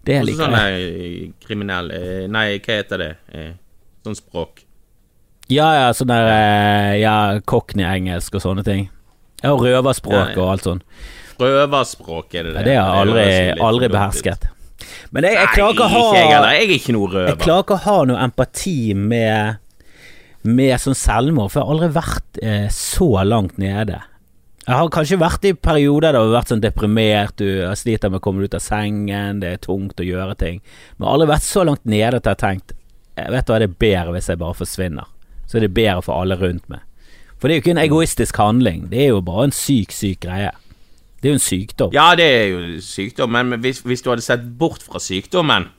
Det 0.07 0.15
er 0.17 0.25
like 0.25 0.39
sånn 0.41 0.55
eh, 0.57 1.29
kriminell 1.45 1.91
eh, 1.93 2.25
Nei, 2.33 2.47
hva 2.65 2.77
heter 2.81 3.03
det? 3.03 3.09
Eh, 3.35 3.51
Sånn 4.07 4.17
språk. 4.17 4.63
Ja, 5.53 5.67
ja, 5.77 5.89
sånn 5.97 6.09
der 6.13 6.95
Ja, 7.01 7.17
cockney-engelsk 7.45 8.39
og 8.39 8.45
sånne 8.45 8.65
ting. 8.65 8.87
Ja, 9.43 9.53
og 9.53 9.63
røverspråk 9.67 10.37
og 10.39 10.47
alt 10.55 10.65
sånn. 10.69 10.81
Røverspråk, 11.39 12.35
er 12.35 12.49
det 12.49 12.53
Ja, 12.55 12.59
det? 12.59 12.65
det 12.71 12.77
har 12.79 12.95
jeg 12.95 13.03
aldri, 13.03 13.65
aldri 13.69 13.89
behersket. 13.93 14.49
Men 15.13 15.25
jeg, 15.29 15.37
jeg 15.39 15.51
klarer 15.55 15.75
ikke 15.75 15.87
å 15.87 15.93
ha. 15.93 16.05
Jeg 16.19 16.69
er 16.69 16.75
ikke 16.77 16.95
noe 16.95 17.25
Jeg 17.27 17.39
klarer 17.43 17.65
ikke 17.67 17.77
å 17.79 17.83
ha 17.87 17.97
noe 18.09 18.21
empati 18.25 18.77
med 18.95 19.59
Med 20.49 20.75
sånn 20.81 20.97
selvmord, 20.97 21.51
for 21.53 21.61
jeg 21.61 21.67
har 21.67 21.75
aldri 21.75 21.89
vært 21.97 22.41
eh, 22.47 22.69
så 22.73 23.09
langt 23.27 23.59
nede. 23.59 23.99
Jeg 24.69 24.77
har 24.77 24.91
kanskje 24.93 25.17
vært 25.17 25.47
i 25.49 25.55
perioder 25.57 26.13
der 26.13 26.19
jeg 26.19 26.29
har 26.29 26.35
vært 26.35 26.51
sånn 26.53 26.61
deprimert, 26.61 27.41
du 27.41 27.63
sliter 27.81 28.11
med 28.13 28.21
å 28.21 28.25
komme 28.27 28.45
ut 28.45 28.53
av 28.53 28.61
sengen, 28.61 29.39
det 29.41 29.55
er 29.55 29.63
tungt 29.65 30.03
å 30.03 30.05
gjøre 30.05 30.35
ting. 30.37 30.59
Men 30.61 31.07
jeg 31.07 31.09
har 31.09 31.15
aldri 31.17 31.29
vært 31.31 31.47
så 31.47 31.63
langt 31.65 31.87
nede 31.89 32.19
at 32.19 32.29
jeg 32.29 32.37
har 32.37 32.43
tenkt 32.43 32.75
jeg 33.19 33.33
vet 33.35 33.49
du 33.49 33.51
hva, 33.51 33.59
det 33.59 33.67
er 33.67 33.79
bedre 33.83 34.13
hvis 34.15 34.29
jeg 34.31 34.39
bare 34.39 34.59
forsvinner. 34.59 35.09
Så 35.49 35.57
er 35.59 35.65
det 35.65 35.73
bedre 35.75 36.05
for 36.05 36.21
alle 36.21 36.37
rundt 36.39 36.69
meg. 36.71 36.85
For 37.41 37.49
det 37.49 37.55
er 37.55 37.59
jo 37.59 37.65
ikke 37.65 37.73
en 37.79 37.81
egoistisk 37.81 38.43
handling, 38.43 38.85
det 38.93 39.01
er 39.07 39.11
jo 39.15 39.25
bare 39.25 39.49
en 39.49 39.57
syk, 39.57 39.95
syk 39.97 40.21
greie. 40.27 40.53
Det 41.19 41.31
er 41.31 41.33
jo 41.33 41.39
en 41.39 41.43
sykdom. 41.43 41.97
Ja, 41.97 42.07
det 42.19 42.29
er 42.29 42.45
jo 42.53 42.61
sykdom, 42.85 43.33
men 43.35 43.65
hvis, 43.65 43.81
hvis 43.89 44.05
du 44.05 44.13
hadde 44.13 44.27
sett 44.27 44.45
bort 44.61 44.85
fra 44.85 45.01
sykdommen, 45.03 45.71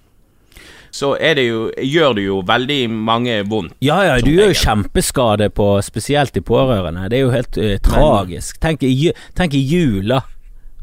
så 0.92 1.14
er 1.20 1.36
det 1.36 1.46
jo, 1.48 1.70
gjør 1.78 2.16
det 2.18 2.24
jo 2.26 2.40
veldig 2.48 2.90
mange 2.90 3.44
vondt. 3.50 3.74
Ja, 3.86 4.00
ja, 4.08 4.18
du 4.22 4.32
gjør 4.32 4.50
jo 4.54 4.58
kjempeskade 4.58 5.50
på 5.54 5.68
spesielt 5.86 6.34
de 6.34 6.42
pårørende. 6.42 7.10
Det 7.10 7.20
er 7.20 7.22
jo 7.28 7.32
helt 7.34 7.58
uh, 7.58 7.76
tragisk. 7.86 8.60
Tenk 8.64 8.84
i, 8.84 9.12
tenk 9.38 9.54
i 9.54 9.62
jula. 9.70 10.22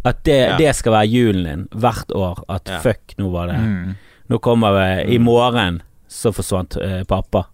At 0.06 0.22
det, 0.24 0.36
Ja. 0.38 0.56
det 0.56 0.76
skal 0.76 0.92
være 0.92 1.08
julen 1.10 1.44
din 1.44 1.68
hvert 1.82 2.12
år. 2.14 2.44
At 2.48 2.68
Ja. 2.70 2.78
fuck, 2.80 3.16
nå 3.18 3.30
var 3.30 3.46
det 3.48 3.56
Mm. 3.58 3.94
Nå 4.28 4.38
kommer 4.38 4.72
vi 4.74 5.14
I 5.14 5.18
morgen 5.18 5.82
så 6.08 6.32
forsvant 6.32 6.76
uh, 6.76 7.02
pappa. 7.04 7.44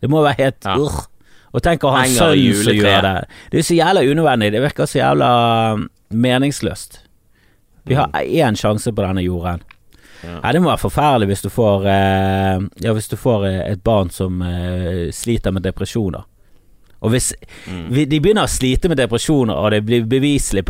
Det 0.00 0.08
må 0.10 0.22
være 0.22 0.36
helt 0.38 0.64
Ja. 0.64 0.76
urr. 0.78 1.06
Og 1.52 1.62
tenk 1.62 1.80
å 1.84 1.90
ha 1.90 2.02
en 2.04 2.10
sønn 2.12 2.54
som 2.64 2.72
gjør 2.76 3.02
det. 3.02 3.28
Det 3.50 3.58
er 3.58 3.62
så 3.62 3.74
jævla 3.76 4.02
unødvendig. 4.04 4.52
Det 4.52 4.60
virker 4.62 4.84
så 4.86 4.98
jævla 5.00 5.28
mm, 5.76 5.88
meningsløst. 6.12 6.98
Vi 7.88 7.94
har 7.94 8.10
én 8.12 8.56
sjanse 8.56 8.92
på 8.92 9.02
denne 9.02 9.22
jorden. 9.24 9.60
Nei, 10.24 10.52
det 10.52 10.60
må 10.62 10.70
være 10.70 10.82
forferdelig 10.82 11.28
hvis 11.30 11.44
du 11.44 11.50
får 11.52 11.86
eh, 11.86 12.64
Ja, 12.82 12.94
hvis 12.96 13.10
du 13.10 13.16
får 13.20 13.46
eh, 13.46 13.60
et 13.72 13.84
barn 13.86 14.10
som 14.10 14.42
eh, 14.42 15.08
sliter 15.14 15.54
med 15.54 15.66
depresjoner. 15.66 16.26
Og 17.00 17.12
hvis 17.14 17.32
Mm. 17.68 17.90
vi, 17.94 18.04
de 18.10 18.18
begynner 18.20 18.42
å 18.46 18.50
slite 18.50 18.88
med 18.88 18.96
depresjoner, 18.98 19.54
og 19.54 19.70
det 19.70 19.84
blir 19.86 20.02
beviselig 20.08 20.64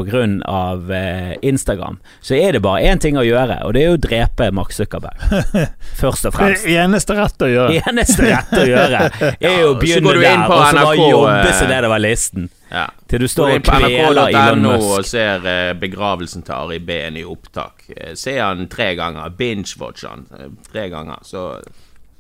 av 0.45 0.91
eh, 0.91 1.37
Instagram, 1.43 1.99
så 2.21 2.35
er 2.37 2.53
det 2.53 2.61
bare 2.63 2.83
én 2.85 2.99
ting 3.01 3.17
å 3.17 3.23
gjøre, 3.25 3.61
og 3.65 3.73
det 3.75 3.83
er 3.87 3.95
å 3.95 4.01
drepe 4.01 4.51
Mark 4.53 4.73
Zuckerberg. 4.73 5.17
Først 6.01 6.27
og 6.27 6.33
Det 6.33 6.39
fremst. 6.39 6.67
eneste 6.67 7.15
rett 7.17 7.39
å 7.47 7.49
gjøre. 7.49 7.81
Eneste 7.89 8.23
rett 8.29 8.53
å 8.53 8.67
gjøre 8.67 9.01
er 9.41 9.65
å 9.65 9.75
begynne 9.81 10.05
går 10.11 10.21
der, 10.21 10.45
og 10.45 10.67
så 10.69 10.85
bare 10.85 11.09
jobbe 11.11 11.49
eh, 11.49 11.55
seg 11.63 11.69
nedover 11.73 11.99
listen. 12.05 12.51
Ja. 12.71 12.87
Til 13.09 13.25
du 13.25 13.29
står 13.33 13.55
og 13.57 13.63
kveler 13.65 13.97
Elon 14.37 14.61
nrk.no 14.61 14.75
og 14.99 15.05
ser 15.09 15.47
eh, 15.49 15.73
begravelsen 15.81 16.43
til 16.45 16.53
Ari 16.59 16.79
Behn 16.85 17.17
i 17.17 17.25
opptak. 17.25 17.87
Eh, 17.97 18.13
Se 18.15 18.37
han 18.39 18.67
tre 18.69 18.91
ganger. 18.99 19.31
Binge-watch 19.39 20.05
han 20.05 20.27
tre 20.71 20.89
ganger. 20.93 21.23
Så, 21.25 21.47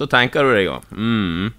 da 0.01 0.07
tenker 0.09 0.49
du 0.49 0.55
deg 0.57 0.71
om. 0.73 0.87
Mm. 0.97 1.51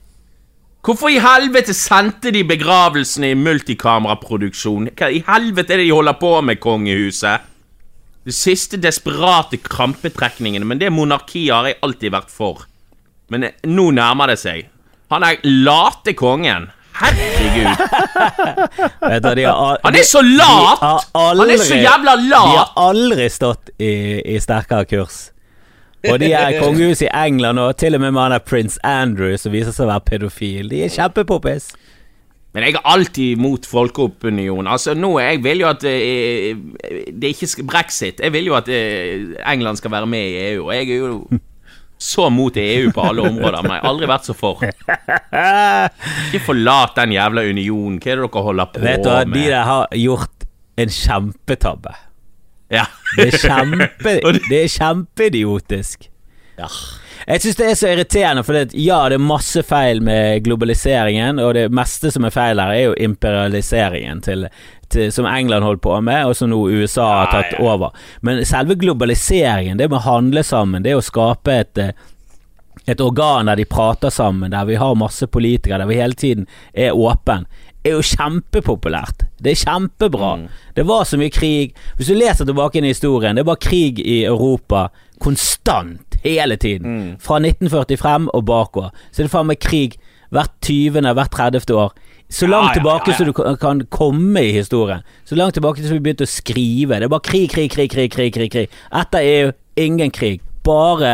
Hvorfor 0.79 1.11
i 1.11 1.19
helvete 1.19 1.73
sendte 1.75 2.31
de 2.31 2.45
begravelsene 2.47 3.33
i 3.33 3.37
multikameraproduksjon? 3.37 4.87
Hva 4.95 5.09
i 5.11 5.19
helvete 5.27 5.75
er 5.75 5.81
det 5.81 5.89
de 5.89 5.95
holder 5.95 6.15
på 6.21 6.31
med, 6.47 6.61
kongehuset? 6.63 7.47
De 8.23 8.35
siste 8.35 8.79
desperate 8.79 9.59
krampetrekningene, 9.65 10.67
men 10.67 10.79
det 10.79 10.91
monarkiet 10.95 11.51
har 11.51 11.67
jeg 11.67 11.79
alltid 11.83 12.13
vært 12.15 12.31
for. 12.31 12.63
Men 13.33 13.49
eh, 13.49 13.57
nå 13.67 13.89
nærmer 13.95 14.31
det 14.31 14.37
seg. 14.39 14.69
Han 15.11 15.25
er 15.27 15.41
late 15.43 16.13
kongen. 16.15 16.69
Herregud. 16.99 17.83
Han 19.83 19.99
er 19.99 20.07
så 20.07 20.23
lat! 20.23 20.83
Han 21.15 21.43
er 21.43 21.59
så 21.59 21.79
jævla 21.79 22.15
lat! 22.23 22.51
De 22.51 22.55
har 22.55 22.71
aldri 22.87 23.27
stått 23.31 23.71
i, 23.79 23.91
i 24.23 24.39
sterkere 24.43 24.87
kurs. 24.87 25.19
Og 26.07 26.19
de 26.21 26.31
er 26.31 26.55
kongehus 26.61 27.01
i 27.03 27.09
England, 27.11 27.59
og 27.59 27.75
til 27.77 27.97
og 27.97 28.01
med 28.01 28.13
med 28.15 28.21
han 28.21 28.31
der 28.37 28.43
prins 28.45 28.79
Andrew 28.87 29.35
som 29.37 29.51
viser 29.51 29.75
seg 29.75 29.87
å 29.87 29.91
være 29.91 30.05
pedofil. 30.07 30.69
De 30.71 30.83
er 30.85 30.93
kjempepoppis. 30.93 31.73
Men 32.55 32.65
jeg 32.65 32.79
er 32.79 32.87
alltid 32.89 33.37
mot 33.37 33.65
folkeopinion. 33.69 34.67
Altså, 34.71 34.95
nå 34.97 35.11
jeg 35.21 35.43
vil 35.45 35.61
jo 35.61 35.67
at 35.69 35.83
eh, 35.85 36.55
Det 37.13 37.27
er 37.29 37.35
ikke 37.35 37.65
brexit. 37.69 38.23
Jeg 38.23 38.33
vil 38.33 38.49
jo 38.49 38.55
at 38.57 38.71
eh, 38.73 39.35
England 39.51 39.77
skal 39.77 39.93
være 39.93 40.09
med 40.09 40.23
i 40.31 40.39
EU. 40.53 40.63
Og 40.65 40.73
jeg 40.73 40.89
er 40.89 41.03
jo 41.03 41.39
så 41.99 42.29
mot 42.31 42.55
EU 42.57 42.91
på 42.95 43.03
alle 43.03 43.27
områder, 43.27 43.61
men 43.61 43.73
jeg 43.75 43.81
har 43.83 43.89
aldri 43.91 44.07
vært 44.07 44.25
så 44.29 44.33
for. 44.33 44.63
Ikke 46.29 46.41
forlat 46.45 46.95
den 46.95 47.11
jævla 47.17 47.43
unionen. 47.51 47.99
Hva 47.99 48.13
er 48.13 48.21
det 48.21 48.29
dere 48.31 48.43
holder 48.45 48.69
på 48.71 48.83
Vet 48.85 49.03
du 49.03 49.09
med? 49.11 49.33
de 49.35 49.47
der 49.51 49.65
har 49.67 49.97
gjort 49.99 50.45
en 50.79 50.93
kjempetabbe. 50.95 51.91
Ja. 52.69 52.85
Det 53.17 53.27
er 53.33 53.37
kjempe 53.41 54.15
det- 54.49 54.63
er 54.63 54.71
kjempeidiotisk. 54.77 56.09
Ja. 56.59 56.67
Jeg 57.27 57.41
syns 57.43 57.57
det 57.59 57.65
er 57.67 57.75
så 57.77 57.89
irriterende, 57.91 58.43
for 58.43 58.55
det, 58.55 58.73
ja, 58.79 58.97
det 59.11 59.17
er 59.19 59.23
masse 59.23 59.61
feil 59.67 60.01
med 60.03 60.43
globaliseringen, 60.43 61.39
og 61.43 61.53
det 61.55 61.67
meste 61.75 62.11
som 62.11 62.25
er 62.25 62.33
feil 62.33 62.59
her, 62.61 62.71
er 62.73 62.85
jo 62.89 62.95
imperialiseringen 63.05 64.21
til, 64.25 64.47
til, 64.89 65.11
som 65.13 65.27
England 65.29 65.67
holdt 65.67 65.83
på 65.83 65.97
med, 66.01 66.25
og 66.25 66.35
som 66.39 66.49
nå 66.51 66.61
USA 66.71 67.07
har 67.21 67.33
tatt 67.33 67.57
ja. 67.57 67.63
over. 67.63 67.93
Men 68.25 68.41
selve 68.47 68.75
globaliseringen, 68.79 69.77
det 69.77 69.89
med 69.91 69.99
å 69.99 70.07
handle 70.07 70.43
sammen, 70.47 70.83
det 70.83 70.95
å 70.97 71.03
skape 71.05 71.59
et 71.63 71.83
eh, 71.83 71.91
et 72.89 73.01
organ 73.03 73.45
der 73.45 73.59
de 73.59 73.65
prater 73.69 74.09
sammen, 74.09 74.49
der 74.49 74.65
vi 74.65 74.77
har 74.79 74.95
masse 74.97 75.27
politikere, 75.27 75.77
der 75.83 75.89
vi 75.89 75.99
hele 75.99 76.15
tiden 76.17 76.47
er 76.73 76.95
åpen, 76.97 77.45
er 77.85 77.95
jo 77.95 78.01
kjempepopulært. 78.01 79.23
Det 79.41 79.51
er 79.53 79.61
kjempebra. 79.63 80.33
Mm. 80.41 80.47
Det 80.75 80.85
var 80.87 81.03
så 81.07 81.17
mye 81.17 81.31
krig. 81.31 81.73
Hvis 81.97 82.07
du 82.11 82.13
leser 82.17 82.45
tilbake 82.45 82.75
inn 82.79 82.85
i 82.89 82.93
historien, 82.93 83.35
det 83.39 83.45
var 83.47 83.55
krig 83.61 83.99
i 84.03 84.23
Europa 84.27 84.89
konstant, 85.23 86.17
hele 86.23 86.55
tiden. 86.59 86.87
Mm. 86.99 87.17
Fra 87.23 87.39
1945 87.39 88.29
og 88.33 88.45
bakover. 88.45 88.89
Så 89.11 89.21
det 89.23 89.29
er 89.29 89.33
faen 89.37 89.47
meg 89.51 89.59
krig 89.63 89.95
hvert 90.33 90.51
20., 90.65 91.01
hvert 91.15 91.31
30. 91.31 91.73
år. 91.75 91.93
Så 92.29 92.45
langt 92.45 92.67
Ja, 92.67 92.69
ja, 92.69 92.73
tilbake 92.77 93.07
ja, 93.09 93.11
ja. 93.13 93.17
som 93.17 93.25
du 93.25 93.55
kan- 93.57 93.85
komme 93.89 94.43
i 94.43 94.51
historien. 94.51 95.01
Så 95.25 95.35
langt 95.35 95.53
tilbake 95.55 95.81
som 95.81 95.97
vi 95.97 95.99
begynte 95.99 96.27
å 96.27 96.29
skrive. 96.29 96.99
Det 96.99 97.09
bare 97.09 97.19
krig, 97.25 97.49
krig, 97.49 97.71
krig, 97.71 97.89
krig, 97.89 98.11
krig, 98.11 98.33
krig, 98.33 98.51
krig. 98.51 98.69
Etter 98.93 99.19
EU, 99.23 99.51
ingen 99.77 100.11
krig. 100.11 100.41
Bare 100.69 101.13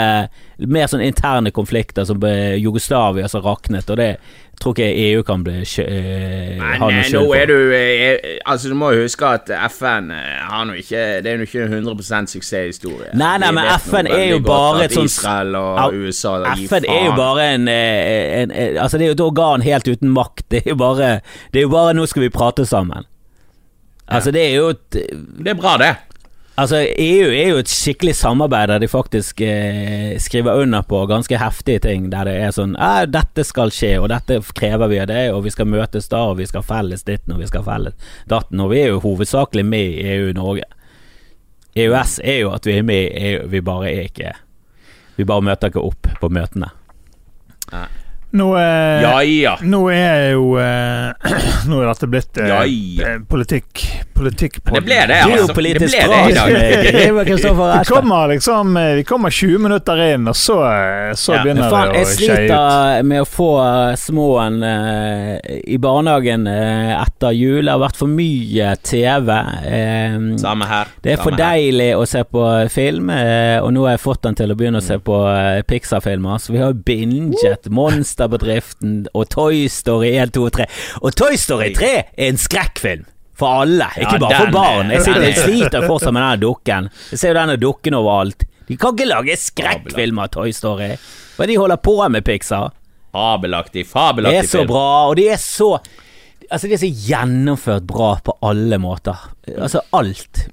mer 0.68 0.90
sånn 0.92 1.04
interne 1.06 1.52
konflikter 1.56 2.08
som 2.08 2.24
eh, 2.28 2.56
Jugoslavia 2.60 3.28
som 3.32 3.44
raknet, 3.46 3.90
og 3.92 4.00
det 4.00 4.10
tror 4.62 4.76
ikke 4.76 4.88
EU 5.12 5.24
kan 5.28 5.44
bli 5.44 5.54
eh, 5.54 5.64
eh, 5.64 6.76
skyld 6.88 7.16
nå 7.16 7.24
er 7.36 7.50
du 7.50 7.56
eh, 7.76 8.38
Altså, 8.46 8.70
du 8.72 8.76
må 8.80 8.92
huske 8.96 9.28
at 9.28 9.52
FN 9.72 10.12
eh, 10.16 10.46
har 10.48 10.68
nå 10.70 10.78
ikke 10.80 11.02
Det 11.26 11.32
er 11.32 11.42
jo 11.42 11.48
ikke 11.48 11.66
100 11.68 12.30
suksesshistorie. 12.32 13.12
Nei, 13.18 13.34
nei, 13.44 13.52
men 13.56 13.68
FN 13.82 14.08
er 14.12 14.30
jo 14.32 14.40
bare 14.46 14.86
et 14.86 14.96
sånt- 14.96 15.12
Israel 15.12 15.56
og 15.60 15.98
USA 16.06 16.38
FN 16.56 16.88
er 16.88 17.10
jo 17.10 17.18
bare 17.18 17.50
en, 17.56 17.68
en, 17.68 18.52
en 18.52 18.78
Altså, 18.78 18.98
det 18.98 19.06
er 19.08 19.14
jo 19.14 19.18
et 19.20 19.26
organ 19.28 19.66
helt 19.66 19.88
uten 19.92 20.14
makt. 20.16 20.46
Det 20.52 20.64
er 20.66 20.72
jo 20.76 20.80
bare 20.80 21.20
Det 21.52 21.60
er 21.60 21.68
jo 21.68 21.74
bare 21.76 21.94
'nå 21.94 22.06
skal 22.08 22.24
vi 22.28 22.30
prate 22.30 22.66
sammen'. 22.66 23.06
Altså, 24.08 24.32
det 24.32 24.42
er 24.52 24.56
jo 24.56 24.70
et 24.70 24.92
Det 24.92 25.48
er 25.48 25.54
bra, 25.58 25.78
det. 25.78 25.96
Altså, 26.56 26.78
EU 26.88 27.32
er 27.36 27.50
jo 27.50 27.58
et 27.60 27.68
skikkelig 27.72 28.14
samarbeid 28.16 28.70
der 28.72 28.80
de 28.80 28.88
faktisk 28.88 29.42
eh, 29.44 30.14
skriver 30.24 30.62
under 30.62 30.86
på 30.88 31.02
ganske 31.10 31.38
heftige 31.38 31.82
ting. 31.84 32.08
Der 32.14 32.30
det 32.30 32.36
er 32.40 32.54
sånn 32.56 32.78
eh, 32.80 33.02
'Dette 33.12 33.44
skal 33.44 33.74
skje, 33.76 33.98
og 34.00 34.08
dette 34.14 34.40
krever 34.56 34.88
vi 34.88 35.02
av 35.04 35.10
det, 35.12 35.26
og 35.36 35.44
vi 35.44 35.52
skal 35.52 35.68
møtes 35.68 36.08
da, 36.08 36.22
og 36.32 36.40
vi 36.40 36.48
skal 36.48 36.64
felles 36.64 37.04
ditten, 37.04 37.36
og 37.36 37.44
vi 37.44 37.50
skal 37.52 37.66
felles 37.68 37.98
datten.' 38.32 38.64
Og 38.64 38.72
vi 38.72 38.80
er 38.86 38.94
jo 38.94 39.04
hovedsakelig 39.04 39.66
med 39.68 40.00
i 40.00 40.08
EU 40.16 40.32
Norge. 40.38 40.64
EØS 41.76 42.20
er 42.24 42.40
jo 42.46 42.54
at 42.56 42.66
vi 42.66 42.78
er 42.78 42.88
med 42.88 43.04
i 43.04 43.34
EU, 43.34 43.48
vi 43.52 43.62
bare 43.62 43.92
er 43.92 44.08
ikke 44.08 44.32
Vi 45.18 45.24
bare 45.24 45.44
møter 45.44 45.72
ikke 45.72 45.84
opp 45.84 46.08
på 46.20 46.30
møtene. 46.32 46.72
Nå, 48.36 48.48
er, 48.60 49.02
Ja 49.04 49.20
ja. 49.24 49.54
nå 49.64 49.86
er 49.92 50.34
jo 50.36 50.58
eh, 50.60 51.32
Nå 51.70 51.80
er 51.82 51.88
dette 51.88 52.10
blitt 52.12 52.40
eh, 52.42 52.50
Ja, 52.52 52.64
ja. 52.68 53.14
eh, 53.14 53.22
politikk 53.32 53.84
Politikk 54.16 54.62
på 54.64 54.76
Det 54.78 54.82
ble 54.86 54.96
det, 54.96 55.08
Det 55.08 55.18
altså. 55.26 55.48
Det 55.48 55.56
politisk 55.58 55.98
ble 55.98 56.06
det 56.08 56.20
i 56.30 56.36
dag. 56.38 57.20
Vi 57.26 57.84
kommer 57.90 58.28
liksom 58.32 58.78
eh, 58.78 58.94
Vi 59.00 59.04
kommer 59.04 59.30
20 59.30 59.58
minutter 59.66 60.02
inn, 60.14 60.28
og 60.32 60.36
så, 60.40 60.60
eh, 60.70 61.14
så 61.20 61.36
Ja, 61.36 61.42
begynner 61.44 61.70
faen, 61.74 61.92
det 61.94 62.02
å 62.02 62.08
skje 62.08 62.16
ut. 62.16 62.22
Jeg 62.24 62.38
sliter 62.48 63.04
med 63.12 63.24
å 63.24 63.28
få 63.28 63.50
eh, 63.66 63.96
småen 64.00 64.62
uh, 64.64 65.36
i 65.68 65.78
barnehagen 65.82 66.48
uh, 66.48 66.94
etter 67.02 67.36
jul. 67.36 67.66
Det 67.66 67.74
har 67.74 67.82
vært 67.84 68.00
for 68.00 68.12
mye 68.12 68.72
TV. 68.88 69.32
eh, 69.36 70.18
Samme 70.42 70.70
her. 70.70 70.94
det 71.04 71.16
er 71.16 71.22
for 71.22 71.36
Samme 71.36 71.44
her. 71.44 71.60
deilig 71.60 71.90
å 72.00 72.06
se 72.10 72.24
på 72.24 72.46
film, 72.72 73.10
uh, 73.12 73.60
og 73.66 73.74
nå 73.76 73.86
har 73.86 73.98
jeg 73.98 74.04
fått 74.06 74.24
den 74.30 74.40
til 74.40 74.54
å 74.54 74.58
begynne 74.60 74.80
å 74.82 74.86
se 74.86 74.98
på 75.04 75.20
eh, 75.32 75.62
Pixar-filmer. 75.68 76.40
Så 76.42 76.56
vi 76.56 76.64
har 76.64 76.74
binget 76.74 77.36
binget 77.36 77.68
Monsterbedriften 77.72 79.08
og 79.14 79.30
Toy 79.30 79.68
Story 79.72 80.16
1, 80.18 80.34
2 80.36 80.46
og 80.48 80.56
3. 80.60 80.70
Og 81.04 81.16
Toy 81.18 81.36
Story 81.40 81.74
3 81.76 81.92
er 81.98 82.30
en 82.30 82.40
skrekkfilm! 82.42 83.06
For 83.36 83.62
alle, 83.66 83.90
ikke 84.00 84.20
bare 84.24 84.38
for 84.46 84.52
barn. 84.56 84.90
Jeg, 84.94 85.02
er- 85.02 85.04
sitter, 85.04 85.20
og 85.20 85.28
er- 85.28 85.42
sliter 85.48 85.88
fortsatt 85.90 86.14
med 86.16 86.24
denne 86.24 86.42
dukken. 86.46 86.90
Jeg 87.12 87.20
ser 87.20 87.34
jo 87.34 87.38
denne 87.42 87.58
dukken 87.60 87.98
overalt. 88.00 88.46
De 88.68 88.78
kan 88.82 88.96
ikke 88.96 89.06
lage 89.12 89.36
skrekkfilmer 89.38 90.24
av 90.30 90.32
Toy 90.34 90.54
Story. 90.56 90.94
Hva 91.36 91.46
de 91.52 91.58
holder 91.60 91.78
på 91.84 91.98
med, 92.10 92.24
Pixar? 92.26 92.72
Fabelaktig, 93.16 93.86
fabelaktig 93.88 94.40
film. 94.50 94.52
Det 94.52 94.62
er 94.62 94.66
så 94.66 94.66
bra, 94.72 94.88
og 95.12 95.16
de 95.20 95.30
er 95.36 95.38
så 95.42 95.70
Altså, 96.46 96.68
de 96.70 96.76
er 96.76 96.78
så 96.78 96.88
gjennomført 97.10 97.86
bra 97.90 98.12
på 98.22 98.36
alle 98.46 98.78
måter. 98.78 99.18
Altså, 99.58 99.80
alt. 99.98 100.44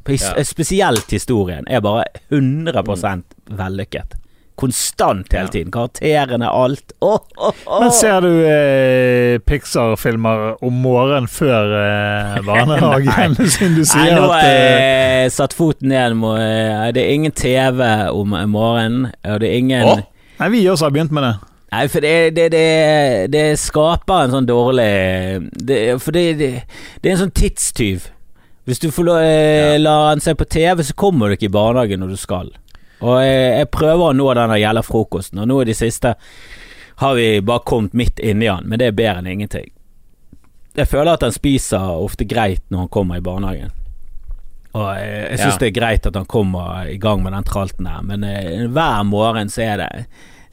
Spesielt 0.49 1.11
historien 1.13 1.67
er 1.69 1.83
bare 1.85 2.07
100% 2.33 3.23
vellykket. 3.59 4.15
Konstant 4.63 5.33
hele 5.35 5.49
Ja. 5.49 5.53
tiden. 5.53 5.73
Karakterene, 5.75 6.49
alt. 6.49 6.95
Åh, 7.03 7.19
åh, 7.37 7.53
åh. 7.67 7.81
Men 7.83 7.93
ser 7.99 8.21
du 8.23 8.31
eh, 8.47 9.39
Pixar-filmer 9.43 10.63
om 10.65 10.81
morgenen 10.85 11.29
før 11.31 11.75
eh, 11.83 12.41
barnehagen, 12.49 13.35
siden 13.57 13.75
du 13.81 13.85
sier 13.85 14.13
Nei, 14.15 14.19
nå 14.21 14.31
at 14.33 14.49
eh, 14.49 15.29
satt 15.35 15.57
foten 15.59 15.91
ned. 15.93 16.15
Må, 16.23 16.37
eh, 16.39 16.89
det 16.95 17.03
er 17.05 17.15
ingen 17.17 17.35
TV 17.35 17.83
om 18.15 18.35
morgenen, 18.55 19.11
og 19.27 19.41
det 19.43 19.51
er 19.51 19.59
ingen? 19.59 20.05
Nei, 20.39 20.49
vi 20.55 20.65
også 20.71 20.89
har 20.89 20.95
begynt 20.95 21.13
med 21.15 21.27
det. 21.29 21.35
Nei, 21.73 21.87
for 21.89 22.05
det, 22.05 22.17
det, 22.37 22.49
det, 22.53 22.65
det 23.33 23.45
skaper 23.57 24.27
en 24.27 24.35
sånn 24.35 24.45
dårlig 24.49 24.89
For 26.05 26.13
det, 26.13 26.25
er 26.45 27.13
en 27.15 27.23
sånn 27.23 27.33
tidstyv. 27.33 28.11
Hvis 28.69 28.79
du 28.83 28.91
får 28.95 29.09
eh, 29.25 29.77
lar 29.81 30.11
han 30.13 30.21
se 30.23 30.35
på 30.39 30.45
TV, 30.47 30.85
så 30.87 30.95
kommer 30.95 31.31
du 31.33 31.39
ikke 31.39 31.49
i 31.49 31.55
barnehagen 31.55 32.03
når 32.05 32.13
du 32.13 32.19
skal. 32.21 32.53
Og 33.03 33.19
jeg, 33.23 33.59
jeg 33.59 33.71
prøver 33.75 34.09
å 34.09 34.17
nå 34.17 34.27
den 34.39 34.53
der 34.55 34.61
gjelder 34.63 34.87
frokosten, 34.87 35.43
og 35.43 35.49
nå 35.51 35.61
i 35.63 35.69
det 35.73 35.77
siste 35.79 36.15
har 37.03 37.15
vi 37.19 37.29
bare 37.43 37.65
kommet 37.67 37.97
midt 37.99 38.21
inni 38.23 38.47
han, 38.47 38.67
men 38.69 38.79
det 38.79 38.91
er 38.93 38.99
bedre 38.99 39.23
enn 39.23 39.31
ingenting. 39.33 39.71
Jeg 40.79 40.89
føler 40.89 41.17
at 41.17 41.25
han 41.27 41.35
spiser 41.35 41.83
ofte 41.99 42.25
greit 42.29 42.63
når 42.71 42.85
han 42.87 42.93
kommer 42.95 43.19
i 43.19 43.25
barnehagen. 43.25 43.73
Og 44.73 44.87
jeg, 44.97 45.17
jeg 45.35 45.41
syns 45.43 45.57
Ja. 45.57 45.59
det 45.61 45.67
er 45.69 45.75
greit 45.81 46.07
at 46.09 46.17
han 46.17 46.29
kommer 46.31 46.87
i 46.89 46.97
gang 47.01 47.21
med 47.25 47.35
den 47.37 47.45
tralten 47.45 47.85
der, 47.91 48.05
men 48.07 48.25
eh, 48.25 48.63
hver 48.73 49.03
morgen 49.05 49.51
så 49.53 49.67
er 49.67 49.83
det 49.83 49.91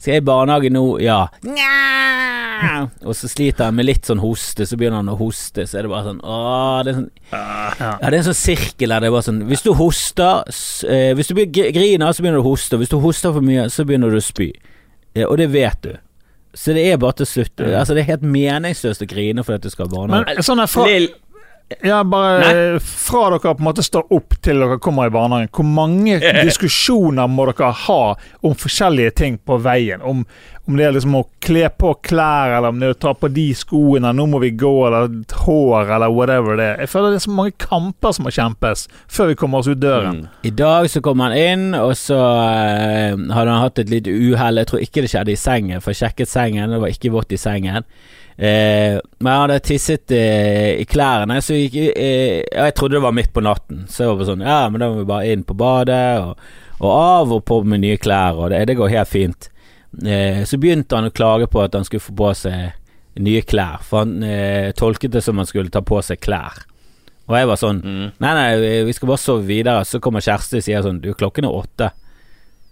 Skal 0.00 0.16
jeg 0.16 0.22
i 0.22 0.24
barnehage 0.24 0.70
nå? 0.72 0.84
Ja. 1.04 1.26
Nja. 1.44 2.88
Og 3.04 3.14
så 3.16 3.28
sliter 3.28 3.68
han 3.68 3.76
med 3.76 3.86
litt 3.88 4.08
sånn 4.08 4.20
hoste, 4.20 4.66
så 4.68 4.76
begynner 4.80 5.00
han 5.00 5.12
å 5.12 5.16
hoste, 5.16 5.64
så 5.68 5.78
er 5.78 5.86
det 5.86 5.92
bare 5.92 6.10
sånn 6.10 6.18
Åh, 6.24 6.80
det 6.84 6.92
er 6.92 6.98
sånn 6.98 7.06
Ja, 7.32 7.94
det 8.02 8.10
er 8.10 8.18
en 8.18 8.26
sånn 8.30 8.36
sirkel 8.40 8.92
der 8.92 9.04
det 9.04 9.08
er 9.08 9.14
bare 9.14 9.26
sånn 9.28 9.40
Hvis 9.48 9.64
du 9.64 9.70
hoster 9.78 10.42
eh, 10.88 11.12
Hvis 11.16 11.30
du 11.30 11.40
griner, 11.40 12.12
så 12.12 12.24
begynner 12.24 12.40
du 12.40 12.44
å 12.44 12.50
hoste, 12.50 12.80
hvis 12.80 12.92
du 12.92 12.98
hoster 13.00 13.32
for 13.36 13.44
mye, 13.44 13.68
så 13.72 13.86
begynner 13.88 14.12
du 14.12 14.18
å 14.20 14.24
spy. 14.24 14.50
Eh, 15.16 15.24
og 15.24 15.38
det 15.40 15.48
vet 15.54 15.80
du. 15.84 15.94
Så 16.56 16.74
det 16.76 16.84
er 16.90 17.00
bare 17.00 17.20
til 17.20 17.28
slutt 17.30 17.64
Altså, 17.68 17.94
det 17.94 18.04
er 18.04 18.12
helt 18.14 18.26
meningsløst 18.26 19.04
å 19.04 19.08
grine 19.08 19.44
fordi 19.46 19.60
at 19.60 19.68
du 19.68 19.72
skal 19.72 19.86
ha 19.88 19.94
barnehage. 19.94 20.36
Men 20.36 20.48
sånn 20.48 20.64
er 20.64 20.70
fra, 20.70 20.86
Lill, 20.88 21.10
ja, 21.82 22.04
bare 22.04 22.38
Nei? 22.40 22.80
fra 22.80 23.30
dere 23.30 23.54
på 23.54 23.62
en 23.62 23.64
måte 23.68 23.82
står 23.86 24.08
opp 24.12 24.34
til 24.42 24.58
dere 24.58 24.78
kommer 24.82 25.06
i 25.06 25.12
barnehagen, 25.14 25.50
hvor 25.54 25.66
mange 25.66 26.18
diskusjoner 26.46 27.30
må 27.30 27.46
dere 27.52 27.70
ha 27.86 28.00
om 28.42 28.56
forskjellige 28.58 29.12
ting 29.22 29.38
på 29.38 29.60
veien? 29.62 30.02
Om, 30.02 30.24
om 30.66 30.76
det 30.78 30.88
er 30.88 30.96
liksom 30.96 31.14
å 31.20 31.22
kle 31.46 31.68
på 31.78 31.92
klær, 32.10 32.56
eller 32.56 32.74
om 32.74 32.82
det 32.82 32.90
er 32.90 32.96
å 32.96 33.00
ta 33.06 33.14
på 33.14 33.30
de 33.30 33.46
skoene, 33.54 34.10
nå 34.16 34.26
må 34.32 34.42
vi 34.42 34.50
gå, 34.58 34.74
eller 34.88 35.14
hår, 35.44 35.94
eller 35.94 36.14
whatever 36.14 36.58
det 36.58 36.68
er. 36.72 36.84
Jeg 36.84 36.92
føler 36.92 37.14
det 37.14 37.20
er 37.20 37.26
så 37.28 37.38
mange 37.38 37.56
kamper 37.62 38.16
som 38.16 38.26
må 38.26 38.34
kjempes 38.34 38.86
før 39.06 39.30
vi 39.30 39.38
kommer 39.38 39.62
oss 39.62 39.70
ut 39.70 39.82
døren. 39.82 40.24
Mm. 40.24 40.46
I 40.50 40.54
dag 40.58 40.90
så 40.90 41.02
kom 41.06 41.22
han 41.22 41.36
inn, 41.38 41.68
og 41.78 41.94
så 41.98 42.18
eh, 42.18 43.14
hadde 43.14 43.46
han 43.46 43.62
hatt 43.62 43.82
et 43.82 43.92
lite 43.94 44.14
uhell. 44.14 44.58
Jeg 44.58 44.72
tror 44.72 44.86
ikke 44.86 45.06
det 45.06 45.12
skjedde 45.14 45.36
i 45.36 45.38
sengen, 45.38 45.84
for 45.84 45.94
jeg 45.94 46.02
sjekket 46.02 46.34
sengen, 46.34 46.74
det 46.74 46.82
var 46.82 46.90
ikke 46.90 47.14
vått 47.14 47.38
i 47.38 47.40
sengen. 47.40 47.86
Eh, 48.40 48.96
men 49.20 49.28
jeg 49.34 49.40
hadde 49.42 49.58
tisset 49.68 50.12
eh, 50.16 50.78
i 50.80 50.86
klærne, 50.88 51.36
så 51.44 51.52
gikk 51.58 51.74
eh, 51.92 52.38
Jeg 52.48 52.72
trodde 52.78 52.96
det 52.96 53.02
var 53.04 53.12
midt 53.12 53.34
på 53.36 53.42
natten. 53.44 53.82
Så 53.92 54.06
jeg 54.06 54.16
var 54.16 54.28
sånn 54.30 54.44
Ja, 54.46 54.62
men 54.72 54.80
da 54.80 54.88
må 54.88 55.02
vi 55.02 55.08
bare 55.10 55.28
inn 55.34 55.42
på 55.44 55.56
badet, 55.60 56.22
og, 56.24 56.38
og 56.80 56.90
av 56.94 57.34
og 57.36 57.42
på 57.50 57.58
med 57.68 57.82
nye 57.84 57.98
klær, 58.00 58.38
og 58.40 58.48
det, 58.54 58.62
det 58.70 58.78
går 58.80 58.94
helt 58.94 59.12
fint. 59.12 59.50
Eh, 60.06 60.40
så 60.48 60.56
begynte 60.62 60.96
han 60.96 61.10
å 61.10 61.12
klage 61.12 61.50
på 61.52 61.60
at 61.66 61.76
han 61.76 61.84
skulle 61.84 62.00
få 62.06 62.14
på 62.16 62.30
seg 62.38 63.20
nye 63.20 63.42
klær, 63.44 63.82
for 63.84 64.06
han 64.06 64.22
eh, 64.24 64.70
tolket 64.78 65.12
det 65.12 65.20
som 65.26 65.36
han 65.42 65.48
skulle 65.50 65.68
ta 65.74 65.82
på 65.84 66.00
seg 66.06 66.22
klær. 66.24 66.62
Og 67.28 67.36
jeg 67.36 67.46
var 67.46 67.58
sånn 67.60 67.82
Mm. 67.84 68.06
Nei, 68.24 68.30
nei, 68.34 68.46
vi- 68.58 68.84
vi 68.88 68.92
skal 68.96 69.06
bare 69.12 69.20
sove 69.22 69.44
videre. 69.46 69.84
Så 69.86 70.00
kommer 70.02 70.18
Kjersti 70.24 70.56
og 70.58 70.64
sier 70.64 70.82
sånn 70.82 70.96
Du, 71.00 71.12
klokken 71.14 71.44
er 71.46 71.52
åtte. 71.54 71.90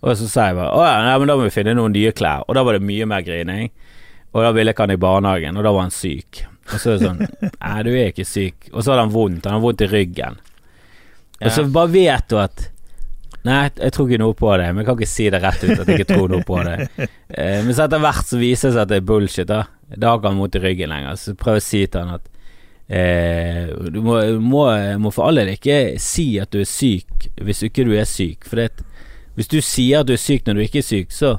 Og 0.03 0.17
så 0.19 0.27
sa 0.27 0.47
jeg 0.49 0.57
bare 0.57 0.73
Å 0.75 0.81
ja, 0.83 0.97
nei, 1.05 1.19
men 1.19 1.29
da 1.31 1.37
må 1.37 1.45
vi 1.45 1.53
finne 1.55 1.75
noen 1.77 1.93
nye 1.95 2.11
klær. 2.11 2.43
Og 2.49 2.57
da 2.57 2.65
var 2.67 2.75
det 2.75 2.83
mye 2.83 3.07
mer 3.07 3.23
grining. 3.23 3.69
Og 4.35 4.45
da 4.45 4.53
ville 4.55 4.75
ikke 4.75 4.85
han 4.85 4.95
i 4.95 5.01
barnehagen, 5.01 5.57
og 5.57 5.65
da 5.65 5.73
var 5.75 5.87
han 5.87 5.95
syk. 5.95 6.43
Og 6.69 6.77
så 6.77 6.93
er 6.93 6.99
det 6.99 7.07
sånn 7.07 7.23
Nei, 7.63 7.77
du 7.87 7.93
er 7.95 8.11
ikke 8.13 8.29
syk. 8.29 8.69
Og 8.75 8.83
så 8.83 8.93
hadde 8.93 9.07
han 9.07 9.15
vondt. 9.15 9.47
Han 9.47 9.57
hadde 9.57 9.65
vondt 9.65 9.87
i 9.87 9.93
ryggen. 9.93 10.43
Og 11.39 11.55
så 11.55 11.65
bare 11.73 11.95
vet 11.95 12.29
du 12.29 12.41
at 12.43 12.67
Nei, 13.47 13.69
jeg 13.79 13.95
tror 13.95 14.09
ikke 14.09 14.21
noe 14.21 14.35
på 14.37 14.51
det, 14.59 14.67
men 14.73 14.83
jeg 14.83 14.87
kan 14.89 14.97
ikke 14.99 15.09
si 15.09 15.29
det 15.31 15.39
rett 15.41 15.63
ut 15.63 15.71
at 15.77 15.89
jeg 15.89 16.01
ikke 16.01 16.09
tror 16.11 16.33
noe 16.33 16.45
på 16.47 16.59
det. 16.67 16.89
Eh, 17.29 17.59
men 17.61 17.75
så 17.77 17.85
etter 17.85 18.01
hvert 18.01 18.25
så 18.25 18.39
viser 18.41 18.71
det 18.71 18.75
seg 18.75 18.83
at 18.87 18.89
det 18.89 18.97
er 18.99 19.05
bullshit, 19.05 19.49
da. 19.51 19.59
Da 19.93 20.09
har 20.09 20.17
ikke 20.17 20.31
han 20.31 20.39
vondt 20.41 20.55
i 20.57 20.63
ryggen 20.63 20.89
lenger. 20.89 21.19
Så 21.21 21.35
prøver 21.37 21.59
jeg 21.59 21.65
å 21.65 21.67
si 21.67 21.81
til 21.85 22.01
han 22.01 22.15
at 22.17 22.31
eh, 22.89 23.91
du 23.93 23.99
må, 24.03 24.15
må, 24.41 24.63
må 25.05 25.13
for 25.13 25.29
all 25.29 25.37
del 25.37 25.51
ikke 25.53 25.77
si 26.01 26.25
at 26.41 26.49
du 26.57 26.63
er 26.63 26.71
syk 26.71 27.29
hvis 27.37 27.61
ikke 27.69 27.85
du 27.85 27.93
er 28.01 28.09
syk. 28.09 28.49
For 28.49 28.63
det, 28.63 28.87
hvis 29.37 29.53
du 29.53 29.59
sier 29.61 30.01
at 30.01 30.09
du 30.09 30.15
er 30.17 30.23
syk 30.23 30.49
når 30.49 30.57
du 30.57 30.65
ikke 30.65 30.81
er 30.81 30.89
syk, 30.89 31.13
så 31.13 31.35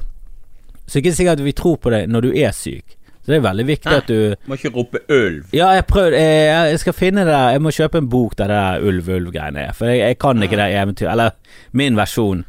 Så 0.90 0.98
det 0.98 1.04
er 1.04 1.04
ikke 1.06 1.16
sikkert 1.20 1.38
at 1.38 1.44
vi 1.46 1.52
tror 1.54 1.76
på 1.78 1.90
det 1.94 2.00
når 2.10 2.24
du 2.26 2.32
er 2.34 2.50
syk. 2.56 2.96
Så 3.22 3.30
det 3.30 3.36
er 3.36 3.42
veldig 3.44 3.66
viktig 3.68 3.90
Nei. 3.92 3.98
at 4.00 4.08
du 4.08 4.48
Må 4.50 4.56
ikke 4.58 4.70
rope 4.74 4.98
ulv. 5.12 5.44
ja, 5.54 5.68
jeg 5.76 5.84
prøvde 5.86 6.18
jeg, 6.18 6.70
Jeg 6.72 6.78
skal 6.80 6.92
finne 6.96 7.20
det 7.28 7.34
der 7.34 7.50
Jeg 7.52 7.60
må 7.62 7.70
kjøpe 7.76 7.98
en 8.00 8.08
bok 8.10 8.32
der 8.38 8.48
det 8.48 8.56
der 8.56 8.86
ulv-ulv-greiene 8.88 9.66
er. 9.68 9.72
For 9.76 9.86
jeg, 9.86 9.98
jeg 10.00 10.18
kan 10.18 10.42
ikke 10.42 10.56
det 10.58 10.70
eventyret. 10.74 11.12
Eller 11.12 11.30
min 11.76 11.96
versjon 12.00 12.44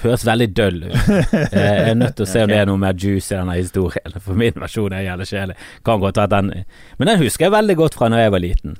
høres 0.00 0.24
veldig 0.26 0.48
døll 0.56 0.78
ut. 0.88 0.96
Jeg 1.52 1.90
er 1.90 1.94
nødt 1.94 2.14
til 2.16 2.24
å 2.24 2.28
se 2.30 2.42
om 2.42 2.48
det 2.48 2.56
er 2.62 2.66
noe 2.70 2.80
mer 2.80 2.94
juice 2.96 3.34
i 3.34 3.36
denne 3.36 3.58
historien. 3.58 4.14
For 4.24 4.34
min 4.34 4.56
versjon 4.56 4.94
er 4.96 5.04
jævlig 5.04 5.26
kjedelig. 5.28 5.56
Kan 5.84 6.00
godt 6.00 6.16
være 6.16 6.24
at 6.24 6.30
den 6.38 6.64
Men 6.98 7.10
den 7.12 7.18
husker 7.20 7.44
jeg 7.46 7.52
veldig 7.52 7.76
godt 7.76 7.94
fra 8.00 8.08
da 8.08 8.16
jeg 8.24 8.32
var 8.32 8.40
liten. 8.40 8.78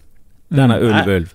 Den 0.51 0.71
er 0.73 0.81
Mm. 0.81 0.89
ulv-ulv. 0.89 1.29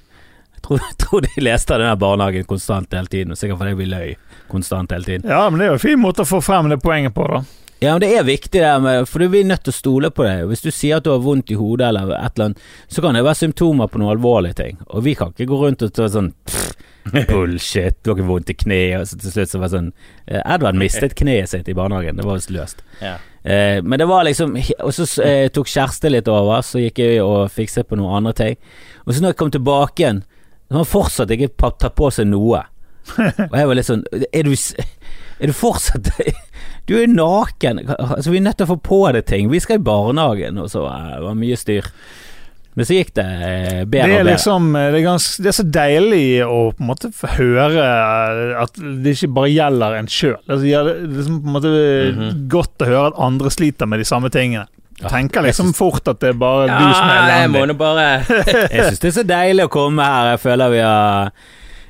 Tror, 0.66 0.82
tror 1.02 1.26
de 1.28 1.44
leste 1.46 1.78
den 1.78 1.88
der 1.88 2.00
barnehagen 2.02 2.48
konstant 2.50 2.94
hele 2.94 3.12
tiden. 3.12 3.36
Sikkert 3.38 3.62
fordi 3.62 3.76
vi 3.78 3.90
løy 3.92 4.16
konstant 4.50 4.92
hele 4.96 5.06
tiden. 5.06 5.30
Ja, 5.30 5.46
men 5.50 5.62
det 5.62 5.68
er 5.68 5.76
jo 5.76 5.80
en 5.80 5.86
fin 5.86 6.02
måte 6.02 6.26
å 6.26 6.30
få 6.30 6.42
frem 6.42 6.72
det 6.74 6.82
poenget 6.84 7.14
på, 7.16 7.28
da. 7.30 7.44
Ja, 7.84 7.92
men 7.92 8.02
det 8.02 8.14
er 8.16 8.24
viktig 8.24 8.62
det 8.64 8.70
med 8.80 9.04
For 9.10 9.26
vi 9.28 9.42
er 9.44 9.50
nødt 9.50 9.66
til 9.68 9.74
å 9.74 9.76
stole 9.76 10.10
på 10.16 10.24
det. 10.26 10.46
Hvis 10.50 10.64
du 10.64 10.72
sier 10.72 10.98
at 10.98 11.06
du 11.06 11.12
har 11.12 11.22
vondt 11.22 11.52
i 11.52 11.58
hodet 11.60 11.90
eller 11.92 12.16
et 12.16 12.38
eller 12.38 12.50
annet, 12.50 12.64
så 12.88 13.04
kan 13.04 13.18
det 13.18 13.26
være 13.28 13.42
symptomer 13.44 13.92
på 13.92 14.02
noen 14.02 14.16
alvorlige 14.16 14.58
ting. 14.62 14.80
Og 14.88 15.04
vi 15.06 15.14
kan 15.20 15.36
ikke 15.36 15.50
gå 15.52 15.60
rundt 15.62 15.84
og 15.86 15.94
ta 15.94 16.08
sånn 16.10 16.32
pff, 16.48 16.66
Bullshit, 17.30 18.00
du 18.02 18.10
har 18.10 18.18
ikke 18.18 18.28
vondt 18.28 18.50
i 18.50 18.56
kneet. 18.58 18.98
Og 19.00 19.10
så 19.10 19.20
til 19.22 19.34
slutt 19.34 19.52
så 19.52 19.62
var 19.62 19.70
det 19.70 19.78
sånn 19.78 19.92
eh, 20.26 20.42
Edvard 20.42 20.78
mistet 20.80 21.14
kneet 21.20 21.52
sitt 21.52 21.70
i 21.70 21.76
barnehagen. 21.78 22.18
Det 22.18 22.26
var 22.26 22.40
visst 22.40 22.54
løst. 22.54 22.82
Ja. 23.04 23.18
Eh, 23.44 23.82
men 23.86 24.02
det 24.02 24.08
var 24.10 24.26
liksom 24.26 24.56
Og 24.58 24.94
så 24.96 25.06
eh, 25.22 25.52
tok 25.54 25.70
Kjersti 25.70 26.10
litt 26.10 26.32
over, 26.32 26.64
så 26.66 26.82
gikk 26.82 27.04
jeg 27.04 27.22
og 27.22 27.52
fikset 27.54 27.90
på 27.90 28.00
noen 28.00 28.22
andre 28.22 28.34
ting. 28.40 28.58
Og 29.06 29.14
så 29.14 29.22
når 29.22 29.36
jeg 29.36 29.42
kom 29.44 29.54
tilbake 29.54 30.02
igjen, 30.02 30.24
han 30.74 30.86
fortsatt 30.90 31.30
ikke 31.32 31.52
tatt 31.62 31.86
på 31.96 32.10
seg 32.12 32.28
noe. 32.32 32.64
Og 33.20 33.54
jeg 33.54 33.68
var 33.70 33.76
litt 33.78 33.86
sånn 33.86 34.00
Er 34.34 34.48
du, 34.48 34.54
er 34.56 35.52
du 35.52 35.54
fortsatt 35.54 36.08
Du 36.90 36.96
er 36.98 37.08
naken. 37.10 37.84
Altså, 37.90 38.32
vi 38.34 38.38
er 38.40 38.46
nødt 38.48 38.58
til 38.58 38.66
å 38.66 38.72
få 38.74 38.78
på 38.82 39.00
deg 39.14 39.26
ting. 39.30 39.50
Vi 39.50 39.60
skal 39.62 39.78
i 39.80 39.86
barnehagen, 39.86 40.58
og 40.62 40.70
så 40.74 40.84
eh, 40.90 41.12
det 41.18 41.24
var 41.26 41.38
mye 41.38 41.58
styr. 41.58 41.88
Men 42.76 42.86
så 42.90 42.98
gikk 42.98 43.14
det 43.16 43.24
eh, 43.26 43.80
bedre 43.88 44.04
og 44.04 44.12
bedre. 44.20 44.26
liksom 44.34 44.66
det 44.76 44.84
er, 44.90 44.98
gans, 45.06 45.28
det 45.42 45.48
er 45.50 45.56
så 45.56 45.64
deilig 45.66 46.26
å 46.44 46.60
på 46.76 46.84
en 46.84 46.90
måte 46.92 47.10
høre 47.38 47.86
eh, 47.88 48.54
at 48.66 48.78
det 49.06 49.14
ikke 49.16 49.30
bare 49.38 49.54
gjelder 49.54 49.98
en 50.02 50.10
sjøl. 50.12 50.36
Det 50.50 50.58
er 50.76 50.90
liksom 51.08 51.40
på 51.42 51.50
en 51.50 51.56
måte 51.56 51.72
Mhm. 52.12 52.34
godt 52.52 52.84
å 52.86 52.90
høre 52.92 53.08
at 53.14 53.22
andre 53.30 53.50
sliter 53.54 53.88
med 53.90 54.04
de 54.04 54.10
samme 54.10 54.30
tingene. 54.34 54.68
Ja, 55.02 55.10
Tenker 55.12 55.44
liksom 55.44 55.74
fort 55.76 56.08
at 56.08 56.22
det 56.24 56.30
er 56.32 56.40
bare 56.40 56.70
du 56.70 56.86
som 56.96 57.10
er 57.10 57.18
landet 57.20 57.36
jeg 57.36 57.50
må 57.52 57.62
elendig. 57.66 57.68
nå 57.68 57.78
bare 57.82 58.06
Jeg 58.72 58.86
syns 58.88 59.02
det 59.04 59.10
er 59.10 59.16
så 59.18 59.24
deilig 59.28 59.66
å 59.68 59.72
komme 59.74 60.06
her. 60.08 60.30
Jeg 60.36 60.40
føler 60.46 60.72
vi 60.72 60.80
har 60.86 61.32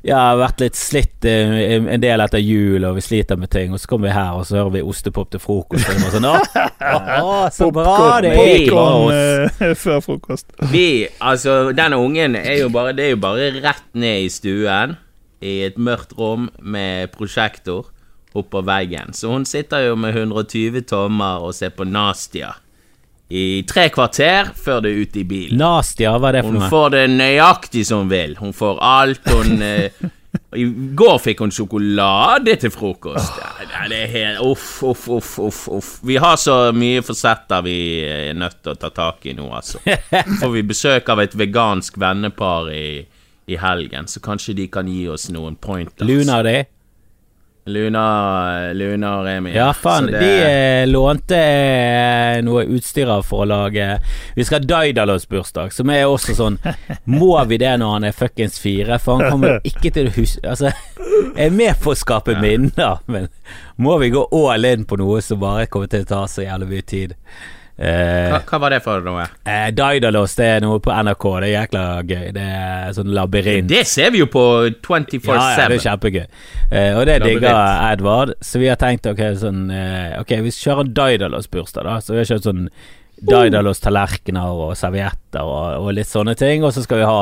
ja, 0.06 0.22
vært 0.38 0.62
litt 0.62 0.78
slitt 0.78 1.26
eh, 1.26 1.54
en 1.82 2.02
del 2.02 2.22
etter 2.22 2.42
jul, 2.42 2.84
og 2.86 2.98
vi 2.98 3.04
sliter 3.06 3.40
med 3.42 3.50
ting. 3.54 3.74
Og 3.74 3.82
så 3.82 3.90
kommer 3.90 4.10
vi 4.10 4.16
her, 4.18 4.36
og 4.38 4.46
så 4.46 4.60
hører 4.60 4.74
vi 4.76 4.84
ostepop 4.86 5.32
til 5.34 5.42
frokost. 5.42 5.88
Og 5.90 6.12
sånn, 6.14 6.28
å, 6.30 6.36
å, 7.22 7.38
så 7.54 7.70
bra 7.74 7.96
det 8.26 8.34
er 8.34 8.74
oss. 8.74 9.16
eh, 9.62 9.74
før 9.86 10.04
frokost. 10.06 10.54
Vi, 10.74 11.08
altså, 11.26 11.72
denne 11.78 11.98
ungen 12.02 12.38
er 12.42 12.60
jo 12.62 12.70
bare 12.74 12.94
Det 12.98 13.08
er 13.08 13.16
jo 13.16 13.22
bare 13.22 13.50
rett 13.62 13.88
ned 13.98 14.28
i 14.28 14.30
stuen, 14.34 14.98
i 15.46 15.60
et 15.70 15.78
mørkt 15.78 16.14
rom 16.18 16.50
med 16.62 17.14
prosjektor 17.14 17.90
oppå 18.36 18.62
veggen. 18.68 19.14
Så 19.16 19.30
hun 19.32 19.46
sitter 19.48 19.86
jo 19.92 19.96
med 19.98 20.18
120 20.18 20.86
tommer 20.90 21.46
og 21.46 21.54
ser 21.56 21.74
på 21.74 21.86
Nastia 21.88 22.54
i 23.30 23.64
tre 23.66 23.88
kvarter 23.90 24.52
før 24.54 24.84
det 24.86 24.92
er 24.94 25.00
ute 25.06 25.20
i 25.24 25.24
bilen. 25.26 25.58
Nastia, 25.58 26.12
hva 26.22 26.30
er 26.30 26.38
det 26.40 26.44
for 26.46 26.52
Hun 26.54 26.60
noe? 26.62 26.70
får 26.70 26.92
det 26.94 27.06
nøyaktig 27.16 27.86
som 27.88 28.04
hun 28.04 28.12
vil. 28.12 28.36
Hun 28.38 28.54
får 28.54 28.78
alt. 28.86 29.32
Hun 29.34 29.62
eh, 29.66 30.04
I 30.60 30.66
går 31.00 31.18
fikk 31.24 31.40
hun 31.46 31.52
sjokolade 31.56 32.54
til 32.60 32.72
frokost. 32.76 33.40
Ja, 33.40 33.88
det 33.90 34.02
er 34.04 34.12
helt 34.14 34.42
Uff, 34.46 34.84
uff, 34.84 35.08
uff, 35.10 35.32
uff. 35.40 35.62
uff. 35.72 35.90
Vi 36.06 36.18
har 36.22 36.36
så 36.40 36.58
mye 36.76 37.02
fasetter 37.08 37.64
vi 37.66 37.78
er 38.06 38.36
nødt 38.38 38.60
til 38.62 38.76
å 38.76 38.80
ta 38.80 38.92
tak 38.94 39.26
i 39.32 39.34
nå, 39.38 39.48
altså. 39.56 39.80
Får 40.42 40.52
vi 40.54 40.64
besøk 40.68 41.10
av 41.16 41.24
et 41.24 41.36
vegansk 41.40 41.98
vennepar 42.04 42.70
i, 42.76 42.86
i 43.48 43.58
helgen, 43.62 44.08
så 44.12 44.20
kanskje 44.24 44.56
de 44.60 44.68
kan 44.72 44.88
gi 44.92 45.08
oss 45.12 45.30
noen 45.34 45.56
pointers. 45.56 46.06
Luna 46.08 46.42
og 46.44 46.50
de? 46.52 46.58
Luna, 47.66 48.72
Luna 48.78 49.12
og 49.20 49.26
Remi. 49.26 49.52
Ja, 49.56 49.72
faen. 49.74 50.06
Det- 50.12 50.20
De 50.20 50.28
eh, 50.46 50.86
lånte 50.88 51.38
eh, 51.40 52.42
noe 52.46 52.62
utstyr 52.70 53.10
av 53.10 53.24
for 53.26 53.42
å 53.42 53.48
lage 53.50 53.88
Vi 54.36 54.44
skal 54.46 54.60
ha 54.62 54.66
Daidalos 54.70 55.26
bursdag, 55.28 55.74
som 55.74 55.90
er 55.90 56.04
også 56.06 56.36
sånn 56.38 56.60
Må 57.18 57.32
vi 57.50 57.58
det 57.58 57.72
når 57.82 57.94
han 57.96 58.04
er 58.04 58.12
fuckings 58.14 58.60
fire? 58.62 59.00
For 59.02 59.18
han 59.18 59.32
kommer 59.34 59.58
ikke 59.66 59.92
til 59.96 60.12
å 60.12 60.14
huske 60.20 60.46
Altså, 60.48 60.70
jeg 61.36 61.48
er 61.48 61.58
med 61.58 61.82
på 61.82 61.96
å 61.96 61.98
skape 61.98 62.38
minner, 62.42 63.00
men 63.10 63.28
må 63.82 63.98
vi 64.02 64.12
gå 64.14 64.28
all 64.32 64.66
in 64.70 64.86
på 64.86 64.98
noe 65.02 65.22
som 65.26 65.40
bare 65.42 65.66
kommer 65.68 65.90
til 65.92 66.06
å 66.06 66.10
ta 66.14 66.22
så 66.30 66.46
jævlig 66.46 66.70
mye 66.70 66.86
tid? 66.86 67.16
Eh, 67.76 68.30
hva, 68.32 68.38
hva 68.48 68.58
var 68.64 68.72
det 68.72 68.78
for 68.86 69.02
noe? 69.04 69.26
eh, 69.52 69.66
Daidalos, 69.76 70.36
det 70.40 70.46
er 70.48 70.62
noe 70.64 70.80
på 70.80 70.94
NRK. 70.96 71.26
Det 71.44 71.48
er 71.50 71.54
jækla 71.54 71.82
gøy. 72.08 72.28
Det 72.38 72.46
er 72.56 72.94
sånn 72.96 73.12
labyrint. 73.18 73.68
Det 73.68 73.82
ser 73.92 74.14
vi 74.16 74.22
jo 74.22 74.30
på 74.32 74.44
24-7. 74.80 75.28
Ja, 75.28 75.50
ja, 75.58 75.66
det 75.68 75.80
er 75.82 75.84
kjempegøy. 75.90 76.26
Eh, 76.72 76.92
og 76.96 77.04
det 77.10 77.18
digger 77.26 77.60
Edvard. 77.92 78.32
Så 78.40 78.62
vi 78.64 78.70
har 78.72 78.80
tenkt 78.80 79.10
ok, 79.12 79.20
sånn 79.44 79.66
eh, 79.76 80.16
Ok, 80.22 80.32
vi 80.46 80.54
kjører 80.56 80.88
Daidalos 80.96 81.52
bursdag, 81.52 81.84
da. 81.90 81.98
Så 82.00 82.16
vi 82.16 82.22
har 82.24 82.32
kjørt 82.32 82.48
sånn 82.48 82.70
Daidalos 83.26 83.80
tallerkener 83.84 84.56
og 84.66 84.74
servietter 84.80 85.44
og, 85.44 85.84
og 85.84 85.94
litt 86.00 86.08
sånne 86.12 86.36
ting. 86.40 86.64
Og 86.64 86.72
så 86.76 86.84
skal 86.88 87.04
vi 87.04 87.12
ha 87.12 87.20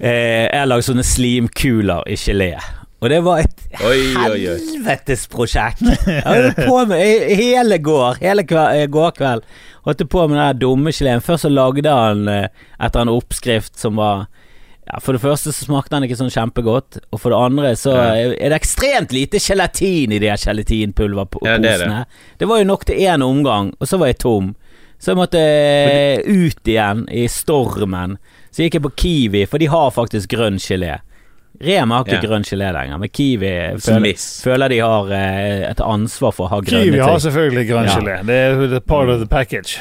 eh, 0.00 0.46
Jeg 0.48 0.56
har 0.62 0.68
lagd 0.72 0.88
sånne 0.88 1.04
slimkuler 1.04 2.08
i 2.08 2.16
gelé. 2.20 2.54
Og 2.98 3.10
det 3.12 3.20
var 3.22 3.44
et 3.44 3.60
helvetes 3.78 5.26
prosjekt. 5.30 5.84
Jeg 6.08 6.24
holdt 6.26 6.58
på 6.66 6.80
med 6.90 7.28
hele 7.38 7.78
går, 7.78 8.18
hele 8.24 8.42
kveld, 8.48 8.80
eh, 8.82 8.88
går 8.90 9.12
kveld. 9.18 9.44
Holdt 9.86 10.02
på 10.10 10.24
med 10.28 10.38
den 10.40 10.58
dumme 10.64 10.90
geleen. 10.94 11.22
Først 11.22 11.46
så 11.46 11.52
lagde 11.52 11.92
han 11.94 12.26
eh, 12.32 12.48
etter 12.82 13.04
en 13.04 13.12
oppskrift 13.14 13.78
som 13.78 13.98
var 14.00 14.26
ja, 14.88 14.98
For 15.04 15.12
det 15.14 15.20
første 15.22 15.52
så 15.52 15.66
smakte 15.66 15.94
den 15.94 16.06
ikke 16.08 16.16
sånn 16.16 16.32
kjempegodt, 16.32 16.98
og 17.12 17.20
for 17.20 17.34
det 17.34 17.38
andre 17.38 17.72
så 17.76 17.92
Ja. 17.92 18.14
er 18.32 18.48
det 18.54 18.56
ekstremt 18.56 19.12
lite 19.12 19.38
gelatin 19.38 20.14
i 20.16 20.18
de 20.22 20.30
gelatinpulverposene. 20.32 21.50
Ja, 21.52 21.58
det 21.60 21.74
det. 21.84 22.04
det 22.40 22.48
var 22.48 22.62
jo 22.62 22.64
nok 22.70 22.86
til 22.88 22.96
én 23.04 23.22
omgang, 23.22 23.74
og 23.78 23.86
så 23.86 23.98
var 24.00 24.08
jeg 24.10 24.18
tom. 24.24 24.54
Så 24.98 25.12
jeg 25.12 25.20
måtte 25.20 25.38
eh, 25.38 26.24
ut 26.24 26.66
igjen 26.66 27.04
i 27.12 27.28
stormen. 27.30 28.16
Så 28.50 28.64
gikk 28.64 28.78
jeg 28.78 28.82
på 28.88 28.94
Kiwi, 28.96 29.44
for 29.46 29.60
de 29.62 29.68
har 29.70 29.92
faktisk 29.94 30.32
grønn 30.32 30.56
gelé. 30.58 30.96
Rema 31.60 31.96
har 31.98 32.04
ikke 32.04 32.20
Ja. 32.22 32.28
grønn 32.28 32.44
gelé 32.46 32.68
lenger, 32.72 32.98
men 33.02 33.08
Kiwi 33.10 33.52
føler, 33.82 34.12
føler 34.44 34.68
de 34.70 34.78
har 34.78 35.08
eh, 35.10 35.70
et 35.70 35.80
ansvar 35.82 36.32
for 36.36 36.46
å 36.46 36.50
ha 36.52 36.60
grønne 36.60 36.84
ting. 36.84 36.92
Kiwi 36.92 37.00
har 37.02 37.18
selvfølgelig 37.24 37.64
grønn 37.70 37.88
Ja. 37.88 37.96
gelé. 37.98 38.26
Det 38.26 38.72
er 38.76 38.80
part 38.80 39.08
of 39.08 39.18
the 39.18 39.26
package. 39.26 39.78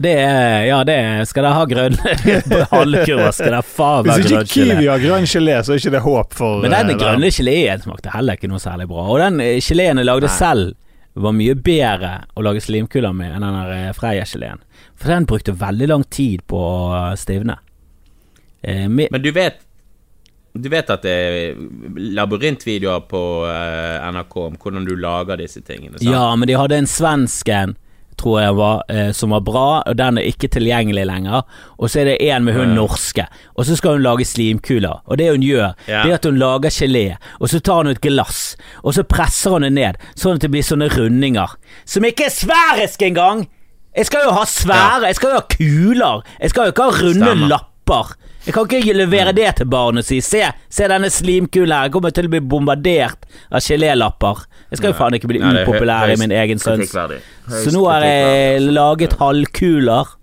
Det 0.00 0.14
er, 0.16 0.64
ja, 0.64 0.82
det 0.82 0.94
er, 0.96 1.24
skal 1.28 1.44
dere 1.44 1.52
ha 1.54 1.64
grønn 1.68 1.92
halvkurver, 2.72 3.30
skal 3.36 3.50
dere 3.52 3.62
faen 3.62 4.04
Hvis 4.06 4.14
være 4.14 4.24
ikke 4.24 4.34
grønn 4.34 4.46
gelé. 4.48 4.74
Kiwi 4.80 4.86
har 4.88 4.98
grønn 5.04 5.28
gelé, 5.28 5.56
så 5.62 5.72
er 5.74 5.78
ikke 5.82 5.90
det 5.94 6.00
håp 6.06 6.34
for 6.34 6.62
Men 6.64 6.70
den 6.74 6.90
eh, 6.94 6.96
grønne 7.04 7.30
geleen 7.36 7.82
smakte 7.84 8.10
heller 8.14 8.38
ikke 8.40 8.48
noe 8.50 8.58
særlig 8.62 8.88
bra. 8.88 9.06
Og 9.12 9.18
den 9.20 9.40
eh, 9.44 9.58
geleen 9.60 10.00
jeg 10.00 10.06
lagde 10.08 10.26
Nei. 10.30 10.36
selv, 10.38 10.74
var 11.20 11.32
mye 11.34 11.54
bedre 11.58 12.10
å 12.38 12.42
lage 12.46 12.60
slimkuler 12.62 13.12
med 13.12 13.32
enn 13.34 13.42
den 13.42 13.94
Freia-geleen. 13.98 14.60
For 14.96 15.08
den 15.10 15.26
brukte 15.26 15.52
veldig 15.58 15.88
lang 15.90 16.04
tid 16.08 16.42
på 16.48 16.56
å 16.56 17.16
stivne. 17.18 17.58
Eh, 18.62 18.86
Men 18.88 19.20
du 19.22 19.30
vet 19.32 19.58
Du 20.54 20.68
vet 20.68 20.88
at 20.90 21.02
det 21.06 21.10
er 21.14 21.54
labyrintvideoer 22.16 23.04
på 23.10 23.20
eh, 23.46 24.08
NRK 24.10 24.36
om 24.48 24.56
hvordan 24.58 24.86
du 24.88 24.96
lager 24.98 25.38
disse 25.40 25.62
tingene? 25.62 25.98
sant? 25.98 26.10
ja, 26.10 26.24
men 26.36 26.48
de 26.50 26.56
hadde 26.58 26.78
en 26.80 26.88
svensk 26.90 27.48
en, 27.54 27.76
tror 28.20 28.40
jeg 28.42 28.56
var, 28.58 28.82
eh, 28.92 29.12
som 29.16 29.30
var 29.32 29.40
bra, 29.46 29.66
og 29.88 29.96
den 29.96 30.18
er 30.20 30.26
ikke 30.28 30.50
tilgjengelig 30.52 31.06
lenger. 31.08 31.46
Og 31.78 31.88
så 31.88 32.02
er 32.02 32.10
det 32.10 32.16
en 32.26 32.44
med 32.44 32.54
hun 32.58 32.68
Ja. 32.68 32.74
norske, 32.80 33.26
og 33.56 33.64
så 33.64 33.76
skal 33.78 33.96
hun 33.96 34.02
lage 34.04 34.26
slimkuler. 34.28 35.00
Og 35.06 35.16
det 35.18 35.30
hun 35.30 35.40
gjør, 35.46 35.72
Ja. 35.88 36.02
det 36.02 36.10
er 36.10 36.14
at 36.18 36.24
hun 36.28 36.36
lager 36.42 36.68
gelé, 36.74 37.16
og 37.40 37.48
så 37.48 37.60
tar 37.62 37.76
hun 37.84 37.86
et 37.94 38.00
glass, 38.02 38.56
og 38.84 38.92
så 38.94 39.02
presser 39.08 39.50
hun 39.54 39.62
det 39.62 39.72
ned, 39.72 39.96
sånn 40.16 40.34
at 40.34 40.40
det 40.44 40.50
blir 40.50 40.62
sånne 40.66 40.90
rundinger. 40.98 41.54
Som 41.86 42.02
ikke 42.04 42.26
er 42.26 42.34
sverisk 42.34 43.00
engang! 43.02 43.46
Jeg 43.96 44.06
skal 44.06 44.20
jo 44.26 44.30
ha 44.36 44.44
svære, 44.46 45.06
jeg 45.06 45.14
skal 45.16 45.30
jo 45.30 45.34
ha 45.40 45.46
kuler. 45.50 46.22
Jeg 46.40 46.50
skal 46.50 46.64
jo 46.66 46.70
ikke 46.70 46.82
ha 46.82 46.90
runde 46.90 47.26
Stemmer. 47.26 47.48
lapper. 47.48 48.12
Jeg 48.46 48.54
kan 48.56 48.70
ikke 48.72 48.94
levere 48.96 49.32
det 49.36 49.48
til 49.58 49.68
barnet 49.68 50.04
og 50.04 50.08
si. 50.08 50.20
Se, 50.24 50.40
se 50.72 50.86
denne 50.88 51.10
slimkulen 51.12 51.74
her, 51.74 51.88
jeg 51.88 51.94
kommer 51.96 52.14
til 52.16 52.28
å 52.28 52.32
bli 52.32 52.40
bombardert 52.40 53.26
av 53.52 53.60
gelélapper. 53.64 54.46
Jeg 54.70 54.80
skal 54.80 54.92
jo 54.92 54.96
faen 54.96 55.16
ikke 55.18 55.28
bli 55.28 55.42
Nei, 55.42 55.64
upopulær 55.64 56.12
i 56.14 56.16
min 56.20 56.32
egen 56.32 56.62
sønns. 56.62 56.94
Så 56.94 57.74
nå 57.74 57.84
har 57.90 58.06
jeg 58.06 58.64
laget 58.70 59.18
halvkuler 59.20 60.14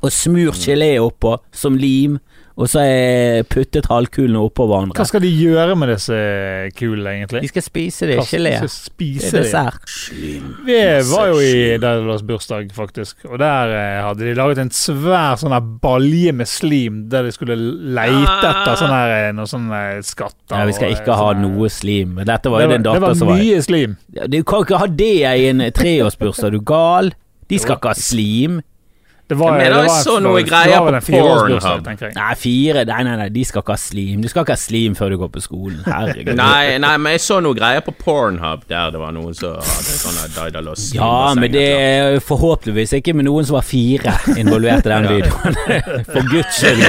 og 0.00 0.12
smurt 0.12 0.60
gelé 0.64 0.94
oppå 1.00 1.38
som 1.52 1.76
lim, 1.80 2.18
og 2.60 2.68
så 2.68 2.82
har 2.82 2.88
jeg 2.90 3.44
puttet 3.48 3.86
halvkulene 3.88 4.42
oppå 4.44 4.66
Hva 4.68 5.04
skal 5.08 5.22
de 5.24 5.30
gjøre 5.32 5.76
med 5.80 5.88
disse 5.94 6.16
kulene, 6.76 7.14
egentlig? 7.16 7.40
De 7.46 7.48
skal 7.48 7.64
spise 7.64 8.08
det, 8.10 8.18
gelé. 8.28 8.52
Spise 8.68 9.30
Det 9.30 9.38
er 9.38 9.46
dessert. 9.46 9.94
Vi 10.66 10.76
var 11.08 11.30
jo 11.30 11.38
i 11.40 11.54
Daidalos 11.80 12.24
bursdag, 12.28 12.68
faktisk, 12.76 13.24
og 13.30 13.40
der 13.40 13.72
eh, 13.78 14.02
hadde 14.04 14.28
de 14.28 14.36
laget 14.36 14.60
en 14.60 14.72
svær 14.76 15.40
sånn 15.40 15.56
her 15.56 15.72
balje 15.80 16.34
med 16.36 16.50
slim, 16.50 17.06
der 17.12 17.30
de 17.30 17.32
skulle 17.32 17.56
leite 17.56 18.36
etter 18.50 18.76
sånne 18.82 19.00
her, 19.00 19.32
noen 19.38 19.48
sånne 19.48 19.82
skatter. 20.04 20.58
Ja, 20.58 20.68
vi 20.68 20.76
skal 20.76 20.92
og, 20.92 21.00
ikke 21.00 21.16
ha 21.22 21.32
noe 21.40 21.72
slim. 21.72 22.20
Dette 22.28 22.52
var 22.52 22.60
Det 22.60 22.68
jo 22.68 22.74
var, 22.74 22.76
din 22.76 22.84
det 22.84 22.90
datter 22.90 23.06
var 23.06 23.16
Det 23.16 23.30
var 23.30 23.40
mye 23.40 23.64
slim. 23.64 23.96
Du 24.36 24.40
kan 24.44 24.66
ikke 24.68 24.84
ha 24.84 24.90
det 25.00 25.14
i 25.24 25.48
en 25.48 25.64
treårsbursdag, 25.80 26.52
du 26.52 26.60
gal? 26.60 27.14
De 27.50 27.58
skal 27.58 27.80
ikke 27.80 27.94
ha 27.94 27.98
slim. 27.98 28.60
Det 29.30 29.36
var, 29.38 29.60
det 29.62 29.70
var 29.70 29.84
jeg 29.86 30.02
så 30.02 30.16
noe 30.18 30.40
greier 30.42 30.82
på 30.82 31.12
Pornhub. 31.14 31.90
Nei, 32.16 32.30
fire 32.34 32.82
Nei, 32.88 33.02
nei, 33.06 33.12
nei, 33.20 33.28
de 33.30 33.44
skal 33.46 33.62
ikke 33.62 33.76
ha 33.76 33.78
slim. 33.78 34.24
Du 34.24 34.26
skal 34.30 34.42
ikke 34.42 34.56
ha 34.56 34.58
slim 34.58 34.96
før 34.98 35.12
du 35.14 35.18
går 35.20 35.30
på 35.36 35.42
skolen. 35.44 35.76
Herregud. 35.86 36.32
Nei, 36.34 36.80
nei, 36.82 36.90
men 36.98 37.14
jeg 37.14 37.22
så 37.22 37.38
noe 37.44 37.54
greier 37.54 37.84
på 37.86 37.94
Pornhub 37.94 38.64
der 38.66 38.90
det 38.90 38.98
var 38.98 39.14
noen 39.14 39.36
som 39.38 39.54
hadde 39.54 39.94
sånne 40.00 40.26
Daidalos 40.34 40.88
Ja, 40.96 41.30
men 41.38 41.54
det 41.54 41.62
er 41.76 42.18
forhåpentligvis 42.26 42.96
ikke 42.98 43.14
med 43.20 43.28
noen 43.28 43.46
som 43.46 43.60
var 43.60 43.68
fire 43.68 44.16
involvert 44.34 44.88
i 44.88 44.94
den 44.96 45.08
videoen. 45.14 45.60
For 46.10 46.26
guds 46.32 46.58
skyld. 46.58 46.82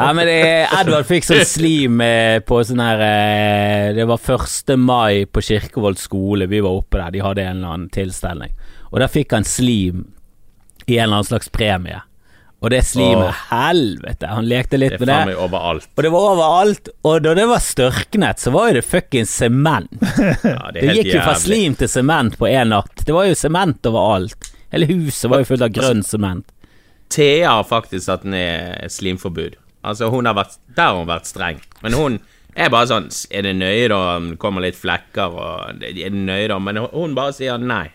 Nei, 0.00 0.08
men 0.16 0.32
det, 0.32 0.40
Edvard 0.80 1.12
fikk 1.12 1.28
sånn 1.28 1.44
slim 1.48 2.00
eh, 2.04 2.38
på 2.46 2.62
sånn 2.64 2.80
her 2.80 3.04
eh, 3.04 3.92
Det 4.00 4.08
var 4.08 4.32
1. 4.40 4.74
mai 4.80 5.26
på 5.28 5.44
Kirkevold 5.44 6.00
skole. 6.00 6.48
Vi 6.48 6.64
var 6.64 6.80
oppe 6.80 7.04
der, 7.04 7.12
de 7.12 7.24
hadde 7.28 7.44
en 7.44 7.60
eller 7.60 7.76
annen 7.76 7.92
tilstelning. 7.92 8.56
Og 8.94 9.02
der 9.02 9.12
fikk 9.12 9.36
han 9.36 9.44
slim 9.44 10.06
i 10.86 10.98
en 10.98 11.04
eller 11.04 11.20
annen 11.20 11.30
slags 11.30 11.48
premie. 11.48 12.00
Og 12.64 12.70
det 12.72 12.80
slimet, 12.88 13.28
oh. 13.28 13.40
helvete! 13.50 14.28
Han 14.30 14.46
lekte 14.48 14.78
litt 14.80 14.94
Det 14.94 15.00
med 15.02 15.08
det. 15.10 15.16
Det 15.18 15.28
meg 15.28 15.40
overalt. 15.44 15.88
Og 15.92 16.06
det 16.06 16.10
var 16.14 16.28
overalt, 16.30 16.88
og 17.04 17.18
da 17.26 17.34
det 17.36 17.44
var 17.50 17.60
størknet, 17.60 18.40
så 18.40 18.52
var 18.54 18.70
jo 18.70 18.78
det 18.78 18.84
fuckings 18.88 19.34
sement. 19.36 19.90
Ja, 20.54 20.70
det 20.72 20.80
Det 20.80 20.94
gikk 20.96 21.10
jo 21.12 21.24
fra 21.26 21.34
slim 21.36 21.76
til 21.76 21.90
sement 21.92 22.38
på 22.40 22.48
én 22.48 22.72
natt. 22.72 23.04
Det 23.04 23.12
var 23.12 23.28
jo 23.28 23.36
sement 23.36 23.84
overalt. 23.90 24.48
Hele 24.72 24.88
huset 24.88 25.28
var 25.30 25.42
jo 25.42 25.50
fullt 25.50 25.66
av 25.66 25.74
grønn 25.76 26.00
sement. 26.06 26.48
Thea 27.12 27.50
har 27.58 27.68
faktisk 27.68 28.06
satt 28.06 28.24
ned 28.24 28.88
slimforbud. 28.90 29.58
Altså, 29.84 30.08
hun 30.08 30.24
har 30.24 30.36
vært 30.38 30.56
Der 30.72 30.88
har 30.88 30.96
hun 30.96 31.10
vært 31.10 31.28
streng. 31.28 31.60
Men 31.84 31.98
hun 31.98 32.16
er 32.56 32.72
bare 32.72 32.88
sånn 32.88 33.10
Er 33.28 33.44
det 33.44 33.52
nøye, 33.58 33.90
da? 33.92 34.00
om 34.16 34.32
kommer 34.40 34.64
litt 34.64 34.78
flekker 34.80 35.36
og 35.36 35.84
Er 35.84 35.92
det 35.92 36.08
nøye, 36.16 36.48
da? 36.48 36.58
Men 36.58 36.80
hun 36.88 37.14
bare 37.18 37.36
sier 37.36 37.60
nei. 37.60 37.90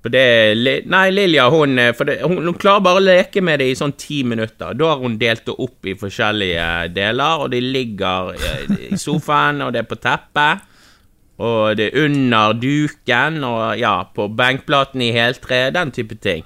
For 0.00 0.12
det 0.12 0.84
Nei, 0.88 1.10
Lilja, 1.12 1.48
hun, 1.52 1.78
eh, 1.78 1.92
det, 2.08 2.20
hun, 2.24 2.40
hun 2.46 2.56
klarer 2.56 2.84
bare 2.84 3.00
å 3.00 3.04
leke 3.04 3.42
med 3.44 3.60
det 3.60 3.68
i 3.70 3.76
sånn 3.76 3.92
ti 4.00 4.22
minutter. 4.24 4.72
Da 4.76 4.94
har 4.94 5.02
hun 5.02 5.18
delt 5.20 5.44
det 5.48 5.56
opp 5.60 5.88
i 5.88 5.96
forskjellige 6.00 6.66
deler, 6.96 7.44
og 7.44 7.52
de 7.52 7.60
ligger 7.60 8.32
eh, 8.36 8.76
i 8.88 9.00
sofaen, 9.00 9.60
og 9.66 9.74
det 9.74 9.84
er 9.84 9.90
på 9.90 10.00
teppet. 10.00 10.66
Og 11.40 11.76
det 11.76 11.90
er 11.90 12.06
under 12.06 12.56
duken, 12.60 13.42
og 13.48 13.76
ja, 13.80 13.94
på 14.16 14.28
benkplaten 14.36 15.04
i 15.04 15.12
heltre, 15.16 15.66
den 15.72 15.92
type 15.96 16.16
ting. 16.20 16.44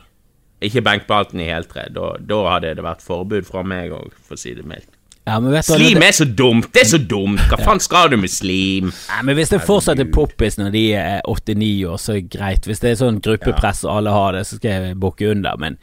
Ikke 0.64 0.84
benkplaten 0.86 1.42
i 1.42 1.48
heltre, 1.50 1.88
da, 1.94 2.12
da 2.18 2.42
hadde 2.52 2.76
det 2.78 2.86
vært 2.86 3.02
forbud 3.06 3.46
fra 3.46 3.64
meg 3.66 3.94
òg, 3.94 4.14
for 4.22 4.38
å 4.38 4.40
si 4.40 4.54
det 4.54 4.66
mildt. 4.66 4.93
Ja, 5.24 5.38
Slim 5.64 6.02
er 6.04 6.12
så 6.12 6.26
dumt! 6.28 6.66
Det 6.74 6.82
er 6.82 6.88
så 6.90 6.98
dumt! 7.00 7.40
Hva 7.48 7.56
faen 7.56 7.80
skal 7.80 8.10
du 8.12 8.18
med 8.20 8.28
slim? 8.28 8.90
Nei, 8.92 9.20
men 9.24 9.38
Hvis 9.38 9.54
det 9.54 9.62
fortsatt 9.64 10.02
er 10.02 10.10
poppis 10.12 10.58
når 10.60 10.74
de 10.74 10.82
er 11.00 11.22
89 11.24 11.70
år, 11.88 12.02
så 12.02 12.12
er 12.12 12.18
det 12.20 12.34
greit. 12.34 12.68
Hvis 12.68 12.82
det 12.82 12.90
er 12.90 12.98
sånn 13.00 13.22
gruppepress 13.24 13.86
og 13.86 13.94
alle 13.94 14.12
har 14.12 14.36
det, 14.36 14.42
så 14.44 14.58
skal 14.60 14.74
jeg 14.74 14.98
bukke 15.00 15.30
under. 15.32 15.56
Men 15.62 15.78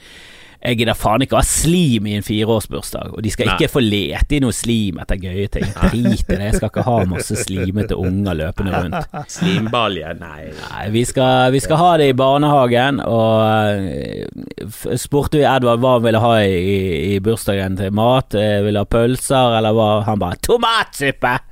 jeg 0.62 0.78
gidder 0.78 0.98
faen 0.98 1.24
ikke 1.26 1.34
å 1.34 1.40
ha 1.40 1.48
slim 1.48 2.06
i 2.06 2.14
en 2.20 2.26
fireårsbursdag. 2.26 3.16
Og 3.16 3.24
de 3.26 3.32
skal 3.34 3.50
Nei. 3.50 3.56
ikke 3.58 3.72
få 3.74 3.82
lete 3.82 4.38
i 4.38 4.42
noe 4.44 4.54
slim 4.54 5.00
etter 5.02 5.18
gøye 5.18 5.48
ting. 5.50 5.66
Drit 5.66 6.22
i 6.22 6.36
det. 6.36 6.40
Jeg 6.52 6.60
skal 6.60 6.70
ikke 6.70 6.86
ha 6.86 6.98
masse 7.10 7.38
slimete 7.42 7.98
unger 7.98 8.38
løpende 8.38 8.84
rundt. 8.84 9.16
Slimbalje? 9.32 10.14
Nei. 10.22 10.52
Nei, 10.60 10.86
vi 10.94 11.04
skal, 11.10 11.50
vi 11.56 11.64
skal 11.64 11.82
ha 11.82 11.92
det 11.98 12.12
i 12.12 12.18
barnehagen, 12.18 13.02
og 13.02 13.42
eh, 13.82 14.98
spurte 15.02 15.42
vi 15.42 15.48
Edvard 15.50 15.82
hva 15.82 15.96
han 15.98 16.06
ville 16.06 16.22
ha 16.22 16.36
i, 16.46 16.60
i, 17.16 17.20
bursdagen 17.26 17.80
til 17.82 17.96
mat. 17.98 18.38
Vil 18.38 18.70
Ville 18.70 18.86
ha 18.86 18.88
pølser, 18.88 19.58
eller 19.58 19.74
hva? 19.76 19.90
Han 20.06 20.22
bare 20.22 20.38
'tomatsuppe'! 20.46 21.51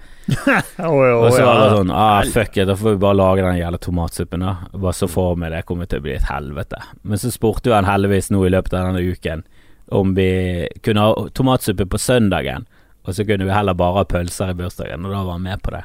Og 1.24 1.34
så 1.34 1.44
var 1.46 1.62
det 1.62 1.70
sånn 1.78 1.94
ah, 1.96 2.20
fuck 2.34 2.58
it, 2.58 2.68
da 2.70 2.76
får 2.78 2.96
vi 2.96 3.02
bare 3.02 3.18
lage 3.18 3.46
den 3.46 3.60
jævla 3.60 3.80
tomatsuppen, 3.82 4.46
da. 4.46 4.56
Bare 4.74 4.96
så 4.98 5.10
for 5.10 5.40
meg 5.40 5.54
det 5.56 5.64
kommer 5.70 5.90
til 5.90 6.02
å 6.02 6.06
bli 6.06 6.16
et 6.18 6.28
helvete. 6.30 6.82
Men 7.02 7.22
så 7.22 7.32
spurte 7.34 7.72
jo 7.72 7.78
han 7.78 7.90
heldigvis 7.90 8.32
nå 8.34 8.44
i 8.46 8.52
løpet 8.54 8.76
av 8.78 8.90
denne 8.90 9.06
uken 9.06 9.46
om 9.90 10.12
vi 10.18 10.68
kunne 10.86 11.02
ha 11.02 11.30
tomatsuppe 11.34 11.88
på 11.90 11.98
søndagen, 11.98 12.68
og 13.08 13.16
så 13.18 13.26
kunne 13.26 13.48
vi 13.48 13.56
heller 13.56 13.78
bare 13.78 14.04
ha 14.04 14.10
pølser 14.10 14.52
i 14.54 14.58
bursdagen, 14.60 15.06
og 15.08 15.16
da 15.16 15.24
var 15.24 15.40
han 15.40 15.48
med 15.48 15.64
på 15.66 15.74
det. 15.74 15.82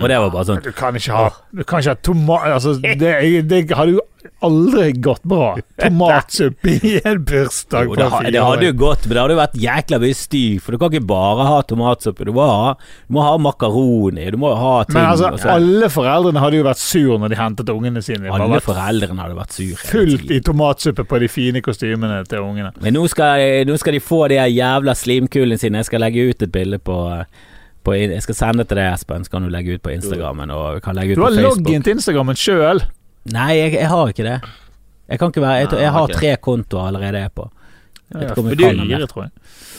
Og 0.00 0.08
det 0.10 0.16
var 0.18 0.30
bare 0.34 0.44
sånn 0.48 0.62
Du 0.64 0.72
kan 0.74 0.96
ikke 0.98 1.12
ha 1.14 1.28
Du 1.54 1.62
kan 1.64 1.80
ikke 1.84 1.92
ha 1.94 2.00
tomat... 2.02 2.48
Altså, 2.56 2.74
det, 2.82 3.14
det 3.50 3.60
hadde 3.76 3.94
jo 3.94 4.02
aldri 4.44 4.86
gått 5.04 5.22
bra. 5.28 5.50
Tomatsuppe 5.80 6.72
i 6.80 6.94
en 7.04 7.18
bursdag. 7.28 7.84
Jo, 7.90 7.96
det, 7.98 8.06
ha- 8.12 8.22
det 8.24 8.40
hadde 8.40 8.66
jo 8.70 8.74
gått, 8.80 9.04
men 9.06 9.14
det 9.16 9.20
hadde 9.22 9.34
jo 9.36 9.38
vært 9.40 9.56
jækla 9.60 9.98
mye 10.00 10.16
styr, 10.16 10.56
for 10.64 10.72
du 10.74 10.80
kan 10.80 10.92
ikke 10.92 11.06
bare 11.10 11.44
ha 11.48 11.58
tomatsuppe. 11.68 12.24
Du 12.28 12.32
må 12.36 12.46
ha, 12.48 12.72
du 13.06 13.14
må 13.18 13.24
ha 13.26 13.34
makaroni, 13.44 14.24
du 14.32 14.38
må 14.40 14.50
ha 14.56 14.72
ting. 14.88 14.96
Men 14.96 15.10
altså, 15.12 15.30
alle 15.54 15.90
foreldrene 15.92 16.40
hadde 16.42 16.60
jo 16.60 16.66
vært 16.66 16.82
sur 16.82 17.20
når 17.20 17.34
de 17.34 17.40
hentet 17.40 17.72
ungene 17.74 18.02
sine. 18.04 18.32
Alle 18.32 18.60
foreldrene 18.64 19.26
hadde 19.26 19.38
vært 19.38 19.56
sur 19.58 19.84
fullt 19.92 20.32
i 20.32 20.40
tomatsuppe 20.48 21.04
på 21.10 21.20
de 21.22 21.30
fine 21.30 21.62
kostymene 21.64 22.22
til 22.30 22.44
ungene. 22.44 22.72
Men 22.84 22.96
nå 22.96 23.04
skal, 23.12 23.44
nå 23.68 23.76
skal 23.80 23.98
de 23.98 24.02
få 24.04 24.24
de 24.32 24.40
jævla 24.40 24.96
slimkulene 24.98 25.60
sine. 25.60 25.84
Jeg 25.84 25.92
skal 25.92 26.04
legge 26.04 26.30
ut 26.32 26.48
et 26.48 26.52
bilde 26.54 26.80
på, 26.82 26.96
på 27.84 27.94
Jeg 27.98 28.22
skal 28.24 28.34
sende 28.38 28.64
til 28.64 28.80
deg, 28.80 28.92
Espen, 28.96 29.24
så 29.26 29.30
kan 29.36 29.44
du 29.46 29.52
legge 29.52 29.76
ut 29.76 29.82
på 29.84 29.92
Instagrammen. 29.94 30.50
Og 30.54 30.80
kan 30.84 30.96
legge 30.96 31.14
ut 31.14 31.20
Du 31.20 31.26
har 31.26 31.36
loggen 31.36 31.84
til 31.84 31.96
Instagrammen 31.98 32.38
sjøl. 32.38 32.82
Nei, 33.32 33.50
jeg, 33.58 33.74
jeg 33.78 33.88
har 33.88 34.08
ikke 34.12 34.24
det. 34.26 34.38
Jeg 35.08 35.20
kan 35.20 35.30
ikke 35.32 35.44
være 35.44 35.60
Jeg, 35.64 35.70
jeg 35.84 35.92
har 35.92 36.06
tre 36.16 36.36
kontoer 36.40 36.88
allerede 36.88 37.20
jeg 37.20 37.30
er 37.30 37.36
på. 37.36 37.50
Jeg 38.14 38.28
jeg 38.28 38.58
du- 38.58 38.64
Fire, 38.64 39.06
tror 39.10 39.22
jeg. 39.22 39.30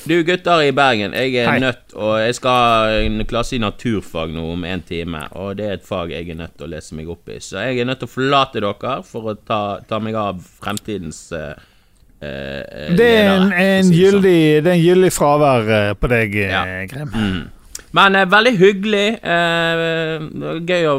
Du 0.05 0.13
gutter 0.23 0.61
i 0.61 0.71
Bergen, 0.71 1.13
jeg 1.13 1.33
er 1.35 1.49
Hei. 1.49 1.59
nødt 1.59 1.93
Og 1.95 2.19
jeg 2.19 2.35
skal 2.35 2.49
ha 2.51 2.89
en 3.01 3.23
klasse 3.25 3.55
i 3.55 3.59
naturfag 3.59 4.33
nå 4.33 4.43
om 4.53 4.63
en 4.65 4.81
time, 4.81 5.23
og 5.31 5.55
det 5.57 5.65
er 5.65 5.73
et 5.79 5.85
fag 5.85 6.11
jeg 6.11 6.29
er 6.29 6.35
nødt 6.35 6.57
til 6.57 6.67
å 6.67 6.69
lese 6.69 6.93
meg 6.95 7.09
opp 7.09 7.29
i. 7.29 7.39
Så 7.39 7.57
jeg 7.63 7.79
er 7.79 7.85
nødt 7.85 7.99
til 8.03 8.07
å 8.09 8.11
forlate 8.11 8.61
dere 8.61 8.97
for 9.03 9.31
å 9.31 9.37
ta, 9.47 9.79
ta 9.87 9.99
meg 9.99 10.13
av 10.15 10.41
fremtidens 10.61 11.31
eh, 11.33 11.55
eh, 12.21 12.93
Det 12.97 13.07
er 13.17 13.31
en, 13.33 13.51
en 13.53 13.83
sånn. 13.87 13.93
gyldig, 13.97 14.37
det 14.63 14.67
er 14.67 14.77
en 14.77 14.83
gyldig 14.85 15.11
fravær 15.15 15.71
eh, 15.79 15.93
på 15.97 16.07
deg, 16.13 16.35
Ja. 16.35 16.63
Grim. 16.91 17.09
Mm. 17.15 17.43
Men 17.93 18.15
eh, 18.15 18.25
veldig 18.31 18.57
hyggelig. 18.57 19.07
eh, 19.23 20.25
gøy 20.65 20.89
å 20.89 20.97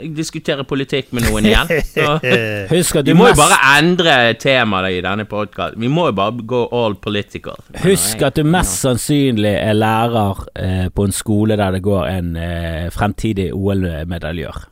diskutere 0.00 0.64
politikk 0.64 1.12
med 1.12 1.26
noen 1.28 1.46
igjen. 1.50 1.70
Så. 1.84 2.14
Husk 2.72 3.00
at 3.00 3.08
Vi 3.08 3.12
du 3.12 3.18
må 3.18 3.30
jo 3.30 3.36
bare 3.38 3.58
endre 3.78 4.14
temaet 4.40 4.96
i 4.96 5.00
denne 5.04 5.26
podkasten. 5.28 5.80
Vi 5.82 5.90
må 5.92 6.08
jo 6.10 6.14
bare 6.16 6.46
gå 6.52 6.62
all 6.76 6.96
political. 7.02 7.58
Husk 7.84 8.22
at 8.26 8.38
du 8.40 8.46
mest 8.48 8.80
sannsynlig 8.84 9.52
er 9.58 9.76
lærer 9.76 10.44
eh, 10.56 10.86
på 10.94 11.08
en 11.08 11.16
skole 11.16 11.58
der 11.60 11.76
det 11.76 11.82
går 11.84 12.06
en 12.10 12.30
eh, 12.40 12.86
fremtidig 12.94 13.50
OL-medaljør. 13.56 14.64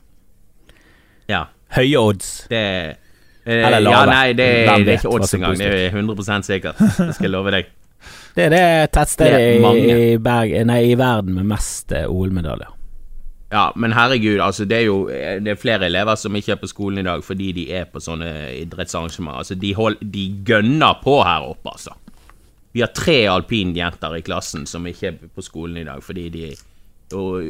Ja. 1.29 1.45
Høye 1.77 1.99
odds. 2.01 2.31
Det 2.49 2.63
eh, 2.65 2.95
Eller 3.45 3.83
Ja, 3.83 3.89
lave. 3.89 4.13
nei, 4.13 4.27
det, 4.33 4.47
det 4.65 4.95
er 4.95 4.97
ikke 4.97 5.13
odds 5.13 5.35
engang. 5.37 5.57
Det 5.59 5.69
er 5.69 5.93
100 5.93 6.47
sikkert. 6.47 6.81
Det 6.81 7.13
skal 7.15 7.29
jeg 7.29 7.35
love 7.35 7.53
deg. 7.53 7.69
Det 8.35 8.45
er 8.47 8.53
det 8.53 8.65
tettstedet 8.95 9.39
Det 9.39 9.45
er 9.59 9.79
i, 9.79 9.93
i, 10.13 10.17
Berg, 10.21 10.53
nei, 10.69 10.81
i 10.91 10.97
verden 10.99 11.39
med 11.39 11.49
mest 11.49 11.93
eh, 11.95 12.05
OL-medaljer. 12.09 12.75
Ja, 13.49 13.71
men 13.75 13.95
herregud, 13.97 14.37
altså 14.45 14.67
det 14.69 14.77
er 14.77 14.83
jo 14.85 15.07
Det 15.09 15.49
er 15.49 15.57
flere 15.57 15.87
elever 15.87 16.13
som 16.21 16.35
ikke 16.37 16.53
er 16.53 16.59
på 16.61 16.69
skolen 16.69 17.01
i 17.01 17.07
dag 17.07 17.23
fordi 17.25 17.47
de 17.57 17.63
er 17.73 17.87
på 17.89 18.01
sånne 18.03 18.29
idrettsarrangementer. 18.59 19.41
Altså, 19.41 19.57
de, 19.57 19.73
hold, 19.73 19.97
de 20.01 20.27
gønner 20.45 21.01
på 21.03 21.17
her 21.25 21.47
oppe, 21.49 21.73
altså. 21.73 21.95
Vi 22.69 22.83
har 22.83 22.93
tre 22.93 23.23
alpinjenter 23.31 24.19
i 24.19 24.21
klassen 24.21 24.67
som 24.69 24.85
ikke 24.85 25.07
er 25.09 25.17
på 25.33 25.41
skolen 25.41 25.81
i 25.81 25.87
dag 25.87 26.03
fordi 26.05 26.27
de 26.29 26.51
er 26.51 26.59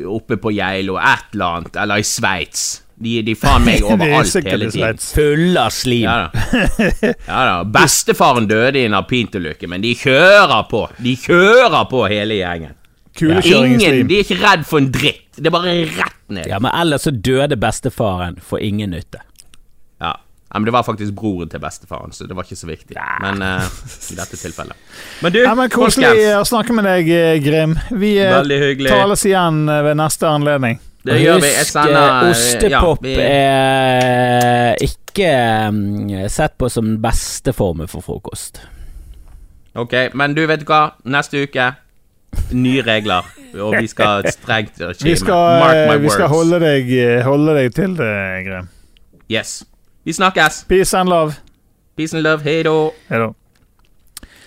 oppe 0.07 0.37
på 0.39 0.53
Geilo, 0.55 0.95
et 0.95 1.33
eller 1.35 1.57
annet, 1.57 1.75
eller 1.75 1.99
i 1.99 2.07
Sveits. 2.07 2.67
De, 2.99 3.21
de 3.23 3.35
faen 3.39 3.63
meg 3.63 3.79
er 3.79 3.93
overalt 3.93 4.49
hele 4.49 4.67
tiden. 4.71 4.99
Full 4.99 5.57
av 5.59 5.71
slim. 5.71 6.03
Ja 6.03 6.17
da. 6.33 7.13
ja 7.27 7.39
da. 7.47 7.53
Bestefaren 7.79 8.49
døde 8.49 8.81
i 8.81 8.87
en 8.89 8.97
alpintulykke, 8.99 9.69
men 9.71 9.83
de 9.85 9.93
kjører 9.95 10.65
på. 10.71 10.83
De 10.99 11.15
kjører 11.19 11.87
på 11.91 12.03
hele 12.11 12.41
gjengen. 12.41 12.75
Ingen. 13.19 14.07
De 14.07 14.19
er 14.19 14.23
ikke 14.23 14.37
redd 14.39 14.63
for 14.67 14.79
en 14.79 14.91
dritt. 14.95 15.25
Det 15.35 15.49
er 15.49 15.55
bare 15.55 15.73
rett 15.89 16.19
ned. 16.31 16.47
Ja, 16.47 16.59
men 16.63 16.71
ellers 16.75 17.07
så 17.07 17.11
døde 17.11 17.57
bestefaren 17.59 18.37
for 18.43 18.61
ingen 18.63 18.93
nytte. 18.95 19.19
Ja. 19.99 20.13
ja, 20.15 20.53
men 20.59 20.67
det 20.69 20.71
var 20.75 20.85
faktisk 20.87 21.15
broren 21.17 21.49
til 21.51 21.59
bestefaren, 21.59 22.13
så 22.15 22.27
det 22.29 22.37
var 22.37 22.47
ikke 22.47 22.59
så 22.59 22.69
viktig. 22.69 22.95
Men 23.23 23.43
uh, 23.43 23.65
i 24.11 24.15
dette 24.19 24.39
tilfellet. 24.39 24.75
Men 25.23 25.35
du, 25.35 25.41
Ja, 25.43 25.51
men 25.57 25.71
Koselig 25.73 26.07
folkens. 26.07 26.37
å 26.39 26.45
snakke 26.47 26.75
med 26.77 26.87
deg, 26.87 27.09
eh, 27.11 27.33
Grim. 27.43 27.73
Vi 27.99 28.13
eh, 28.23 28.85
tales 28.87 29.25
igjen 29.27 29.65
ved 29.67 29.99
neste 29.99 30.29
anledning. 30.31 30.79
Det 31.05 31.15
gjør 31.21 31.39
vi. 31.39 31.49
Husk, 31.59 31.75
eh, 31.75 31.95
eh, 31.95 32.29
ostepop 32.29 33.05
ja, 33.05 33.09
vi- 33.09 33.15
er 33.23 34.75
ikke 34.83 35.29
mm, 35.71 36.29
sett 36.29 36.57
på 36.59 36.69
som 36.69 36.85
den 36.85 37.01
beste 37.01 37.53
formen 37.55 37.87
for 37.87 38.01
frokost. 38.03 38.59
Ok, 39.79 39.93
men 40.13 40.33
du 40.35 40.43
vet 40.49 40.65
hva? 40.67 40.89
Neste 41.05 41.43
uke 41.45 41.69
nye 42.51 42.81
regler, 42.85 43.25
og 43.61 43.75
vi 43.79 43.87
skal 43.87 44.25
strengt 44.31 44.75
regime. 44.81 45.09
Vi 45.09 45.15
skal, 45.15 45.59
Mark 45.63 45.75
eh, 45.75 45.87
my 45.89 45.97
vi 46.03 46.09
skal 46.13 46.27
holde, 46.29 46.59
deg, 46.61 46.91
eh, 46.99 47.21
holde 47.25 47.55
deg 47.57 47.73
til 47.73 47.95
det, 47.97 48.11
Grim. 48.45 48.67
Yes. 49.31 49.63
Vi 50.05 50.13
snakkes. 50.13 50.65
Peace 50.69 50.93
and 50.97 51.09
love. 51.09 51.33
Peace 51.97 52.13
and 52.17 52.23
love. 52.23 52.43
Hei 52.43 52.61
da. 52.63 53.29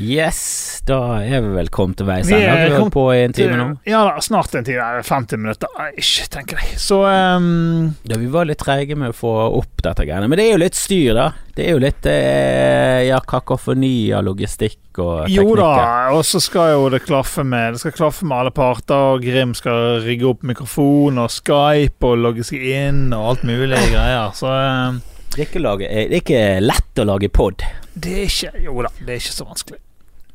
Yes, 0.03 0.83
da 0.89 0.99
er 1.23 1.45
vi 1.45 1.53
vel 1.55 1.69
kommet 1.71 2.01
til 2.01 2.09
veis 2.09 2.27
Vi 2.27 2.35
ende. 2.35 2.51
Har 2.51 2.65
er 2.67 2.75
kommet 2.75 2.95
på 2.97 3.05
i 3.15 3.21
en 3.23 3.35
time 3.37 3.59
nå? 3.59 3.67
Ja 3.87 4.03
da, 4.09 4.17
snart 4.25 4.55
en 4.59 4.67
time. 4.67 5.03
50 5.07 5.39
minutter. 5.39 5.71
Ikke, 5.95 6.27
tenker 6.33 6.59
jeg. 6.59 6.79
Så 6.83 6.99
um... 7.07 7.93
Ja, 8.09 8.19
vi 8.19 8.31
var 8.33 8.49
litt 8.49 8.63
treige 8.63 8.97
med 8.99 9.13
å 9.13 9.17
få 9.17 9.33
opp 9.61 9.85
dette 9.85 10.07
greiene. 10.09 10.27
Men 10.31 10.41
det 10.41 10.49
er 10.49 10.57
jo 10.57 10.63
litt 10.65 10.79
styr, 10.79 11.13
da. 11.19 11.29
Det 11.55 11.67
er 11.69 11.77
jo 11.77 11.83
litt 11.83 12.09
eh, 12.09 13.05
ja, 13.07 13.21
kakofoni 13.29 14.11
av 14.17 14.25
logistikk 14.27 15.01
og 15.05 15.29
Jo 15.31 15.53
da, 15.57 15.69
og 16.17 16.25
så 16.25 16.41
skal 16.43 16.73
jo 16.75 16.89
det 16.93 17.03
klaffe 17.05 17.45
med 17.45 17.75
Det 17.75 17.83
skal 17.83 17.95
klaffe 17.97 18.27
med 18.29 18.39
alle 18.39 18.53
parter. 18.57 19.15
og 19.15 19.25
Grim 19.25 19.55
skal 19.57 20.03
rigge 20.05 20.29
opp 20.33 20.43
mikrofon 20.49 21.21
og 21.23 21.31
Skype 21.33 22.09
og 22.09 22.19
logge 22.25 22.49
seg 22.49 22.65
inn 22.73 23.07
og 23.13 23.35
alt 23.35 23.47
mulig 23.49 23.87
greier. 23.93 24.35
Så 24.37 24.51
um... 24.51 25.01
Det 25.33 25.47
er 25.47 25.63
lage, 25.65 25.89
det 25.89 26.13
er 26.13 26.19
ikke 26.19 26.43
lett 26.61 27.01
å 27.01 27.09
lage 27.09 27.31
pod. 27.33 27.63
det 27.95 28.19
er 28.21 28.27
ikke 28.29 28.67
Jo 28.67 28.83
da, 28.85 28.91
det 29.01 29.15
er 29.15 29.23
ikke 29.23 29.39
så 29.39 29.47
vanskelig. 29.49 29.81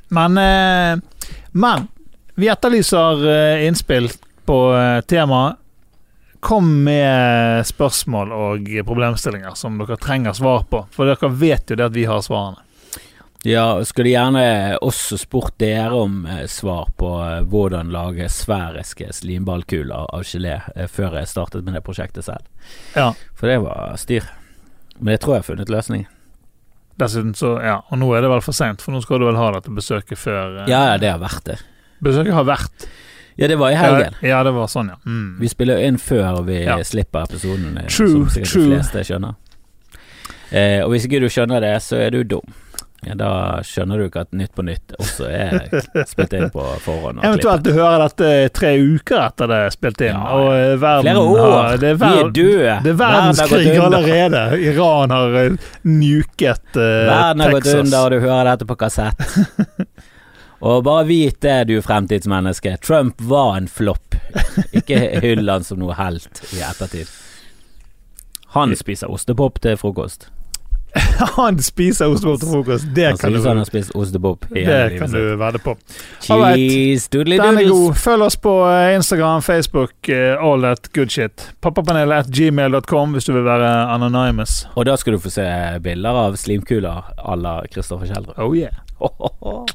Men 0.07 0.37
eh, 0.37 0.99
Men 1.51 1.87
vi 2.35 2.47
etterlyser 2.47 3.29
eh, 3.29 3.67
innspill 3.67 4.09
på 4.45 4.75
eh, 4.75 5.01
temaet. 5.01 5.57
Kom 6.39 6.83
med 6.83 7.65
spørsmål 7.67 8.31
og 8.31 8.69
problemstillinger 8.85 9.55
som 9.57 9.79
dere 9.81 9.97
trenger 9.97 10.35
svar 10.37 10.67
på. 10.69 10.83
For 10.93 11.09
dere 11.09 11.31
vet 11.33 11.73
jo 11.73 11.77
det 11.79 11.87
at 11.89 11.95
vi 11.95 12.05
har 12.05 12.21
svarene. 12.21 12.61
Ja, 13.45 13.83
skulle 13.85 14.11
gjerne 14.11 14.77
også 14.83 15.17
spurt 15.17 15.55
dere 15.61 15.97
om 15.97 16.27
svar 16.49 16.91
på 16.97 17.09
hvordan 17.49 17.89
lage 17.93 18.29
sfæriske 18.33 19.09
slimballkuler 19.13 20.09
av 20.13 20.25
gelé 20.27 20.57
før 20.91 21.19
jeg 21.19 21.31
startet 21.31 21.65
med 21.65 21.77
det 21.77 21.83
prosjektet 21.85 22.27
selv. 22.27 22.45
Ja. 22.97 23.11
For 23.37 23.49
det 23.49 23.61
var 23.65 23.97
styr. 24.01 24.29
Men 24.99 25.15
jeg 25.15 25.23
tror 25.23 25.37
jeg 25.37 25.45
har 25.45 25.49
funnet 25.51 25.73
løsning. 25.73 26.07
Dessuten 26.97 27.33
så, 27.37 27.55
ja, 27.61 27.75
Og 27.91 27.99
nå 28.01 28.07
er 28.17 28.21
det 28.25 28.29
vel 28.31 28.41
for 28.41 28.53
seint, 28.57 28.81
for 28.81 28.91
nå 28.95 29.01
skal 29.03 29.19
du 29.21 29.25
vel 29.27 29.35
ha 29.37 29.51
dette 29.53 29.69
besøket 29.69 30.17
før 30.17 30.63
eh, 30.63 30.69
Ja, 30.71 30.83
ja, 30.93 30.97
det 30.97 31.11
har 31.11 31.19
vært 31.21 31.43
det. 31.45 31.59
Besøket 32.03 32.33
har 32.33 32.43
vært. 32.47 32.87
Ja, 33.37 33.47
det 33.47 33.57
var 33.61 33.69
i 33.69 33.75
helgen. 33.77 34.15
Ja, 34.21 34.27
ja, 34.31 34.43
det 34.47 34.53
var 34.55 34.65
sånn, 34.67 34.87
ja. 34.89 34.95
Mm. 35.05 35.37
Vi 35.39 35.47
spiller 35.51 35.77
jo 35.77 35.87
inn 35.91 35.97
før 36.01 36.39
vi 36.47 36.63
Ja. 36.63 36.79
slipper 36.83 37.27
episoden, 37.29 37.77
eh, 37.77 37.85
True, 37.85 38.09
som 38.09 38.25
sikkert 38.33 38.49
true. 38.51 38.63
de 38.69 38.75
fleste 38.79 39.03
skjønner. 39.11 39.35
Eh, 40.51 40.79
og 40.85 40.89
hvis 40.93 41.05
ikke 41.05 41.19
du 41.21 41.27
skjønner 41.29 41.61
det, 41.61 41.75
så 41.83 41.99
er 42.01 42.09
du 42.15 42.23
dum. 42.23 42.53
Ja, 43.05 43.13
da 43.13 43.27
skjønner 43.61 43.99
du 44.01 44.07
ikke 44.07 44.23
at 44.25 44.31
Nytt 44.33 44.55
på 44.57 44.63
Nytt 44.65 44.95
også 44.97 45.27
er 45.29 45.67
spilt 46.09 46.31
inn 46.33 46.47
på 46.49 46.63
forhånd. 46.81 47.19
Eventuelt 47.23 47.61
du 47.63 47.69
hører 47.75 48.07
dette 48.07 48.29
tre 48.57 48.71
uker 48.81 49.19
etter 49.27 49.51
det 49.51 49.59
er 49.67 49.75
spilt 49.75 50.01
inn, 50.01 50.15
Ja, 50.17 50.31
og 50.33 50.47
eh, 50.55 50.71
verden 50.81 51.05
Flere 51.05 51.21
år! 51.21 51.41
har- 51.43 51.77
det 51.83 51.91
er 51.91 51.99
Vi 52.01 52.09
er 52.09 52.31
døde! 52.39 52.77
Det 52.87 52.91
er 52.95 52.97
Verden 53.03 53.37
verdenskrig 53.37 53.75
allerede. 53.85 54.41
Iran 54.71 55.13
har 55.13 55.37
eh, 55.43 55.57
nuket 55.85 56.65
uh, 56.73 56.81
Verden 57.11 57.45
har 57.45 57.53
gått 57.59 57.69
under, 57.75 57.99
og 58.01 58.11
du 58.11 58.19
hører 58.25 58.49
dette 58.49 58.67
på 58.73 58.77
kassett. 58.81 59.21
og 60.67 60.81
bare 60.89 61.05
vit 61.11 61.37
det, 61.45 61.57
du 61.69 61.75
fremtidsmenneske. 61.85 62.77
Trump 62.81 63.21
var 63.21 63.59
en 63.59 63.69
flopp. 63.69 64.17
Ikke 64.73 65.03
hyll 65.21 65.45
han 65.53 65.63
som 65.67 65.77
noe 65.83 65.93
helt 66.01 66.41
i 66.57 66.63
ettertid. 66.65 67.13
Han 68.57 68.73
spiser 68.81 69.13
ostepop 69.13 69.61
til 69.61 69.77
frokost. 69.77 70.31
Han 71.37 71.59
spiser 71.63 72.09
ostebob 72.11 72.39
til 72.41 72.51
frokost. 72.51 72.87
Det 72.95 73.05
Han 73.05 73.17
kan, 73.17 73.33
du, 73.33 73.41
han 73.43 73.57
har 73.57 73.67
spist 73.67 73.93
ostebob 73.95 74.45
det 74.53 74.99
kan 74.99 75.11
du 75.11 75.35
vedde 75.39 75.59
på. 75.63 75.75
Cheese, 76.21 77.09
Den 77.11 77.33
er 77.33 77.69
god. 77.69 77.95
Følg 77.95 78.25
oss 78.27 78.37
på 78.41 78.53
eh, 78.69 78.95
Instagram, 78.95 79.41
Facebook, 79.41 80.09
eh, 80.09 80.35
all 80.43 80.61
that 80.65 80.89
good 80.95 81.13
shit. 81.13 81.49
Pappapanelet 81.61 82.25
at 82.25 82.31
gmail.com 82.33 83.17
hvis 83.17 83.29
du 83.29 83.33
vil 83.33 83.45
være 83.45 83.71
anonymous. 83.93 84.65
Og 84.75 84.87
da 84.89 84.95
skal 84.97 85.17
du 85.17 85.21
få 85.21 85.33
se 85.33 85.47
bilder 85.83 86.23
av 86.27 86.37
slimkuler 86.39 87.11
à 87.17 87.37
la 87.37 87.59
Kristoffer 87.71 88.09
Kjeldrup. 88.09 88.37
Oh 88.41 88.55
yeah. 88.57 88.73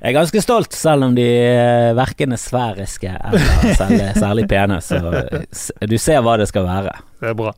Jeg 0.00 0.14
er 0.14 0.16
ganske 0.16 0.40
stolt, 0.40 0.72
selv 0.72 1.04
om 1.04 1.16
de 1.16 1.24
eh, 1.28 1.90
verken 1.92 2.32
er 2.32 2.40
sveriske 2.40 3.10
eller 3.10 4.14
særlig, 4.16 4.46
pene. 4.48 4.78
Så 4.80 4.96
du 5.84 5.98
ser 6.00 6.22
hva 6.24 6.38
det 6.40 6.46
skal 6.48 6.64
være. 6.64 6.94
Det 7.20 7.34
er 7.34 7.36
bra. 7.36 7.52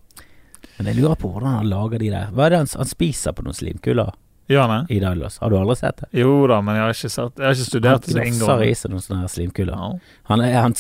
Men 0.83 0.91
jeg 0.91 0.99
lurer 0.99 1.15
på 1.23 1.29
hvordan 1.31 1.53
han 1.61 1.69
lager 1.71 2.01
de 2.03 2.09
der. 2.11 2.31
Hva 2.35 2.49
er 2.49 2.51
det 2.51 2.59
han, 2.65 2.71
han 2.83 2.89
spiser 2.91 3.35
på 3.39 3.45
noen 3.47 3.55
slimkuler 3.55 4.11
Gjør 4.51 4.65
han 4.67 4.73
det? 4.89 4.97
i 4.97 4.99
Dailos? 4.99 5.37
Har 5.39 5.53
du 5.53 5.57
aldri 5.61 5.77
sett 5.79 6.01
det? 6.03 6.09
Jo 6.19 6.33
da, 6.51 6.57
men 6.67 6.75
jeg 6.75 6.83
har 6.83 6.97
ikke, 6.97 7.11
sett, 7.15 7.39
jeg 7.39 7.47
har 7.47 7.55
ikke 7.55 7.69
studert 7.69 8.09
det 8.09 8.17
Han 8.19 8.33
glafser 8.41 8.65
i 8.67 8.73
seg 8.81 8.91
noen 8.91 9.05
sånne 9.05 9.21
her 9.23 9.31
slimkuler. 9.31 9.77
Ja. 9.79 10.17
Han, 10.33 10.43
er- 10.43 10.57
han 10.65 10.75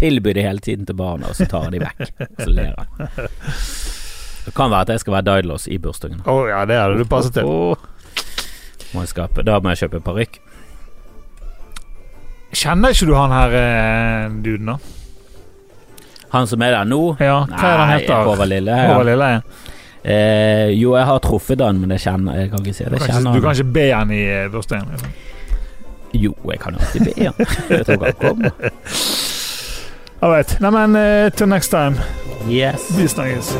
tilbyr 0.00 0.38
det 0.40 0.46
hele 0.46 0.64
tiden 0.64 0.88
til 0.88 0.96
barna, 0.96 1.28
og 1.28 1.36
så 1.36 1.44
tar 1.52 1.66
han 1.68 1.76
de 1.76 1.82
vekk. 1.84 2.00
Og 2.30 2.40
så 2.40 2.48
ler 2.56 2.72
han. 2.80 2.86
Det 4.46 4.50
kan 4.56 4.72
være 4.72 4.88
at 4.88 4.94
jeg 4.96 5.04
skal 5.04 5.14
være 5.14 5.26
Dailos 5.28 5.68
i 5.70 5.76
bursdagen. 5.78 6.24
Å 6.26 6.32
ja, 6.50 6.64
det 6.66 6.74
hadde 6.80 6.96
du 6.98 7.04
passet 7.06 7.36
til. 7.36 7.44
Må 8.96 9.04
jeg 9.04 9.12
skape, 9.12 9.44
da 9.46 9.60
må 9.62 9.70
jeg 9.76 9.84
kjøpe 9.84 10.00
parykk. 10.08 10.40
Kjenner 12.58 12.92
ikke 12.96 13.06
du 13.08 13.14
han 13.16 13.32
her 13.36 13.54
eh, 13.60 14.34
duden, 14.44 14.72
da? 14.72 14.78
Han 16.32 16.46
som 16.48 16.62
er 16.64 16.70
der 16.72 16.84
nå 16.88 17.00
Ja, 17.20 17.42
hva 17.44 17.58
er 17.58 17.76
det 17.76 17.86
han 17.86 17.90
heter? 17.98 18.24
Håvard 18.28 18.48
Lille. 18.48 18.76
Håvard 18.86 19.06
Ja. 19.06 19.10
Lilleheie. 19.12 19.42
Eh, 20.04 20.70
jo, 20.80 20.96
jeg 20.96 21.04
har 21.06 21.18
truffet 21.22 21.60
han, 21.62 21.78
men 21.80 21.90
jeg 21.94 22.00
kjenner 22.02 22.40
Jeg 22.40 22.50
kan 22.50 22.58
ikke 22.64 22.74
si 22.74 22.84
det. 22.84 22.90
Du, 22.92 23.04
kan 23.04 23.20
ikke- 23.20 23.34
du 23.34 23.40
kan 23.44 23.52
ikke 23.54 23.72
be 23.72 23.84
han 23.92 24.10
i 24.10 24.22
eh, 24.26 24.48
bursdagen? 24.50 24.88
Liksom. 24.90 25.08
Jo, 26.14 26.34
jeg 26.50 26.58
kan 26.60 26.74
jo 26.74 26.78
alltid 26.80 27.04
be 27.04 27.24
han. 27.24 27.34
Jeg 27.70 27.86
tror 27.86 28.04
han 28.04 28.18
kommer. 28.20 28.50
All 30.22 30.30
right. 30.30 30.60
Neimen, 30.60 30.96
uh, 30.96 31.30
till 31.30 31.48
next 31.48 31.68
time. 31.70 31.96
Yes. 32.48 32.90
Vi 32.98 33.08
snakkes. 33.08 33.56